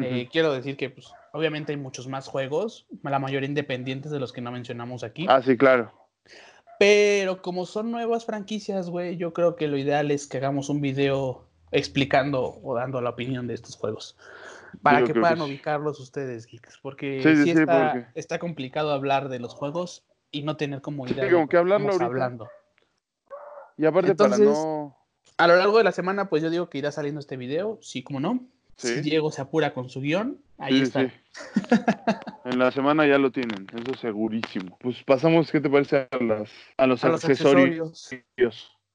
eh, 0.00 0.28
quiero 0.30 0.52
decir 0.52 0.76
que, 0.76 0.90
pues, 0.90 1.12
obviamente 1.32 1.72
hay 1.72 1.78
muchos 1.78 2.08
más 2.08 2.26
juegos, 2.26 2.86
la 3.02 3.18
mayoría 3.18 3.48
independientes 3.48 4.10
de 4.10 4.20
los 4.20 4.32
que 4.32 4.40
no 4.40 4.50
mencionamos 4.50 5.04
aquí. 5.04 5.26
Ah, 5.28 5.42
sí, 5.42 5.56
claro. 5.56 5.92
Pero 6.78 7.42
como 7.42 7.66
son 7.66 7.90
nuevas 7.90 8.24
franquicias, 8.24 8.90
güey, 8.90 9.16
yo 9.16 9.32
creo 9.32 9.54
que 9.54 9.68
lo 9.68 9.76
ideal 9.76 10.10
es 10.10 10.26
que 10.26 10.38
hagamos 10.38 10.68
un 10.68 10.80
video 10.80 11.46
explicando 11.70 12.58
o 12.62 12.74
dando 12.74 13.00
la 13.00 13.10
opinión 13.10 13.46
de 13.46 13.54
estos 13.54 13.76
juegos. 13.76 14.16
Para 14.80 15.04
que 15.04 15.14
puedan 15.14 15.40
ubicarlos 15.42 16.00
ustedes, 16.00 16.46
geeks. 16.46 16.78
Porque 16.82 17.20
sí, 17.22 17.54
está, 18.14 18.38
complicado 18.38 18.92
hablar 18.92 19.28
de 19.28 19.38
los 19.38 19.54
juegos 19.54 20.04
y 20.30 20.42
no 20.42 20.56
tener 20.56 20.80
como 20.80 21.06
idea. 21.06 21.26
Sí, 21.26 21.30
como 21.30 21.48
que 21.48 21.58
hablarlo 21.58 21.92
hablando. 22.00 22.48
Y 23.76 23.84
aparte 23.84 24.14
para 24.14 24.38
no... 24.38 24.96
A 25.36 25.46
lo 25.46 25.56
largo 25.56 25.78
de 25.78 25.84
la 25.84 25.92
semana, 25.92 26.28
pues 26.28 26.42
yo 26.42 26.50
digo 26.50 26.68
que 26.68 26.78
irá 26.78 26.92
saliendo 26.92 27.20
este 27.20 27.36
video, 27.36 27.78
sí 27.82 28.02
como 28.02 28.20
no. 28.20 28.46
Si 28.76 29.00
Diego 29.00 29.30
se 29.30 29.42
apura 29.42 29.74
con 29.74 29.88
su 29.88 30.00
guion, 30.00 30.38
ahí 30.58 30.80
está. 30.80 31.12
en 32.44 32.58
la 32.58 32.70
semana 32.72 33.06
ya 33.06 33.18
lo 33.18 33.30
tienen, 33.30 33.66
eso 33.74 33.94
segurísimo. 34.00 34.76
Pues 34.80 35.02
pasamos, 35.04 35.52
¿qué 35.52 35.60
te 35.60 35.70
parece 35.70 36.08
a, 36.10 36.16
las, 36.22 36.50
a 36.76 36.86
los 36.86 37.04
accesorios? 37.04 38.10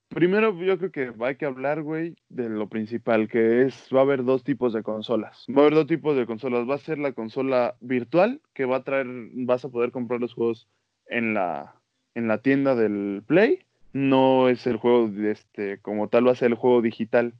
Primero, 0.09 0.57
yo 0.61 0.77
creo 0.77 0.91
que 0.91 1.13
hay 1.19 1.35
que 1.35 1.45
hablar, 1.45 1.81
güey, 1.81 2.15
de 2.29 2.49
lo 2.49 2.69
principal, 2.69 3.27
que 3.27 3.63
es, 3.63 3.89
va 3.93 3.99
a 3.99 4.03
haber 4.03 4.23
dos 4.23 4.43
tipos 4.43 4.73
de 4.73 4.81
consolas. 4.81 5.45
Va 5.49 5.57
a 5.57 5.65
haber 5.65 5.75
dos 5.75 5.87
tipos 5.87 6.15
de 6.15 6.25
consolas. 6.25 6.67
Va 6.67 6.75
a 6.75 6.79
ser 6.79 6.97
la 6.97 7.11
consola 7.11 7.75
virtual, 7.81 8.41
que 8.53 8.65
va 8.65 8.77
a 8.77 8.83
traer, 8.83 9.05
vas 9.33 9.65
a 9.65 9.69
poder 9.69 9.91
comprar 9.91 10.21
los 10.21 10.33
juegos 10.33 10.69
en 11.07 11.33
la, 11.33 11.75
en 12.15 12.27
la 12.29 12.41
tienda 12.41 12.73
del 12.73 13.21
Play. 13.27 13.65
No 13.97 14.47
es 14.47 14.67
el 14.67 14.77
juego, 14.77 15.09
este, 15.23 15.79
como 15.79 16.07
tal, 16.07 16.27
va 16.27 16.33
a 16.33 16.35
ser 16.35 16.51
el 16.51 16.57
juego 16.57 16.83
digital 16.83 17.33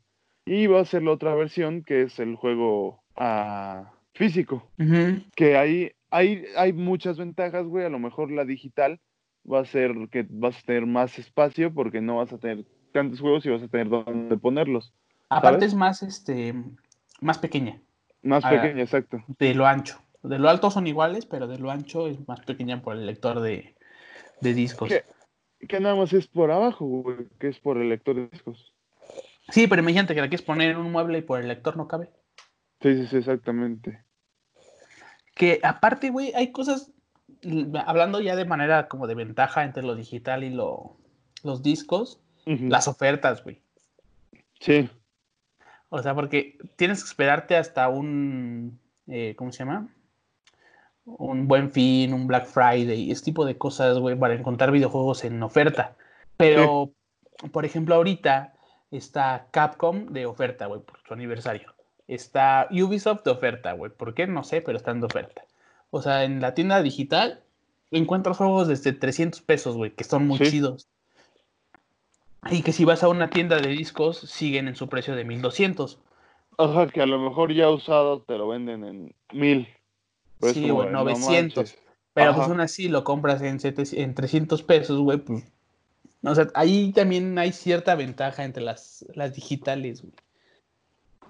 y 0.43 0.65
va 0.65 0.79
a 0.79 0.85
ser 0.85 1.03
la 1.03 1.11
otra 1.11 1.35
versión, 1.35 1.83
que 1.83 2.01
es 2.01 2.19
el 2.19 2.35
juego 2.35 3.03
ah, 3.15 3.91
físico. 4.13 4.67
Que 5.35 5.55
ahí 5.55 5.91
hay, 6.09 6.45
hay 6.55 6.73
muchas 6.73 7.17
ventajas, 7.17 7.67
güey. 7.67 7.85
A 7.85 7.89
lo 7.89 7.99
mejor 7.99 8.31
la 8.31 8.43
digital 8.43 8.99
va 9.49 9.59
a 9.59 9.65
ser 9.65 9.93
que 10.09 10.25
vas 10.29 10.57
a 10.57 10.61
tener 10.65 10.87
más 10.87 11.19
espacio 11.19 11.71
porque 11.71 12.01
no 12.01 12.17
vas 12.17 12.33
a 12.33 12.39
tener 12.39 12.65
tantos 12.91 13.19
juegos 13.19 13.45
y 13.45 13.49
vas 13.49 13.61
a 13.61 13.67
tener 13.67 13.89
dónde 13.89 14.37
ponerlos. 14.37 14.93
Aparte 15.29 15.65
es 15.65 15.75
más, 15.75 16.01
este, 16.01 16.55
más 17.21 17.37
pequeña. 17.37 17.79
Más 18.23 18.43
ah, 18.45 18.49
pequeña, 18.49 18.81
exacto. 18.81 19.23
De 19.37 19.53
lo 19.53 19.67
ancho. 19.67 19.99
De 20.23 20.39
lo 20.39 20.49
alto 20.49 20.71
son 20.71 20.87
iguales, 20.87 21.27
pero 21.27 21.47
de 21.47 21.59
lo 21.59 21.69
ancho 21.69 22.07
es 22.07 22.27
más 22.27 22.39
pequeña 22.41 22.81
por 22.81 22.95
el 22.95 23.05
lector 23.05 23.41
de, 23.41 23.75
discos. 24.41 24.91
Que, 25.67 25.79
nada 25.79 25.95
más 25.95 26.13
es 26.13 26.27
por 26.27 26.51
abajo, 26.51 26.85
güey, 26.85 27.27
que 27.39 27.47
es 27.47 27.59
por 27.59 27.77
el 27.77 27.89
lector 27.89 28.15
de 28.15 28.27
discos. 28.27 28.73
Sí, 29.49 29.67
pero 29.67 29.81
imagínate 29.81 30.13
que 30.13 30.21
la 30.21 30.29
quieres 30.29 30.45
poner 30.45 30.71
en 30.71 30.77
un 30.77 30.91
mueble 30.91 31.19
y 31.19 31.21
por 31.21 31.39
el 31.39 31.47
lector 31.47 31.77
no 31.77 31.87
cabe. 31.87 32.09
Sí, 32.81 32.95
sí, 32.95 33.07
sí, 33.07 33.17
exactamente. 33.17 34.03
Que 35.33 35.59
aparte, 35.63 36.09
güey, 36.09 36.33
hay 36.35 36.51
cosas, 36.51 36.91
hablando 37.85 38.19
ya 38.19 38.35
de 38.35 38.45
manera 38.45 38.87
como 38.87 39.07
de 39.07 39.15
ventaja 39.15 39.63
entre 39.63 39.83
lo 39.83 39.95
digital 39.95 40.43
y 40.43 40.49
lo, 40.49 40.97
los 41.43 41.63
discos, 41.63 42.21
las 42.45 42.87
ofertas, 42.87 43.43
güey. 43.43 43.61
Sí. 44.59 44.89
O 45.89 46.01
sea, 46.01 46.15
porque 46.15 46.57
tienes 46.75 47.03
que 47.03 47.07
esperarte 47.07 47.55
hasta 47.55 47.89
un, 47.89 48.79
eh, 49.07 49.35
¿cómo 49.37 49.51
se 49.51 49.59
llama? 49.59 49.89
Un 51.07 51.47
buen 51.47 51.71
fin, 51.71 52.13
un 52.13 52.27
Black 52.27 52.45
Friday, 52.45 53.09
ese 53.09 53.23
tipo 53.23 53.45
de 53.45 53.57
cosas, 53.57 53.97
güey, 53.97 54.19
para 54.19 54.35
encontrar 54.35 54.71
videojuegos 54.71 55.23
en 55.23 55.41
oferta. 55.41 55.95
Pero 56.35 56.91
por 57.51 57.65
ejemplo, 57.65 57.95
ahorita 57.95 58.53
está 58.91 59.47
Capcom 59.51 60.07
de 60.07 60.25
oferta, 60.25 60.65
güey, 60.65 60.81
por 60.81 60.99
su 61.07 61.13
aniversario. 61.13 61.73
Está 62.07 62.67
Ubisoft 62.71 63.23
de 63.23 63.31
oferta, 63.31 63.73
güey. 63.73 63.91
¿Por 63.91 64.13
qué? 64.13 64.27
No 64.27 64.43
sé, 64.43 64.61
pero 64.61 64.77
están 64.77 64.99
de 64.99 65.07
oferta. 65.07 65.43
O 65.89 66.01
sea, 66.01 66.23
en 66.23 66.41
la 66.41 66.53
tienda 66.53 66.81
digital 66.81 67.41
encuentras 67.91 68.37
juegos 68.37 68.67
desde 68.67 68.93
300 68.93 69.41
pesos, 69.41 69.75
güey, 69.75 69.91
que 69.91 70.03
son 70.03 70.27
muy 70.27 70.39
chidos. 70.39 70.87
Y 72.49 72.61
que 72.61 72.71
si 72.71 72.85
vas 72.85 73.03
a 73.03 73.09
una 73.09 73.29
tienda 73.29 73.57
de 73.57 73.69
discos, 73.69 74.17
siguen 74.19 74.67
en 74.67 74.75
su 74.75 74.87
precio 74.87 75.15
de 75.15 75.25
1200. 75.25 75.99
Ajá, 76.57 76.87
que 76.87 77.01
a 77.01 77.05
lo 77.05 77.19
mejor 77.19 77.53
ya 77.53 77.69
usado 77.69 78.21
te 78.21 78.37
lo 78.37 78.47
venden 78.47 78.83
en 78.83 79.15
1000. 79.33 79.67
Pues 80.39 80.53
sí, 80.53 80.65
en 80.65 80.91
900. 80.91 81.75
pero 82.13 82.35
pues 82.35 82.47
aún 82.47 82.59
así 82.59 82.89
lo 82.89 83.03
compras 83.03 83.41
en, 83.41 83.59
en 83.63 84.15
300 84.15 84.63
pesos, 84.63 84.99
güey, 84.99 85.17
pues. 85.17 85.43
O 86.23 86.35
sea, 86.35 86.47
ahí 86.55 86.91
también 86.93 87.37
hay 87.37 87.51
cierta 87.51 87.95
ventaja 87.95 88.43
entre 88.43 88.63
las, 88.63 89.05
las 89.13 89.33
digitales, 89.33 90.01
güey. 90.01 90.13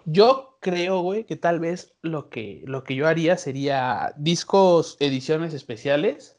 Yo 0.10 0.58
creo, 0.62 1.02
güey, 1.02 1.26
que 1.26 1.36
tal 1.36 1.60
vez 1.60 1.94
lo 2.02 2.30
que, 2.30 2.64
lo 2.66 2.86
que 2.86 2.96
yo 2.96 3.08
haría 3.08 3.36
sería 3.36 4.14
discos, 4.16 4.96
ediciones 5.02 5.54
especiales. 5.54 6.38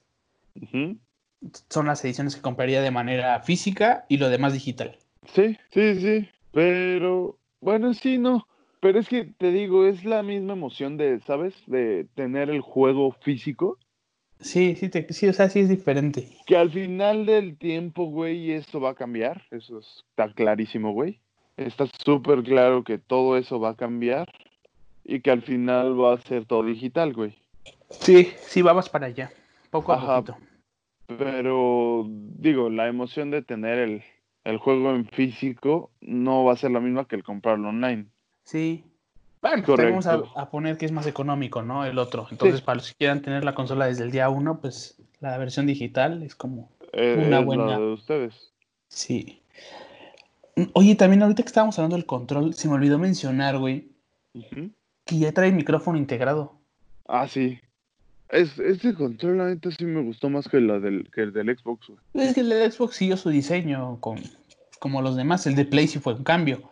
Son 1.68 1.86
las 1.86 2.02
ediciones 2.02 2.34
que 2.34 2.40
compraría 2.40 2.80
de 2.80 2.90
manera 2.90 3.40
física 3.40 4.06
y 4.08 4.16
lo 4.16 4.30
demás 4.30 4.54
digital. 4.54 4.98
Sí, 5.34 5.58
sí, 5.70 6.00
sí. 6.00 6.28
Pero, 6.52 7.38
bueno, 7.60 7.92
sí, 7.92 8.16
no. 8.16 8.48
Pero 8.80 8.98
es 8.98 9.08
que 9.08 9.24
te 9.24 9.50
digo, 9.50 9.86
es 9.86 10.04
la 10.04 10.22
misma 10.22 10.52
emoción 10.52 10.96
de, 10.96 11.20
¿sabes? 11.20 11.54
De 11.66 12.06
tener 12.14 12.50
el 12.50 12.60
juego 12.60 13.12
físico. 13.20 13.78
Sí, 14.40 14.76
sí, 14.76 14.90
sí, 15.10 15.28
o 15.28 15.32
sea, 15.32 15.48
sí 15.48 15.60
es 15.60 15.68
diferente. 15.68 16.28
Que 16.46 16.56
al 16.56 16.70
final 16.70 17.26
del 17.26 17.56
tiempo, 17.56 18.04
güey, 18.04 18.52
esto 18.52 18.80
va 18.80 18.90
a 18.90 18.94
cambiar. 18.94 19.42
Eso 19.50 19.80
está 19.80 20.32
clarísimo, 20.32 20.92
güey 20.92 21.20
está 21.58 21.86
súper 22.04 22.42
claro 22.42 22.84
que 22.84 22.98
todo 22.98 23.36
eso 23.36 23.60
va 23.60 23.70
a 23.70 23.76
cambiar 23.76 24.28
y 25.04 25.20
que 25.20 25.30
al 25.30 25.42
final 25.42 26.00
va 26.00 26.14
a 26.14 26.20
ser 26.20 26.46
todo 26.46 26.62
digital, 26.62 27.12
güey. 27.12 27.36
Sí, 27.90 28.32
sí, 28.40 28.62
vamos 28.62 28.88
para 28.88 29.06
allá, 29.06 29.30
poco 29.70 29.92
a 29.92 30.22
poco. 30.22 30.38
Pero 31.06 32.04
digo, 32.06 32.70
la 32.70 32.86
emoción 32.86 33.30
de 33.30 33.42
tener 33.42 33.78
el, 33.78 34.02
el, 34.44 34.58
juego 34.58 34.90
en 34.90 35.06
físico 35.06 35.90
no 36.00 36.44
va 36.44 36.52
a 36.52 36.56
ser 36.56 36.70
la 36.70 36.80
misma 36.80 37.06
que 37.06 37.16
el 37.16 37.24
comprarlo 37.24 37.70
online. 37.70 38.06
Sí. 38.48 38.82
Bueno, 39.42 39.62
vamos 39.66 40.06
a, 40.06 40.50
poner 40.50 40.78
que 40.78 40.86
es 40.86 40.92
más 40.92 41.06
económico, 41.06 41.60
¿no? 41.62 41.84
El 41.84 41.98
otro. 41.98 42.26
Entonces, 42.30 42.62
para 42.62 42.76
los 42.76 42.88
que 42.88 42.94
quieran 42.94 43.20
tener 43.20 43.44
la 43.44 43.54
consola 43.54 43.86
desde 43.86 44.04
el 44.04 44.10
día 44.10 44.30
uno, 44.30 44.58
pues 44.58 44.96
la 45.20 45.36
versión 45.36 45.66
digital 45.66 46.22
es 46.22 46.34
como 46.34 46.70
eh, 46.94 47.22
una 47.26 47.40
buena. 47.40 47.78
de 47.78 47.92
ustedes. 47.92 48.50
Sí. 48.88 49.42
Oye, 50.72 50.94
también 50.94 51.22
ahorita 51.22 51.42
que 51.42 51.48
estábamos 51.48 51.78
hablando 51.78 51.96
del 51.96 52.06
control, 52.06 52.54
se 52.54 52.68
me 52.68 52.74
olvidó 52.74 52.98
mencionar, 52.98 53.58
güey, 53.58 53.88
que 54.32 55.18
ya 55.18 55.30
trae 55.32 55.52
micrófono 55.52 55.98
integrado. 55.98 56.54
Ah, 57.06 57.28
sí. 57.28 57.60
Es, 58.30 58.58
este 58.58 58.94
control, 58.94 59.36
la 59.38 59.44
neta, 59.48 59.70
sí 59.70 59.84
me 59.84 60.02
gustó 60.02 60.30
más 60.30 60.48
que, 60.48 60.58
la 60.60 60.80
del, 60.80 61.10
que 61.10 61.20
el 61.20 61.34
del 61.34 61.54
Xbox, 61.54 61.88
güey. 61.88 62.26
Es 62.26 62.34
que 62.34 62.40
el 62.40 62.48
del 62.48 62.72
Xbox 62.72 62.96
siguió 62.96 63.18
su 63.18 63.28
diseño 63.28 64.00
con, 64.00 64.18
como 64.78 65.02
los 65.02 65.16
demás. 65.16 65.46
El 65.46 65.54
de 65.54 65.66
Play 65.66 65.86
sí 65.86 65.98
fue 65.98 66.14
un 66.14 66.24
cambio. 66.24 66.62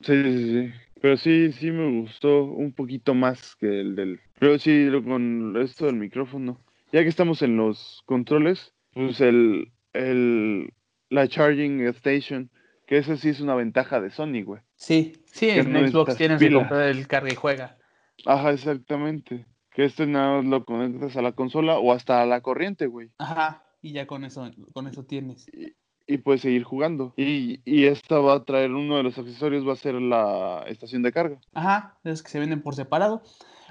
Sí, 0.00 0.22
sí, 0.22 0.52
sí. 0.52 0.72
Pero 1.04 1.18
sí, 1.18 1.52
sí 1.52 1.70
me 1.70 2.00
gustó 2.00 2.44
un 2.44 2.72
poquito 2.72 3.12
más 3.12 3.56
que 3.56 3.66
el 3.66 3.94
del... 3.94 4.20
Pero 4.38 4.58
sí, 4.58 4.88
con 5.04 5.54
esto 5.60 5.84
del 5.84 5.96
micrófono. 5.96 6.64
Ya 6.92 7.02
que 7.02 7.10
estamos 7.10 7.42
en 7.42 7.58
los 7.58 8.02
controles, 8.06 8.72
pues 8.94 9.20
el, 9.20 9.70
el 9.92 10.72
la 11.10 11.28
charging 11.28 11.86
station 11.88 12.50
que 12.86 12.96
eso 12.96 13.18
sí 13.18 13.28
es 13.28 13.42
una 13.42 13.54
ventaja 13.54 14.00
de 14.00 14.08
Sony, 14.08 14.44
güey. 14.44 14.62
Sí, 14.76 15.12
sí, 15.26 15.50
en 15.50 15.90
Xbox 15.90 16.16
tienes 16.16 16.40
que 16.40 16.50
comprar 16.50 16.88
el 16.88 17.06
carga 17.06 17.30
y 17.30 17.34
juega. 17.34 17.76
Ajá, 18.24 18.52
exactamente. 18.52 19.44
Que 19.72 19.84
este 19.84 20.06
nada 20.06 20.38
más 20.38 20.46
lo 20.46 20.64
conectas 20.64 21.18
a 21.18 21.20
la 21.20 21.32
consola 21.32 21.76
o 21.76 21.92
hasta 21.92 22.22
a 22.22 22.26
la 22.26 22.40
corriente, 22.40 22.86
güey. 22.86 23.10
Ajá, 23.18 23.62
y 23.82 23.92
ya 23.92 24.06
con 24.06 24.24
eso, 24.24 24.50
con 24.72 24.86
eso 24.86 25.04
tienes. 25.04 25.48
Y, 25.52 25.76
puedes 26.18 26.42
seguir 26.42 26.64
jugando. 26.64 27.14
Y, 27.16 27.60
y, 27.64 27.84
esta 27.84 28.18
va 28.18 28.34
a 28.34 28.44
traer, 28.44 28.70
uno 28.72 28.96
de 28.96 29.02
los 29.02 29.18
accesorios 29.18 29.66
va 29.66 29.72
a 29.72 29.76
ser 29.76 29.94
la 29.94 30.64
estación 30.68 31.02
de 31.02 31.12
carga. 31.12 31.38
Ajá, 31.54 31.96
es 32.04 32.22
que 32.22 32.30
se 32.30 32.38
venden 32.38 32.62
por 32.62 32.74
separado. 32.74 33.22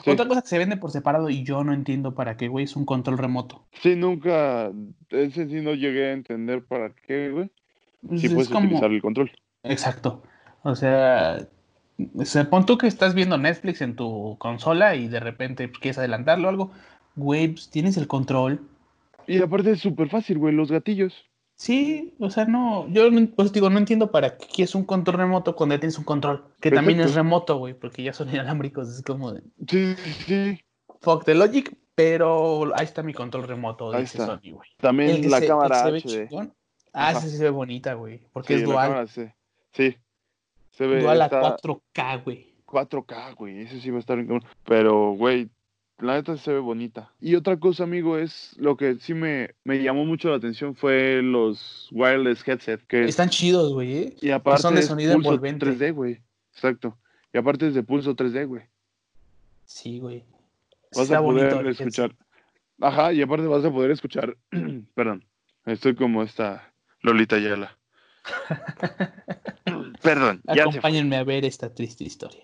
Otra 0.05 0.27
cosa 0.27 0.41
que 0.41 0.47
se 0.47 0.57
vende 0.57 0.77
por 0.77 0.91
separado 0.91 1.29
y 1.29 1.43
yo 1.43 1.63
no 1.63 1.73
entiendo 1.73 2.13
para 2.15 2.35
qué, 2.35 2.47
güey, 2.47 2.65
es 2.65 2.75
un 2.75 2.85
control 2.85 3.17
remoto. 3.17 3.65
Sí, 3.81 3.95
nunca, 3.95 4.71
ese 5.09 5.47
sí 5.47 5.61
no 5.61 5.73
llegué 5.73 6.09
a 6.09 6.13
entender 6.13 6.63
para 6.65 6.93
qué, 6.93 7.29
güey. 7.29 7.51
Pues 8.07 8.21
sí 8.21 8.29
puedes 8.29 8.51
utilizar 8.51 8.91
el 8.91 9.01
control. 9.01 9.31
Exacto. 9.63 10.23
O 10.63 10.75
sea, 10.75 11.47
se 12.23 12.45
pon 12.45 12.65
tú 12.65 12.77
que 12.77 12.87
estás 12.87 13.13
viendo 13.13 13.37
Netflix 13.37 13.81
en 13.81 13.95
tu 13.95 14.37
consola 14.39 14.95
y 14.95 15.07
de 15.07 15.19
repente 15.19 15.67
pues, 15.67 15.79
quieres 15.79 15.97
adelantarlo 15.97 16.47
o 16.47 16.49
algo. 16.49 16.71
Güey, 17.15 17.49
pues, 17.49 17.69
tienes 17.69 17.95
el 17.97 18.07
control. 18.07 18.61
Y 19.27 19.41
aparte 19.41 19.71
es 19.71 19.79
súper 19.79 20.09
fácil, 20.09 20.37
güey, 20.37 20.53
los 20.53 20.71
gatillos. 20.71 21.13
Sí, 21.55 22.13
o 22.19 22.29
sea, 22.29 22.45
no, 22.45 22.87
yo 22.89 23.09
pues 23.35 23.53
digo, 23.53 23.69
no 23.69 23.77
entiendo 23.77 24.11
para 24.11 24.37
qué 24.37 24.63
es 24.63 24.75
un 24.75 24.83
control 24.83 25.17
remoto 25.17 25.55
cuando 25.55 25.75
ya 25.75 25.79
tienes 25.79 25.97
un 25.97 26.03
control, 26.03 26.45
que 26.59 26.71
también 26.71 26.99
es 26.99 27.13
remoto, 27.13 27.57
güey, 27.57 27.73
porque 27.73 28.03
ya 28.03 28.13
son 28.13 28.29
inalámbricos, 28.33 28.89
es 28.89 29.01
como 29.03 29.33
de... 29.33 29.43
Sí, 29.67 29.95
sí. 30.25 30.59
Fuck 31.01 31.25
the 31.25 31.35
logic, 31.35 31.77
pero 31.95 32.71
ahí 32.75 32.85
está 32.85 33.03
mi 33.03 33.13
control 33.13 33.47
remoto, 33.47 33.93
ahí 33.93 34.03
está. 34.03 34.25
Sony, 34.25 34.51
güey. 34.51 34.69
También 34.77 35.29
la 35.29 35.45
cámara 35.45 35.83
HD. 35.85 36.27
Ah, 36.93 37.15
sí 37.15 37.29
se 37.29 37.43
ve 37.43 37.49
bonita, 37.49 37.93
güey. 37.93 38.21
Porque 38.31 38.55
es 38.55 38.63
dual. 38.63 39.07
sí. 39.07 39.97
Se 40.71 40.87
ve. 40.87 41.01
Dual 41.01 41.21
a 41.21 41.29
4K, 41.29 42.23
güey. 42.23 42.53
4K, 42.65 43.35
güey. 43.35 43.61
Ese 43.61 43.79
sí 43.79 43.89
va 43.91 43.97
a 43.97 43.99
estar 43.99 44.17
en 44.17 44.43
Pero, 44.65 45.11
güey, 45.11 45.49
la 45.99 46.15
neta 46.15 46.37
se 46.37 46.51
ve 46.51 46.59
bonita. 46.59 47.11
Y 47.21 47.35
otra 47.35 47.57
cosa, 47.57 47.83
amigo, 47.83 48.17
es 48.17 48.55
lo 48.57 48.75
que 48.77 48.95
sí 48.99 49.13
me, 49.13 49.51
me 49.63 49.81
llamó 49.81 50.05
mucho 50.05 50.29
la 50.29 50.37
atención 50.37 50.75
fue 50.75 51.21
los 51.21 51.87
wireless 51.91 52.47
headset. 52.47 52.85
Que 52.87 53.05
Están 53.05 53.29
chidos, 53.29 53.73
güey. 53.73 53.97
¿eh? 53.97 54.15
Y 54.21 54.31
aparte 54.31 54.61
son 54.61 54.75
de 54.75 54.83
sonido 54.83 55.13
pulso 55.15 55.41
3D, 55.41 55.93
güey. 55.93 56.21
Exacto. 56.53 56.97
Y 57.33 57.37
aparte 57.37 57.67
es 57.67 57.73
de 57.73 57.83
pulso 57.83 58.15
3D, 58.15 58.47
güey. 58.47 58.63
Sí, 59.65 59.99
güey. 59.99 60.23
Vas 60.95 61.11
a 61.11 61.21
poder 61.21 61.67
escuchar. 61.67 62.15
Ajá, 62.81 63.13
y 63.13 63.21
aparte 63.21 63.47
vas 63.47 63.63
a 63.63 63.71
poder 63.71 63.91
escuchar. 63.91 64.37
Perdón. 64.95 65.25
Estoy 65.65 65.95
como 65.95 66.23
esta 66.23 66.73
Lolita 67.01 67.39
Yala. 67.39 67.77
Perdón. 70.01 70.41
Acompáñenme 70.47 71.15
a 71.15 71.23
ver 71.23 71.45
esta 71.45 71.73
triste 71.73 72.03
historia. 72.03 72.43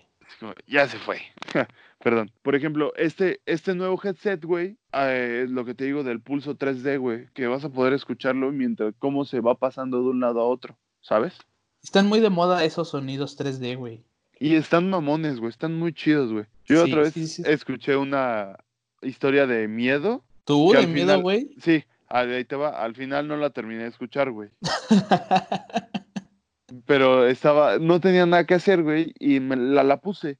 Ya 0.66 0.88
se 0.88 0.98
fue. 0.98 1.20
Perdón. 2.02 2.30
Por 2.42 2.54
ejemplo, 2.54 2.92
este, 2.96 3.40
este 3.46 3.74
nuevo 3.74 4.00
headset, 4.02 4.44
güey, 4.44 4.76
eh, 4.92 5.42
es 5.44 5.50
lo 5.50 5.64
que 5.64 5.74
te 5.74 5.84
digo 5.84 6.02
del 6.02 6.20
pulso 6.20 6.56
3D, 6.56 6.98
güey, 6.98 7.26
que 7.34 7.46
vas 7.46 7.64
a 7.64 7.68
poder 7.68 7.92
escucharlo 7.92 8.50
mientras 8.52 8.94
cómo 8.98 9.24
se 9.24 9.40
va 9.40 9.54
pasando 9.54 10.02
de 10.02 10.08
un 10.08 10.20
lado 10.20 10.40
a 10.40 10.46
otro, 10.46 10.78
¿sabes? 11.00 11.38
Están 11.82 12.08
muy 12.08 12.20
de 12.20 12.30
moda 12.30 12.64
esos 12.64 12.90
sonidos 12.90 13.38
3D, 13.38 13.76
güey. 13.76 14.02
Y 14.38 14.54
están 14.54 14.88
mamones, 14.88 15.38
güey, 15.38 15.50
están 15.50 15.78
muy 15.78 15.92
chidos, 15.92 16.32
güey. 16.32 16.46
Yo 16.64 16.84
otra 16.84 17.02
vez 17.02 17.38
escuché 17.40 17.96
una 17.96 18.56
historia 19.02 19.46
de 19.46 19.68
miedo. 19.68 20.24
¿Tú 20.44 20.72
de 20.72 20.86
miedo, 20.86 21.20
güey? 21.20 21.50
Sí, 21.60 21.84
Ahí 22.10 22.44
te 22.44 22.56
va. 22.56 22.70
Al 22.70 22.96
final 22.96 23.28
no 23.28 23.36
la 23.36 23.50
terminé 23.50 23.84
de 23.84 23.88
escuchar, 23.88 24.32
güey. 24.32 24.50
Pero 26.86 27.26
estaba, 27.26 27.78
no 27.78 28.00
tenía 28.00 28.26
nada 28.26 28.44
que 28.44 28.54
hacer, 28.54 28.82
güey, 28.82 29.14
y 29.18 29.38
me, 29.38 29.56
la, 29.56 29.84
la 29.84 30.00
puse. 30.00 30.38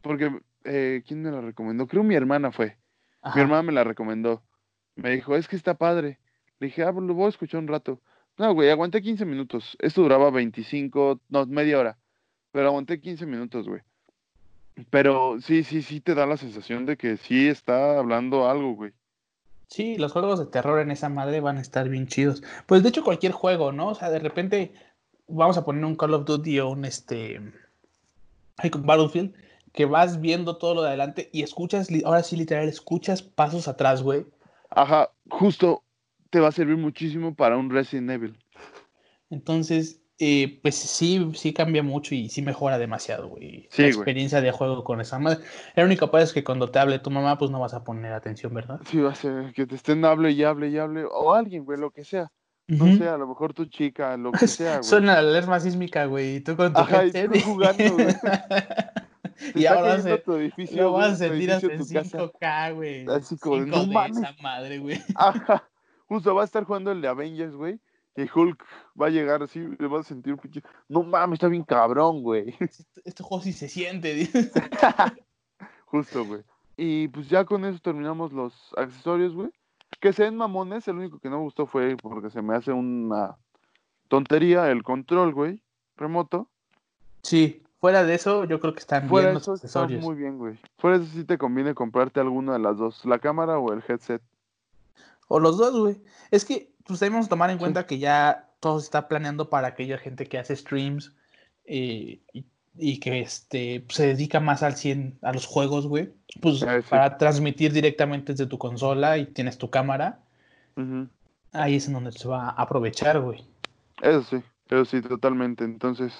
Porque, 0.00 0.30
eh, 0.66 1.02
¿quién 1.06 1.22
me 1.22 1.30
la 1.30 1.40
recomendó? 1.40 1.86
Creo 1.86 2.02
mi 2.02 2.14
hermana 2.14 2.52
fue. 2.52 2.76
Mi 3.34 3.40
hermana 3.40 3.62
me 3.62 3.72
la 3.72 3.84
recomendó. 3.84 4.42
Me 4.94 5.10
dijo, 5.10 5.36
es 5.36 5.48
que 5.48 5.56
está 5.56 5.74
padre. 5.74 6.18
Le 6.58 6.68
dije, 6.68 6.84
ah, 6.84 6.92
pues 6.92 7.04
lo 7.04 7.14
voy 7.14 7.26
a 7.26 7.30
escuchar 7.30 7.60
un 7.60 7.68
rato. 7.68 8.00
No, 8.38 8.52
güey, 8.54 8.70
aguanté 8.70 9.02
15 9.02 9.24
minutos. 9.24 9.76
Esto 9.80 10.02
duraba 10.02 10.30
25, 10.30 11.20
no, 11.28 11.46
media 11.46 11.78
hora. 11.78 11.98
Pero 12.52 12.68
aguanté 12.68 13.00
15 13.00 13.26
minutos, 13.26 13.68
güey. 13.68 13.80
Pero 14.90 15.40
sí, 15.40 15.64
sí, 15.64 15.82
sí 15.82 16.00
te 16.00 16.14
da 16.14 16.26
la 16.26 16.36
sensación 16.36 16.84
de 16.84 16.96
que 16.96 17.16
sí 17.16 17.48
está 17.48 17.98
hablando 17.98 18.48
algo, 18.48 18.74
güey. 18.74 18.92
Sí, 19.68 19.96
los 19.96 20.12
juegos 20.12 20.38
de 20.38 20.46
terror 20.46 20.80
en 20.80 20.90
esa 20.90 21.08
madre 21.08 21.40
van 21.40 21.56
a 21.56 21.62
estar 21.62 21.88
bien 21.88 22.06
chidos. 22.06 22.42
Pues 22.66 22.82
de 22.82 22.90
hecho 22.90 23.02
cualquier 23.02 23.32
juego, 23.32 23.72
¿no? 23.72 23.88
O 23.88 23.94
sea, 23.94 24.10
de 24.10 24.18
repente 24.18 24.72
vamos 25.26 25.56
a 25.56 25.64
poner 25.64 25.84
un 25.84 25.96
Call 25.96 26.14
of 26.14 26.24
Duty 26.24 26.60
o 26.60 26.68
un 26.68 26.84
este 26.84 27.40
Battlefield 28.62 29.34
que 29.76 29.84
vas 29.84 30.20
viendo 30.22 30.56
todo 30.56 30.74
lo 30.74 30.82
de 30.82 30.88
adelante 30.88 31.28
y 31.32 31.42
escuchas, 31.42 31.88
ahora 32.04 32.22
sí 32.22 32.34
literal, 32.34 32.66
escuchas 32.66 33.20
pasos 33.20 33.68
atrás, 33.68 34.02
güey. 34.02 34.24
Ajá, 34.70 35.10
justo 35.28 35.84
te 36.30 36.40
va 36.40 36.48
a 36.48 36.52
servir 36.52 36.78
muchísimo 36.78 37.34
para 37.34 37.58
un 37.58 37.70
Resident 37.70 38.10
Evil. 38.10 38.38
Entonces, 39.28 40.00
eh, 40.18 40.60
pues 40.62 40.76
sí, 40.76 41.30
sí 41.34 41.52
cambia 41.52 41.82
mucho 41.82 42.14
y 42.14 42.30
sí 42.30 42.40
mejora 42.40 42.78
demasiado, 42.78 43.28
güey. 43.28 43.68
la 43.76 43.86
experiencia 43.86 44.40
de 44.40 44.50
juego 44.50 44.82
con 44.82 45.02
esa 45.02 45.18
madre. 45.18 45.44
La 45.74 45.84
única 45.84 46.06
cosa 46.06 46.22
es 46.22 46.32
que 46.32 46.42
cuando 46.42 46.70
te 46.70 46.78
hable 46.78 46.98
tu 46.98 47.10
mamá, 47.10 47.36
pues 47.36 47.50
no 47.50 47.60
vas 47.60 47.74
a 47.74 47.84
poner 47.84 48.14
atención, 48.14 48.54
¿verdad? 48.54 48.80
Sí, 48.86 48.98
va 48.98 49.10
a 49.10 49.14
ser 49.14 49.52
que 49.52 49.66
te 49.66 49.74
estén 49.74 50.06
hable 50.06 50.30
y 50.30 50.42
hable 50.42 50.70
y 50.70 50.78
hable, 50.78 51.04
o 51.04 51.34
alguien, 51.34 51.66
güey, 51.66 51.78
lo 51.78 51.90
que 51.90 52.02
sea. 52.02 52.32
no 52.66 52.96
sé, 52.96 53.06
a 53.06 53.18
lo 53.18 53.26
mejor 53.26 53.52
tu 53.52 53.66
chica, 53.66 54.16
lo 54.16 54.32
que 54.32 54.48
sea, 54.48 54.78
güey. 54.78 54.84
Suena 54.84 55.12
la 55.12 55.18
alerma 55.18 55.60
sísmica, 55.60 56.06
güey, 56.06 56.36
y 56.36 56.40
tú 56.40 56.56
con 56.56 56.72
tu 56.72 56.80
Ajá, 56.80 57.04
y 57.04 57.12
tú 57.12 57.40
jugando, 57.44 57.92
güey. 57.92 58.06
y 59.54 59.64
está 59.64 59.78
ahora 59.78 60.00
se, 60.00 60.18
tu 60.18 60.34
edificio, 60.34 60.82
lo 60.82 60.92
vas 60.92 61.12
a 61.12 61.16
sentir 61.16 61.52
hasta 61.52 61.66
en 61.66 61.72
edificio, 61.72 62.02
tu 62.02 62.32
casa. 62.38 62.70
5K, 62.70 62.74
güey. 62.74 63.06
Así 63.08 63.38
como, 63.38 63.64
5 63.64 63.76
no 63.76 63.86
mames. 63.86 64.18
esa 64.18 64.34
madre, 64.42 64.78
güey. 64.78 65.00
Ajá. 65.14 65.68
Justo 66.08 66.34
va 66.34 66.42
a 66.42 66.44
estar 66.44 66.64
jugando 66.64 66.92
el 66.92 67.00
de 67.00 67.08
Avengers, 67.08 67.54
güey. 67.54 67.80
Y 68.16 68.22
Hulk 68.32 68.64
va 69.00 69.06
a 69.06 69.10
llegar 69.10 69.42
así, 69.42 69.60
le 69.78 69.86
vas 69.88 70.06
a 70.06 70.08
sentir 70.08 70.32
un 70.32 70.38
pinche. 70.38 70.62
No 70.88 71.02
mames, 71.02 71.36
está 71.36 71.48
bien 71.48 71.64
cabrón, 71.64 72.22
güey. 72.22 72.54
Este, 72.60 72.84
este 73.04 73.22
juego 73.22 73.42
sí 73.42 73.52
se 73.52 73.68
siente. 73.68 74.28
Justo, 75.86 76.24
güey. 76.24 76.42
Y 76.76 77.08
pues 77.08 77.28
ya 77.28 77.44
con 77.44 77.64
eso 77.64 77.78
terminamos 77.78 78.32
los 78.32 78.72
accesorios, 78.76 79.34
güey. 79.34 79.50
Que 80.00 80.12
se 80.12 80.24
ven 80.24 80.36
mamones, 80.36 80.88
el 80.88 80.96
único 80.96 81.18
que 81.18 81.28
no 81.28 81.38
me 81.38 81.44
gustó 81.44 81.66
fue 81.66 81.96
porque 81.96 82.30
se 82.30 82.42
me 82.42 82.54
hace 82.54 82.72
una 82.72 83.36
tontería 84.08 84.70
el 84.70 84.82
control, 84.82 85.32
güey. 85.32 85.62
Remoto. 85.96 86.48
Sí, 87.22 87.62
fuera 87.86 88.02
de 88.04 88.14
eso, 88.16 88.44
yo 88.46 88.58
creo 88.58 88.72
que 88.72 88.80
están 88.80 89.08
Fuera 89.08 89.28
bien 89.28 89.34
los 89.34 89.44
eso 89.44 89.54
está 89.54 89.66
accesorios. 89.66 90.02
muy 90.02 90.16
bien, 90.16 90.38
güey. 90.38 90.58
Fuera 90.76 90.98
de 90.98 91.04
eso 91.04 91.12
sí 91.14 91.22
te 91.22 91.38
conviene 91.38 91.72
comprarte 91.72 92.18
alguna 92.18 92.54
de 92.54 92.58
las 92.58 92.76
dos, 92.76 93.04
la 93.04 93.20
cámara 93.20 93.60
o 93.60 93.72
el 93.72 93.80
headset. 93.86 94.20
O 95.28 95.38
los 95.38 95.56
dos, 95.56 95.78
güey. 95.78 96.02
Es 96.32 96.44
que 96.44 96.72
pues 96.84 96.98
debemos 96.98 97.28
tomar 97.28 97.50
en 97.50 97.58
cuenta 97.58 97.86
que 97.86 98.00
ya 98.00 98.50
todo 98.58 98.80
se 98.80 98.86
está 98.86 99.06
planeando 99.06 99.50
para 99.50 99.68
aquella 99.68 99.98
gente 99.98 100.26
que 100.26 100.36
hace 100.36 100.56
streams 100.56 101.12
eh, 101.64 102.18
y, 102.32 102.44
y 102.76 102.98
que 102.98 103.20
este 103.20 103.84
se 103.88 104.08
dedica 104.08 104.40
más 104.40 104.64
al 104.64 104.74
100 104.74 105.18
a 105.22 105.32
los 105.32 105.46
juegos, 105.46 105.86
güey. 105.86 106.12
Pues 106.42 106.58
sí. 106.58 106.66
para 106.90 107.18
transmitir 107.18 107.72
directamente 107.72 108.32
desde 108.32 108.46
tu 108.46 108.58
consola 108.58 109.16
y 109.16 109.26
tienes 109.26 109.58
tu 109.58 109.70
cámara, 109.70 110.18
ahí 111.52 111.76
es 111.76 111.86
en 111.86 111.92
donde 111.92 112.10
se 112.10 112.26
va 112.26 112.48
a 112.48 112.62
aprovechar, 112.62 113.20
güey. 113.20 113.44
Eso 114.02 114.24
sí, 114.24 114.42
eso 114.70 114.84
sí, 114.84 115.00
totalmente. 115.02 115.62
Entonces, 115.62 116.12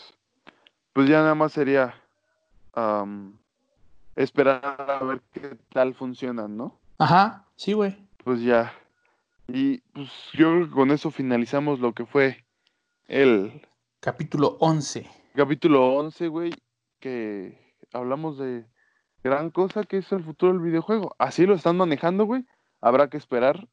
pues 0.97 1.11
ya 1.11 1.21
nada 1.21 1.35
más 1.35 1.53
sería 1.53 1.95
am, 2.73 3.37
esperar 4.15 4.63
a 4.65 5.05
ver 5.05 5.21
qué 5.31 5.59
tal 5.71 5.93
funcionan, 5.95 6.57
¿no? 6.57 6.75
Ajá, 6.97 7.45
sí, 7.55 7.75
güey. 7.75 7.95
Pues 8.25 8.41
ya. 8.41 8.73
Y 9.47 9.81
pues 9.93 10.09
yo 10.33 10.53
creo 10.53 10.65
que 10.65 10.71
con 10.71 10.91
eso 10.91 11.11
finalizamos 11.11 11.81
lo 11.81 11.93
que 11.93 12.07
fue 12.07 12.47
el 13.09 13.61
Capítulo 14.01 14.57
11. 14.61 15.07
capítulo 15.35 15.97
11, 15.97 16.29
güey, 16.29 16.55
que 16.99 17.77
hablamos 17.93 18.39
de 18.39 18.65
gran 19.23 19.51
cosa 19.51 19.85
que 19.85 19.99
es 19.99 20.11
el 20.13 20.25
futuro 20.25 20.55
del 20.55 20.63
videojuego. 20.63 21.15
Así 21.19 21.45
lo 21.45 21.57
están 21.57 21.77
manejando, 21.77 22.25
güey. 22.25 22.47
Habrá 22.81 23.11
que 23.11 23.19
esperar 23.19 23.69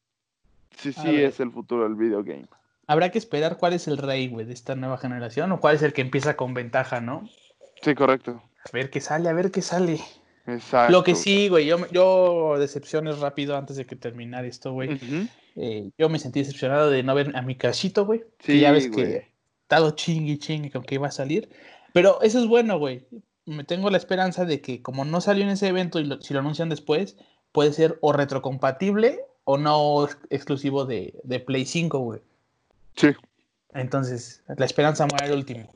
si 0.76 0.92
sí 0.92 1.06
ver. 1.06 1.24
es 1.24 1.40
el 1.40 1.50
futuro 1.50 1.84
del 1.84 1.94
videogame. 1.94 2.48
Habrá 2.86 3.10
que 3.10 3.18
esperar 3.18 3.56
cuál 3.56 3.72
es 3.72 3.88
el 3.88 3.98
rey, 3.98 4.28
güey, 4.28 4.46
de 4.46 4.52
esta 4.52 4.74
nueva 4.74 4.98
generación 4.98 5.50
o 5.52 5.60
cuál 5.60 5.76
es 5.76 5.82
el 5.82 5.92
que 5.92 6.02
empieza 6.02 6.36
con 6.36 6.54
ventaja, 6.54 7.00
¿no? 7.00 7.28
Sí, 7.82 7.94
correcto. 7.94 8.42
A 8.64 8.70
ver 8.72 8.90
qué 8.90 9.00
sale, 9.00 9.28
a 9.28 9.32
ver 9.32 9.50
qué 9.50 9.62
sale. 9.62 10.00
Exacto. 10.46 10.92
Lo 10.92 11.02
que 11.04 11.14
sí, 11.14 11.48
güey, 11.48 11.64
yo, 11.66 11.78
yo 11.90 12.56
decepciones 12.58 13.18
rápido 13.18 13.56
antes 13.56 13.76
de 13.76 13.86
que 13.86 13.96
terminar 13.96 14.44
esto, 14.44 14.72
güey. 14.72 14.98
Eh, 15.56 15.90
yo 15.96 16.08
me 16.08 16.18
sentí 16.18 16.40
decepcionado 16.40 16.90
de 16.90 17.02
no 17.02 17.14
ver 17.14 17.34
a 17.36 17.42
mi 17.42 17.54
cachito, 17.56 18.04
güey. 18.04 18.20
que 18.38 18.52
Sí, 18.52 18.60
ya 18.60 18.72
ves 18.72 18.90
güey. 18.90 19.04
que 19.06 19.28
estado 19.62 19.92
chingue 19.92 20.32
y 20.32 20.38
chingue 20.38 20.70
con 20.70 20.82
que 20.82 20.96
iba 20.96 21.08
a 21.08 21.12
salir. 21.12 21.48
Pero 21.94 22.20
eso 22.22 22.38
es 22.40 22.46
bueno, 22.46 22.78
güey. 22.78 23.06
Me 23.46 23.64
tengo 23.64 23.88
la 23.90 23.96
esperanza 23.98 24.44
de 24.44 24.60
que 24.60 24.82
como 24.82 25.04
no 25.04 25.20
salió 25.20 25.44
en 25.44 25.50
ese 25.50 25.68
evento 25.68 26.00
y 26.00 26.04
lo- 26.04 26.20
si 26.20 26.34
lo 26.34 26.40
anuncian 26.40 26.68
después, 26.68 27.16
puede 27.52 27.72
ser 27.72 27.98
o 28.02 28.12
retrocompatible 28.12 29.20
o 29.44 29.58
no 29.58 30.04
ex- 30.04 30.18
exclusivo 30.30 30.84
de, 30.86 31.18
de 31.24 31.40
Play 31.40 31.64
5, 31.66 31.98
güey. 31.98 32.20
Sí, 32.96 33.08
Entonces, 33.72 34.42
la 34.56 34.64
esperanza 34.64 35.06
muere 35.06 35.26
al 35.26 35.38
último. 35.38 35.68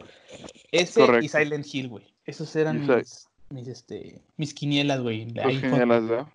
Ese 0.73 1.03
y. 1.23 1.29
Silent 1.29 1.67
Hill, 1.73 1.89
güey. 1.89 2.07
Esos 2.25 2.55
eran 2.57 2.87
mis, 2.87 3.27
mis, 3.51 3.69
este, 3.69 4.23
mis 4.37 4.53
quinielas, 4.55 5.01
güey. 5.01 5.33
Ahí 5.43 5.59
¿verdad? 5.59 6.27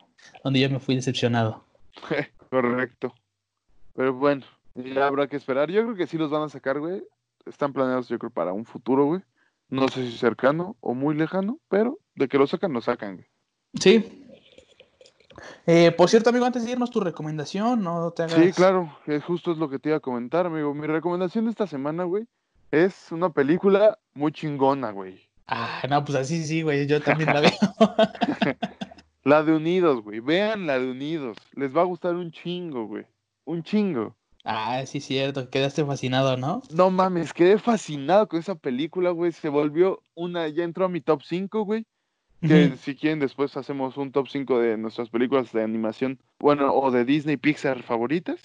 donde 0.44 0.60
yo 0.60 0.70
me 0.70 0.80
fui 0.80 0.96
decepcionado. 0.96 1.64
Correcto. 2.50 3.14
Pero 3.96 4.14
bueno, 4.14 4.46
ya 4.76 5.08
habrá 5.08 5.28
que 5.28 5.38
esperar. 5.38 5.70
Yo 5.70 5.84
creo 5.84 5.96
que 5.96 6.08
sí 6.08 6.18
los 6.18 6.32
van 6.32 6.44
a 6.44 6.50
sacar, 6.50 6.80
güey. 6.80 7.04
Están 7.46 7.74
planeados, 7.74 8.10
yo 8.10 8.18
creo, 8.18 8.32
para 8.32 8.54
un 8.54 8.66
futuro, 8.66 9.06
güey. 9.06 9.22
No 9.70 9.88
sé 9.88 10.10
si 10.10 10.18
cercano 10.18 10.76
o 10.82 10.94
muy 10.94 11.16
lejano, 11.16 11.60
pero 11.68 12.00
de 12.16 12.28
que 12.28 12.38
lo 12.38 12.48
sacan, 12.48 12.74
lo 12.74 12.82
sacan, 12.82 13.16
güey. 13.16 13.28
Sí. 13.80 14.23
Eh, 15.66 15.92
por 15.92 16.10
cierto, 16.10 16.30
amigo, 16.30 16.46
antes 16.46 16.66
de 16.66 16.72
irnos 16.72 16.92
tu 16.92 17.00
recomendación, 17.00 17.82
no 17.84 18.12
te 18.12 18.24
hagas. 18.24 18.44
Sí, 18.44 18.52
claro, 18.54 18.98
que 19.06 19.20
justo 19.22 19.52
es 19.52 19.58
lo 19.58 19.70
que 19.70 19.80
te 19.80 19.90
iba 19.90 19.98
a 19.98 20.02
comentar, 20.02 20.46
amigo. 20.46 20.74
Mi 20.74 20.88
recomendación 20.88 21.46
de 21.46 21.52
esta 21.52 21.68
semana, 21.68 22.04
güey, 22.04 22.26
es 22.72 23.12
una 23.12 23.30
película 23.32 24.00
muy 24.14 24.32
chingona, 24.32 24.92
güey. 24.92 25.22
Ah, 25.48 25.82
no, 25.90 26.04
pues 26.06 26.18
así 26.18 26.46
sí, 26.46 26.62
güey, 26.62 26.88
yo 26.88 27.02
también 27.02 27.34
la 27.34 27.42
veo. 27.42 27.52
La 29.24 29.44
de 29.44 29.54
Unidos, 29.54 30.02
güey. 30.04 30.20
Vean 30.20 30.68
la 30.68 30.80
de 30.80 30.92
Unidos. 30.92 31.38
Les 31.54 31.76
va 31.76 31.82
a 31.82 31.86
gustar 31.86 32.16
un 32.16 32.32
chingo, 32.32 32.88
güey. 32.88 33.06
Un 33.46 33.64
chingo. 33.64 34.16
ah, 34.44 34.84
sí, 34.86 35.00
cierto, 35.00 35.50
quedaste 35.50 35.86
fascinado, 35.86 36.36
¿no? 36.38 36.62
No 36.70 36.92
mames, 36.92 37.34
quedé 37.34 37.58
fascinado 37.58 38.28
con 38.28 38.40
esa 38.40 38.56
película, 38.56 39.12
güey. 39.12 39.32
Se 39.32 39.50
volvió 39.50 40.02
una, 40.16 40.48
ya 40.50 40.64
entró 40.66 40.86
a 40.86 40.90
mi 40.90 41.02
top 41.02 41.22
5, 41.24 41.64
güey. 41.64 41.86
Que 42.48 42.76
si 42.78 42.96
quieren 42.96 43.20
después 43.20 43.56
hacemos 43.58 43.98
un 43.98 44.12
top 44.12 44.28
5 44.28 44.60
de 44.60 44.78
nuestras 44.78 45.10
películas 45.10 45.52
de 45.54 45.64
animación, 45.64 46.20
bueno, 46.40 46.74
o 46.74 46.92
de 46.92 47.06
Disney 47.06 47.38
Pixar 47.38 47.84
favoritas. 47.84 48.40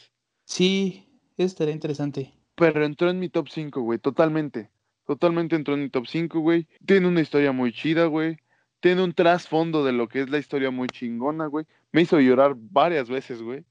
Sí, 0.45 1.09
estaría 1.37 1.75
interesante. 1.75 2.33
Pero 2.55 2.85
entró 2.85 3.11
en 3.11 3.19
mi 3.19 3.29
top 3.29 3.49
5, 3.49 3.81
güey, 3.81 3.99
totalmente. 3.99 4.71
Totalmente 5.07 5.57
entró 5.57 5.75
en 5.75 5.83
mi 5.85 5.91
top 5.91 6.07
5, 6.07 6.41
güey. 6.41 6.67
Tiene 6.87 7.09
una 7.09 7.21
historia 7.21 7.53
muy 7.53 7.73
chida, 7.73 8.07
güey. 8.07 8.39
Tiene 8.81 9.03
un 9.03 9.13
trasfondo 9.13 9.85
de 9.85 9.93
lo 9.93 10.09
que 10.09 10.21
es 10.21 10.31
la 10.31 10.39
historia 10.39 10.71
muy 10.71 10.87
chingona, 10.89 11.47
güey. 11.47 11.67
Me 11.93 12.03
hizo 12.03 12.21
llorar 12.21 12.55
varias 12.57 13.09
veces, 13.09 13.43
güey. 13.43 13.65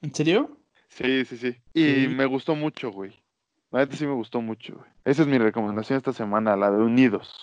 ¿En 0.00 0.14
serio? 0.14 0.58
Sí, 0.88 1.24
sí, 1.24 1.36
sí. 1.36 1.56
Y 1.74 2.06
Sí. 2.06 2.08
me 2.08 2.24
gustó 2.26 2.54
mucho, 2.54 2.90
güey. 2.90 3.12
La 3.70 3.80
neta 3.80 3.96
sí 3.96 4.06
me 4.06 4.14
gustó 4.14 4.40
mucho, 4.40 4.76
güey. 4.76 4.90
Esa 5.04 5.22
es 5.22 5.28
mi 5.28 5.36
recomendación 5.38 5.96
esta 5.96 6.12
semana, 6.12 6.56
la 6.56 6.70
de 6.70 6.82
Unidos. 6.82 7.34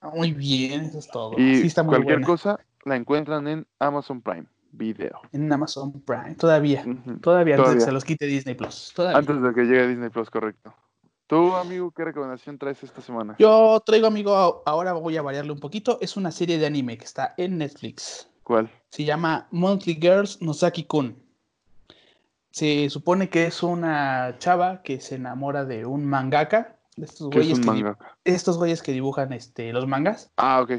Ah, 0.00 0.10
Muy 0.14 0.32
bien, 0.32 0.82
eso 0.82 0.98
es 0.98 1.08
todo. 1.08 1.38
Y 1.38 1.56
sí, 1.56 1.66
está 1.66 1.82
muy 1.82 1.90
cualquier 1.92 2.16
buena. 2.16 2.26
cosa 2.26 2.60
la 2.84 2.96
encuentran 2.96 3.48
en 3.48 3.66
Amazon 3.78 4.22
Prime 4.22 4.46
Video. 4.72 5.20
En 5.32 5.52
Amazon 5.52 5.92
Prime, 6.02 6.34
todavía. 6.36 6.84
Todavía, 7.20 7.56
antes 7.56 7.70
de 7.70 7.78
que 7.78 7.84
se 7.84 7.92
los 7.92 8.04
quite 8.04 8.26
Disney 8.26 8.54
Plus. 8.54 8.92
Todavía. 8.94 9.18
Antes 9.18 9.42
de 9.42 9.54
que 9.54 9.62
llegue 9.62 9.88
Disney 9.88 10.10
Plus, 10.10 10.30
correcto. 10.30 10.74
Tú, 11.26 11.54
amigo, 11.54 11.90
¿qué 11.90 12.04
recomendación 12.04 12.56
traes 12.56 12.82
esta 12.82 13.02
semana? 13.02 13.36
Yo 13.38 13.82
traigo, 13.84 14.06
amigo, 14.06 14.62
ahora 14.64 14.94
voy 14.94 15.16
a 15.18 15.22
variarle 15.22 15.52
un 15.52 15.60
poquito. 15.60 15.98
Es 16.00 16.16
una 16.16 16.30
serie 16.30 16.56
de 16.58 16.64
anime 16.64 16.96
que 16.96 17.04
está 17.04 17.34
en 17.36 17.58
Netflix. 17.58 18.30
¿Cuál? 18.42 18.70
Se 18.88 19.04
llama 19.04 19.46
Monthly 19.50 19.98
Girls 20.00 20.40
Nosaki 20.40 20.84
Kun. 20.84 21.22
Se 22.50 22.88
supone 22.88 23.28
que 23.28 23.44
es 23.44 23.62
una 23.62 24.36
chava 24.38 24.80
que 24.82 25.00
se 25.00 25.16
enamora 25.16 25.66
de 25.66 25.84
un 25.84 26.06
mangaka. 26.06 26.77
De 26.98 27.06
estos 27.06 27.30
¿Qué 27.30 27.38
es 27.38 27.44
güeyes 27.46 27.58
que, 27.60 27.72
di- 27.72 27.82
mangaka? 27.82 28.16
estos 28.24 28.58
güeyes 28.58 28.82
que 28.82 28.92
dibujan 28.92 29.32
este, 29.32 29.72
los 29.72 29.86
mangas. 29.86 30.30
Ah, 30.36 30.60
ok. 30.60 30.72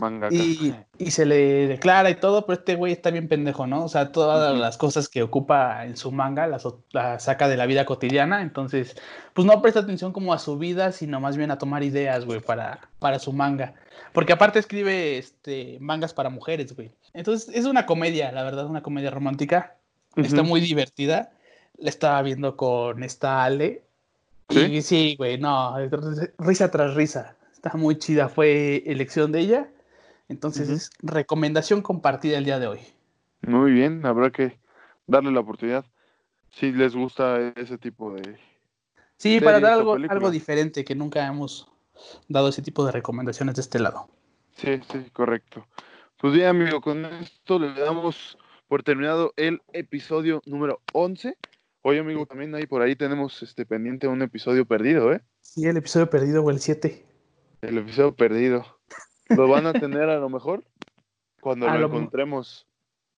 Mangaka. 0.00 0.32
Y, 0.34 0.74
y 0.98 1.10
se 1.10 1.26
le 1.26 1.66
declara 1.66 2.08
y 2.10 2.14
todo, 2.14 2.46
pero 2.46 2.58
este 2.60 2.76
güey 2.76 2.92
está 2.92 3.10
bien 3.10 3.28
pendejo, 3.28 3.66
¿no? 3.66 3.84
O 3.84 3.88
sea, 3.88 4.12
todas 4.12 4.56
las 4.56 4.76
cosas 4.78 5.08
que 5.08 5.22
ocupa 5.24 5.84
en 5.84 5.96
su 5.96 6.12
manga 6.12 6.46
las, 6.46 6.66
las 6.92 7.24
saca 7.24 7.48
de 7.48 7.56
la 7.56 7.66
vida 7.66 7.84
cotidiana. 7.84 8.42
Entonces, 8.42 8.96
pues 9.34 9.46
no 9.46 9.60
presta 9.60 9.80
atención 9.80 10.12
como 10.12 10.32
a 10.32 10.38
su 10.38 10.56
vida, 10.58 10.92
sino 10.92 11.18
más 11.20 11.36
bien 11.36 11.50
a 11.50 11.58
tomar 11.58 11.82
ideas, 11.82 12.24
güey, 12.24 12.40
para, 12.40 12.88
para 13.00 13.18
su 13.18 13.32
manga. 13.32 13.74
Porque 14.12 14.32
aparte 14.32 14.60
escribe 14.60 15.18
este, 15.18 15.78
mangas 15.80 16.14
para 16.14 16.30
mujeres, 16.30 16.74
güey. 16.76 16.92
Entonces, 17.12 17.52
es 17.54 17.64
una 17.64 17.84
comedia, 17.84 18.30
la 18.30 18.44
verdad, 18.44 18.66
una 18.66 18.82
comedia 18.82 19.10
romántica. 19.10 19.76
Está 20.14 20.42
muy 20.42 20.60
divertida. 20.60 21.32
La 21.76 21.90
estaba 21.90 22.22
viendo 22.22 22.56
con 22.56 23.02
esta 23.02 23.42
Ale. 23.44 23.82
¿Sí? 24.48 24.82
Sí, 24.82 25.16
güey, 25.16 25.38
no, 25.38 25.74
risa 26.38 26.70
tras 26.70 26.94
risa. 26.94 27.36
Está 27.52 27.74
muy 27.74 27.98
chida, 27.98 28.28
fue 28.28 28.82
elección 28.86 29.32
de 29.32 29.40
ella. 29.40 29.70
Entonces, 30.28 30.68
Ujú. 30.68 30.76
es 30.76 30.90
recomendación 31.02 31.82
compartida 31.82 32.38
el 32.38 32.44
día 32.44 32.58
de 32.58 32.66
hoy. 32.66 32.80
Muy 33.42 33.72
bien, 33.72 34.04
habrá 34.06 34.30
que 34.30 34.58
darle 35.06 35.32
la 35.32 35.40
oportunidad. 35.40 35.84
Si 36.50 36.72
les 36.72 36.94
gusta 36.94 37.52
ese 37.56 37.78
tipo 37.78 38.12
de... 38.12 38.38
Sí, 39.16 39.40
para 39.40 39.60
dar 39.60 39.72
algo, 39.72 39.94
algo 39.94 40.30
diferente, 40.30 40.84
que 40.84 40.94
nunca 40.94 41.26
hemos 41.26 41.70
dado 42.28 42.48
ese 42.48 42.62
tipo 42.62 42.84
de 42.84 42.92
recomendaciones 42.92 43.54
de 43.56 43.62
este 43.62 43.78
lado. 43.78 44.08
Sí, 44.56 44.80
sí, 44.90 45.10
correcto. 45.12 45.66
Pues 46.18 46.32
bien, 46.32 46.46
amigo, 46.48 46.80
con 46.80 47.04
esto 47.04 47.58
le 47.58 47.72
damos 47.74 48.38
por 48.68 48.82
terminado 48.82 49.32
el 49.36 49.62
episodio 49.72 50.42
número 50.46 50.80
11. 50.92 51.36
Oye, 51.88 52.00
amigo, 52.00 52.26
también 52.26 52.54
ahí 52.54 52.66
por 52.66 52.82
ahí 52.82 52.94
tenemos 52.94 53.42
este 53.42 53.64
pendiente 53.64 54.06
un 54.08 54.20
episodio 54.20 54.66
perdido, 54.66 55.10
¿eh? 55.10 55.22
Sí, 55.40 55.64
el 55.66 55.78
episodio 55.78 56.10
perdido, 56.10 56.42
güey, 56.42 56.56
el 56.56 56.60
7. 56.60 57.02
El 57.62 57.78
episodio 57.78 58.14
perdido. 58.14 58.62
Lo 59.30 59.48
van 59.48 59.66
a 59.66 59.72
tener 59.72 60.02
a 60.10 60.18
lo 60.18 60.28
mejor 60.28 60.64
cuando 61.40 61.66
lo 61.66 61.78
lo- 61.78 61.86
encontremos. 61.86 62.68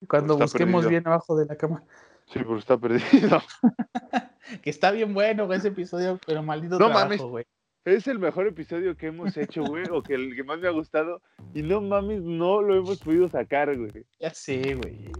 Cuando 0.07 0.37
busquemos 0.37 0.83
perdido. 0.83 0.89
bien 0.89 1.05
abajo 1.05 1.37
de 1.37 1.47
la 1.47 1.57
cama. 1.57 1.83
Sí, 2.27 2.39
porque 2.45 2.59
está 2.59 2.77
perdido. 2.77 3.41
que 4.63 4.69
está 4.69 4.91
bien 4.91 5.13
bueno 5.13 5.51
ese 5.53 5.67
episodio, 5.67 6.17
pero 6.25 6.41
maldito 6.41 6.79
no 6.79 6.87
trabajo, 6.87 7.27
güey. 7.27 7.43
Es 7.83 8.07
el 8.07 8.19
mejor 8.19 8.47
episodio 8.47 8.95
que 8.95 9.07
hemos 9.07 9.35
hecho, 9.35 9.65
güey, 9.65 9.83
o 9.91 10.01
que 10.01 10.13
el 10.13 10.33
que 10.33 10.45
más 10.45 10.59
me 10.59 10.69
ha 10.69 10.71
gustado. 10.71 11.21
Y 11.53 11.61
no 11.61 11.81
mames, 11.81 12.21
no 12.21 12.61
lo 12.61 12.75
hemos 12.75 12.99
podido 12.99 13.27
sacar, 13.27 13.75
güey. 13.77 14.05
Ya 14.17 14.33
sé, 14.33 14.75
güey. 14.75 15.11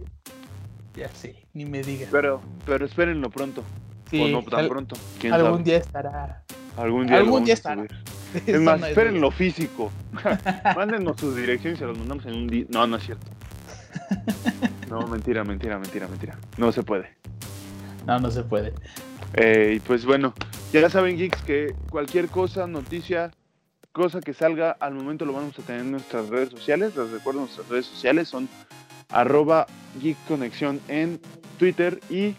Ya 0.94 1.08
sé, 1.08 1.46
ni 1.54 1.64
me 1.64 1.82
digas. 1.82 2.08
Pero, 2.10 2.40
pero 2.66 2.84
espérenlo 2.84 3.30
pronto. 3.30 3.62
Sí, 4.10 4.20
o 4.22 4.28
no 4.28 4.42
tan 4.44 4.68
pronto. 4.68 4.96
algún 5.30 5.64
día 5.64 5.78
estará. 5.78 6.42
Algún 6.76 7.06
día, 7.06 7.16
algún 7.16 7.44
día 7.44 7.54
estará. 7.54 7.86
Es 8.46 8.60
más, 8.60 8.82
espérenlo 8.82 9.30
físico. 9.30 9.92
Mándenos 10.76 11.20
sus 11.20 11.36
direcciones 11.36 11.78
y 11.78 11.80
se 11.80 11.86
los 11.86 11.98
mandamos 11.98 12.24
en 12.24 12.34
un 12.34 12.46
día. 12.46 12.64
No, 12.70 12.86
no 12.86 12.96
es 12.96 13.04
cierto. 13.04 13.26
No, 14.88 15.06
mentira, 15.06 15.42
mentira, 15.42 15.78
mentira, 15.78 16.06
mentira. 16.06 16.36
No 16.58 16.70
se 16.70 16.82
puede. 16.82 17.16
No, 18.06 18.18
no 18.18 18.30
se 18.30 18.42
puede. 18.42 18.74
Eh, 19.32 19.74
y 19.76 19.80
pues 19.80 20.04
bueno, 20.04 20.34
ya 20.70 20.90
saben, 20.90 21.16
geeks, 21.16 21.40
que 21.42 21.74
cualquier 21.88 22.28
cosa, 22.28 22.66
noticia, 22.66 23.30
cosa 23.92 24.20
que 24.20 24.34
salga 24.34 24.72
al 24.72 24.92
momento 24.92 25.24
lo 25.24 25.32
vamos 25.32 25.58
a 25.58 25.62
tener 25.62 25.80
en 25.80 25.92
nuestras 25.92 26.28
redes 26.28 26.50
sociales. 26.50 26.94
Les 26.94 27.10
recuerdo, 27.10 27.40
nuestras 27.40 27.66
redes 27.70 27.86
sociales 27.86 28.28
son 28.28 28.50
arroba 29.12 29.66
geekconexión 30.00 30.80
en 30.88 31.20
Twitter 31.58 32.00
y 32.10 32.34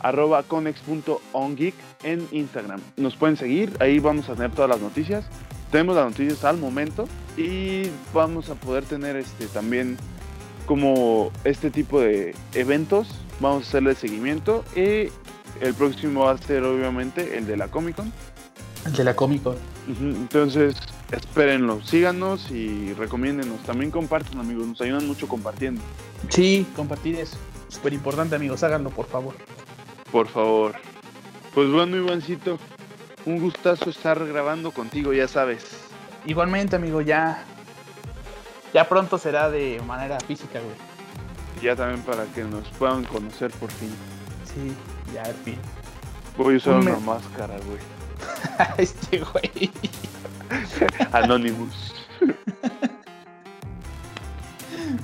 arroba 0.00 0.42
conex.ongeek 0.42 1.74
en 2.02 2.26
Instagram. 2.32 2.80
Nos 2.96 3.16
pueden 3.16 3.36
seguir, 3.36 3.76
ahí 3.80 3.98
vamos 3.98 4.28
a 4.28 4.34
tener 4.34 4.50
todas 4.52 4.70
las 4.70 4.80
noticias. 4.80 5.24
Tenemos 5.70 5.96
las 5.96 6.06
noticias 6.06 6.44
al 6.44 6.58
momento 6.58 7.06
y 7.36 7.84
vamos 8.14 8.48
a 8.48 8.54
poder 8.54 8.84
tener 8.84 9.16
este 9.16 9.46
también 9.46 9.96
como 10.66 11.30
este 11.44 11.70
tipo 11.70 12.00
de 12.00 12.34
eventos. 12.54 13.08
Vamos 13.40 13.64
a 13.64 13.68
hacerle 13.68 13.94
seguimiento 13.94 14.64
y 14.74 15.10
el 15.60 15.74
próximo 15.74 16.24
va 16.24 16.32
a 16.32 16.38
ser 16.38 16.64
obviamente 16.64 17.36
el 17.36 17.46
de 17.46 17.56
la 17.56 17.68
Comic 17.68 17.96
Con. 17.96 18.12
El 18.88 18.94
de 18.94 19.04
la 19.04 19.14
Comic 19.14 19.42
Con. 19.42 19.56
Entonces, 20.00 20.76
espérenlo, 21.10 21.80
síganos 21.82 22.50
y 22.50 22.92
recomiéndenos. 22.94 23.60
También 23.60 23.90
compartan, 23.90 24.38
amigos, 24.40 24.66
nos 24.66 24.80
ayudan 24.80 25.06
mucho 25.06 25.28
compartiendo. 25.28 25.80
Sí, 26.30 26.66
compartir 26.74 27.16
es 27.16 27.36
súper 27.68 27.92
importante, 27.92 28.36
amigos, 28.36 28.62
háganlo, 28.62 28.90
por 28.90 29.06
favor. 29.06 29.34
Por 30.10 30.26
favor. 30.26 30.74
Pues 31.54 31.70
bueno, 31.70 31.96
Ivancito, 31.96 32.58
un 33.26 33.40
gustazo 33.40 33.90
estar 33.90 34.26
grabando 34.26 34.70
contigo, 34.70 35.12
ya 35.12 35.28
sabes. 35.28 35.64
Igualmente, 36.24 36.76
amigo, 36.76 37.00
ya 37.00 37.44
ya 38.72 38.88
pronto 38.88 39.18
será 39.18 39.50
de 39.50 39.80
manera 39.86 40.18
física, 40.20 40.60
güey. 40.60 40.76
Ya 41.62 41.74
también 41.74 42.02
para 42.02 42.24
que 42.26 42.44
nos 42.44 42.68
puedan 42.78 43.04
conocer 43.04 43.50
por 43.52 43.70
fin. 43.70 43.90
Sí, 44.44 44.72
ya 45.12 45.22
al 45.22 45.34
fin. 45.34 45.58
Voy 46.36 46.54
a 46.54 46.56
usar 46.58 46.74
una 46.76 46.98
máscara, 46.98 47.56
güey. 47.66 47.97
este 48.78 49.18
güey. 49.18 49.70
Anonymous. 51.12 51.94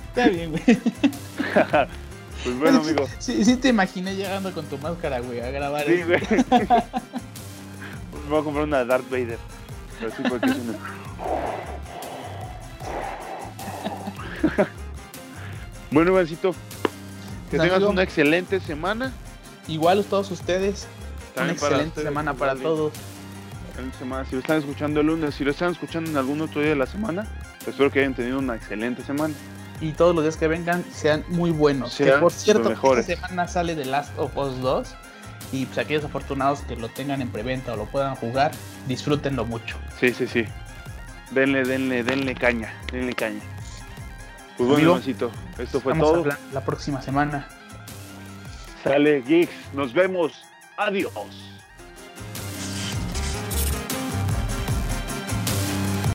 Está 0.09 0.29
bien, 0.29 0.51
güey. 0.51 0.65
pues 0.65 2.59
bueno, 2.59 2.81
amigo. 2.81 3.07
Sí, 3.19 3.45
sí 3.45 3.57
te 3.57 3.69
imaginé 3.69 4.15
llegando 4.15 4.53
con 4.53 4.65
tu 4.67 4.79
máscara, 4.79 5.21
güey, 5.21 5.41
a 5.41 5.51
grabar. 5.51 5.85
Sí, 5.87 6.03
güey. 6.03 6.21
voy 8.29 8.41
a 8.41 8.43
comprar 8.43 8.65
una 8.65 8.85
Darth 8.85 9.09
Vader. 9.11 9.39
Pero 9.99 10.11
sí 10.17 10.23
porque 10.29 10.51
es 10.51 10.57
una... 10.57 10.79
bueno, 15.91 16.11
Ivancito, 16.11 16.55
que 17.51 17.59
tengas 17.59 17.83
una 17.83 18.03
excelente 18.03 18.61
semana. 18.61 19.13
Igual 19.69 20.05
todos 20.05 20.31
ustedes. 20.31 20.87
Una 21.37 21.53
excelente 21.53 22.03
semana 22.03 22.35
para 22.35 22.55
todos. 22.55 22.93
Semana. 23.99 24.25
Si 24.25 24.37
lo 24.37 24.41
están 24.41 24.59
escuchando 24.59 25.01
el 25.01 25.09
lunes, 25.09 25.35
si 25.35 25.43
lo 25.43 25.51
están 25.51 25.73
escuchando 25.73 26.09
en 26.09 26.17
algún 26.17 26.41
otro 26.41 26.61
día 26.61 26.71
de 26.71 26.77
la 26.77 26.87
semana, 26.87 27.27
espero 27.67 27.91
que 27.91 27.99
hayan 28.01 28.15
tenido 28.15 28.39
una 28.39 28.55
excelente 28.55 29.03
semana. 29.03 29.35
Y 29.81 29.93
todos 29.93 30.15
los 30.15 30.23
días 30.23 30.37
que 30.37 30.47
vengan 30.47 30.85
sean 30.93 31.25
muy 31.29 31.51
buenos. 31.51 31.97
que 31.97 32.13
por 32.13 32.33
cierto, 32.33 32.71
esta 32.71 33.17
semana 33.17 33.49
sale 33.49 33.75
The 33.75 33.87
Last 33.87 34.17
of 34.17 34.37
Us 34.37 34.61
2. 34.61 34.95
Y 35.53 35.67
pues 35.67 35.79
aquellos 35.79 36.05
afortunados 36.05 36.61
que 36.61 36.77
lo 36.77 36.89
tengan 36.89 37.21
en 37.21 37.31
preventa 37.31 37.73
o 37.75 37.77
lo 37.77 37.87
puedan 37.87 38.15
jugar, 38.15 38.53
disfrútenlo 38.87 39.45
mucho. 39.45 39.77
Sí, 39.99 40.15
sí, 40.15 40.27
sí. 40.27 40.45
Denle, 41.33 41.65
denle, 41.65 42.05
denle 42.05 42.35
caña, 42.35 42.73
denle 42.93 43.13
caña. 43.13 43.41
Pues 44.57 44.69
bueno, 44.69 45.01
esto 45.59 45.81
fue 45.81 45.95
todo. 45.95 46.25
La 46.53 46.65
próxima 46.65 47.03
semana. 47.03 47.49
Sale, 48.85 49.23
Geeks. 49.23 49.75
Nos 49.75 49.93
vemos. 49.93 50.44
Adiós. 50.77 51.54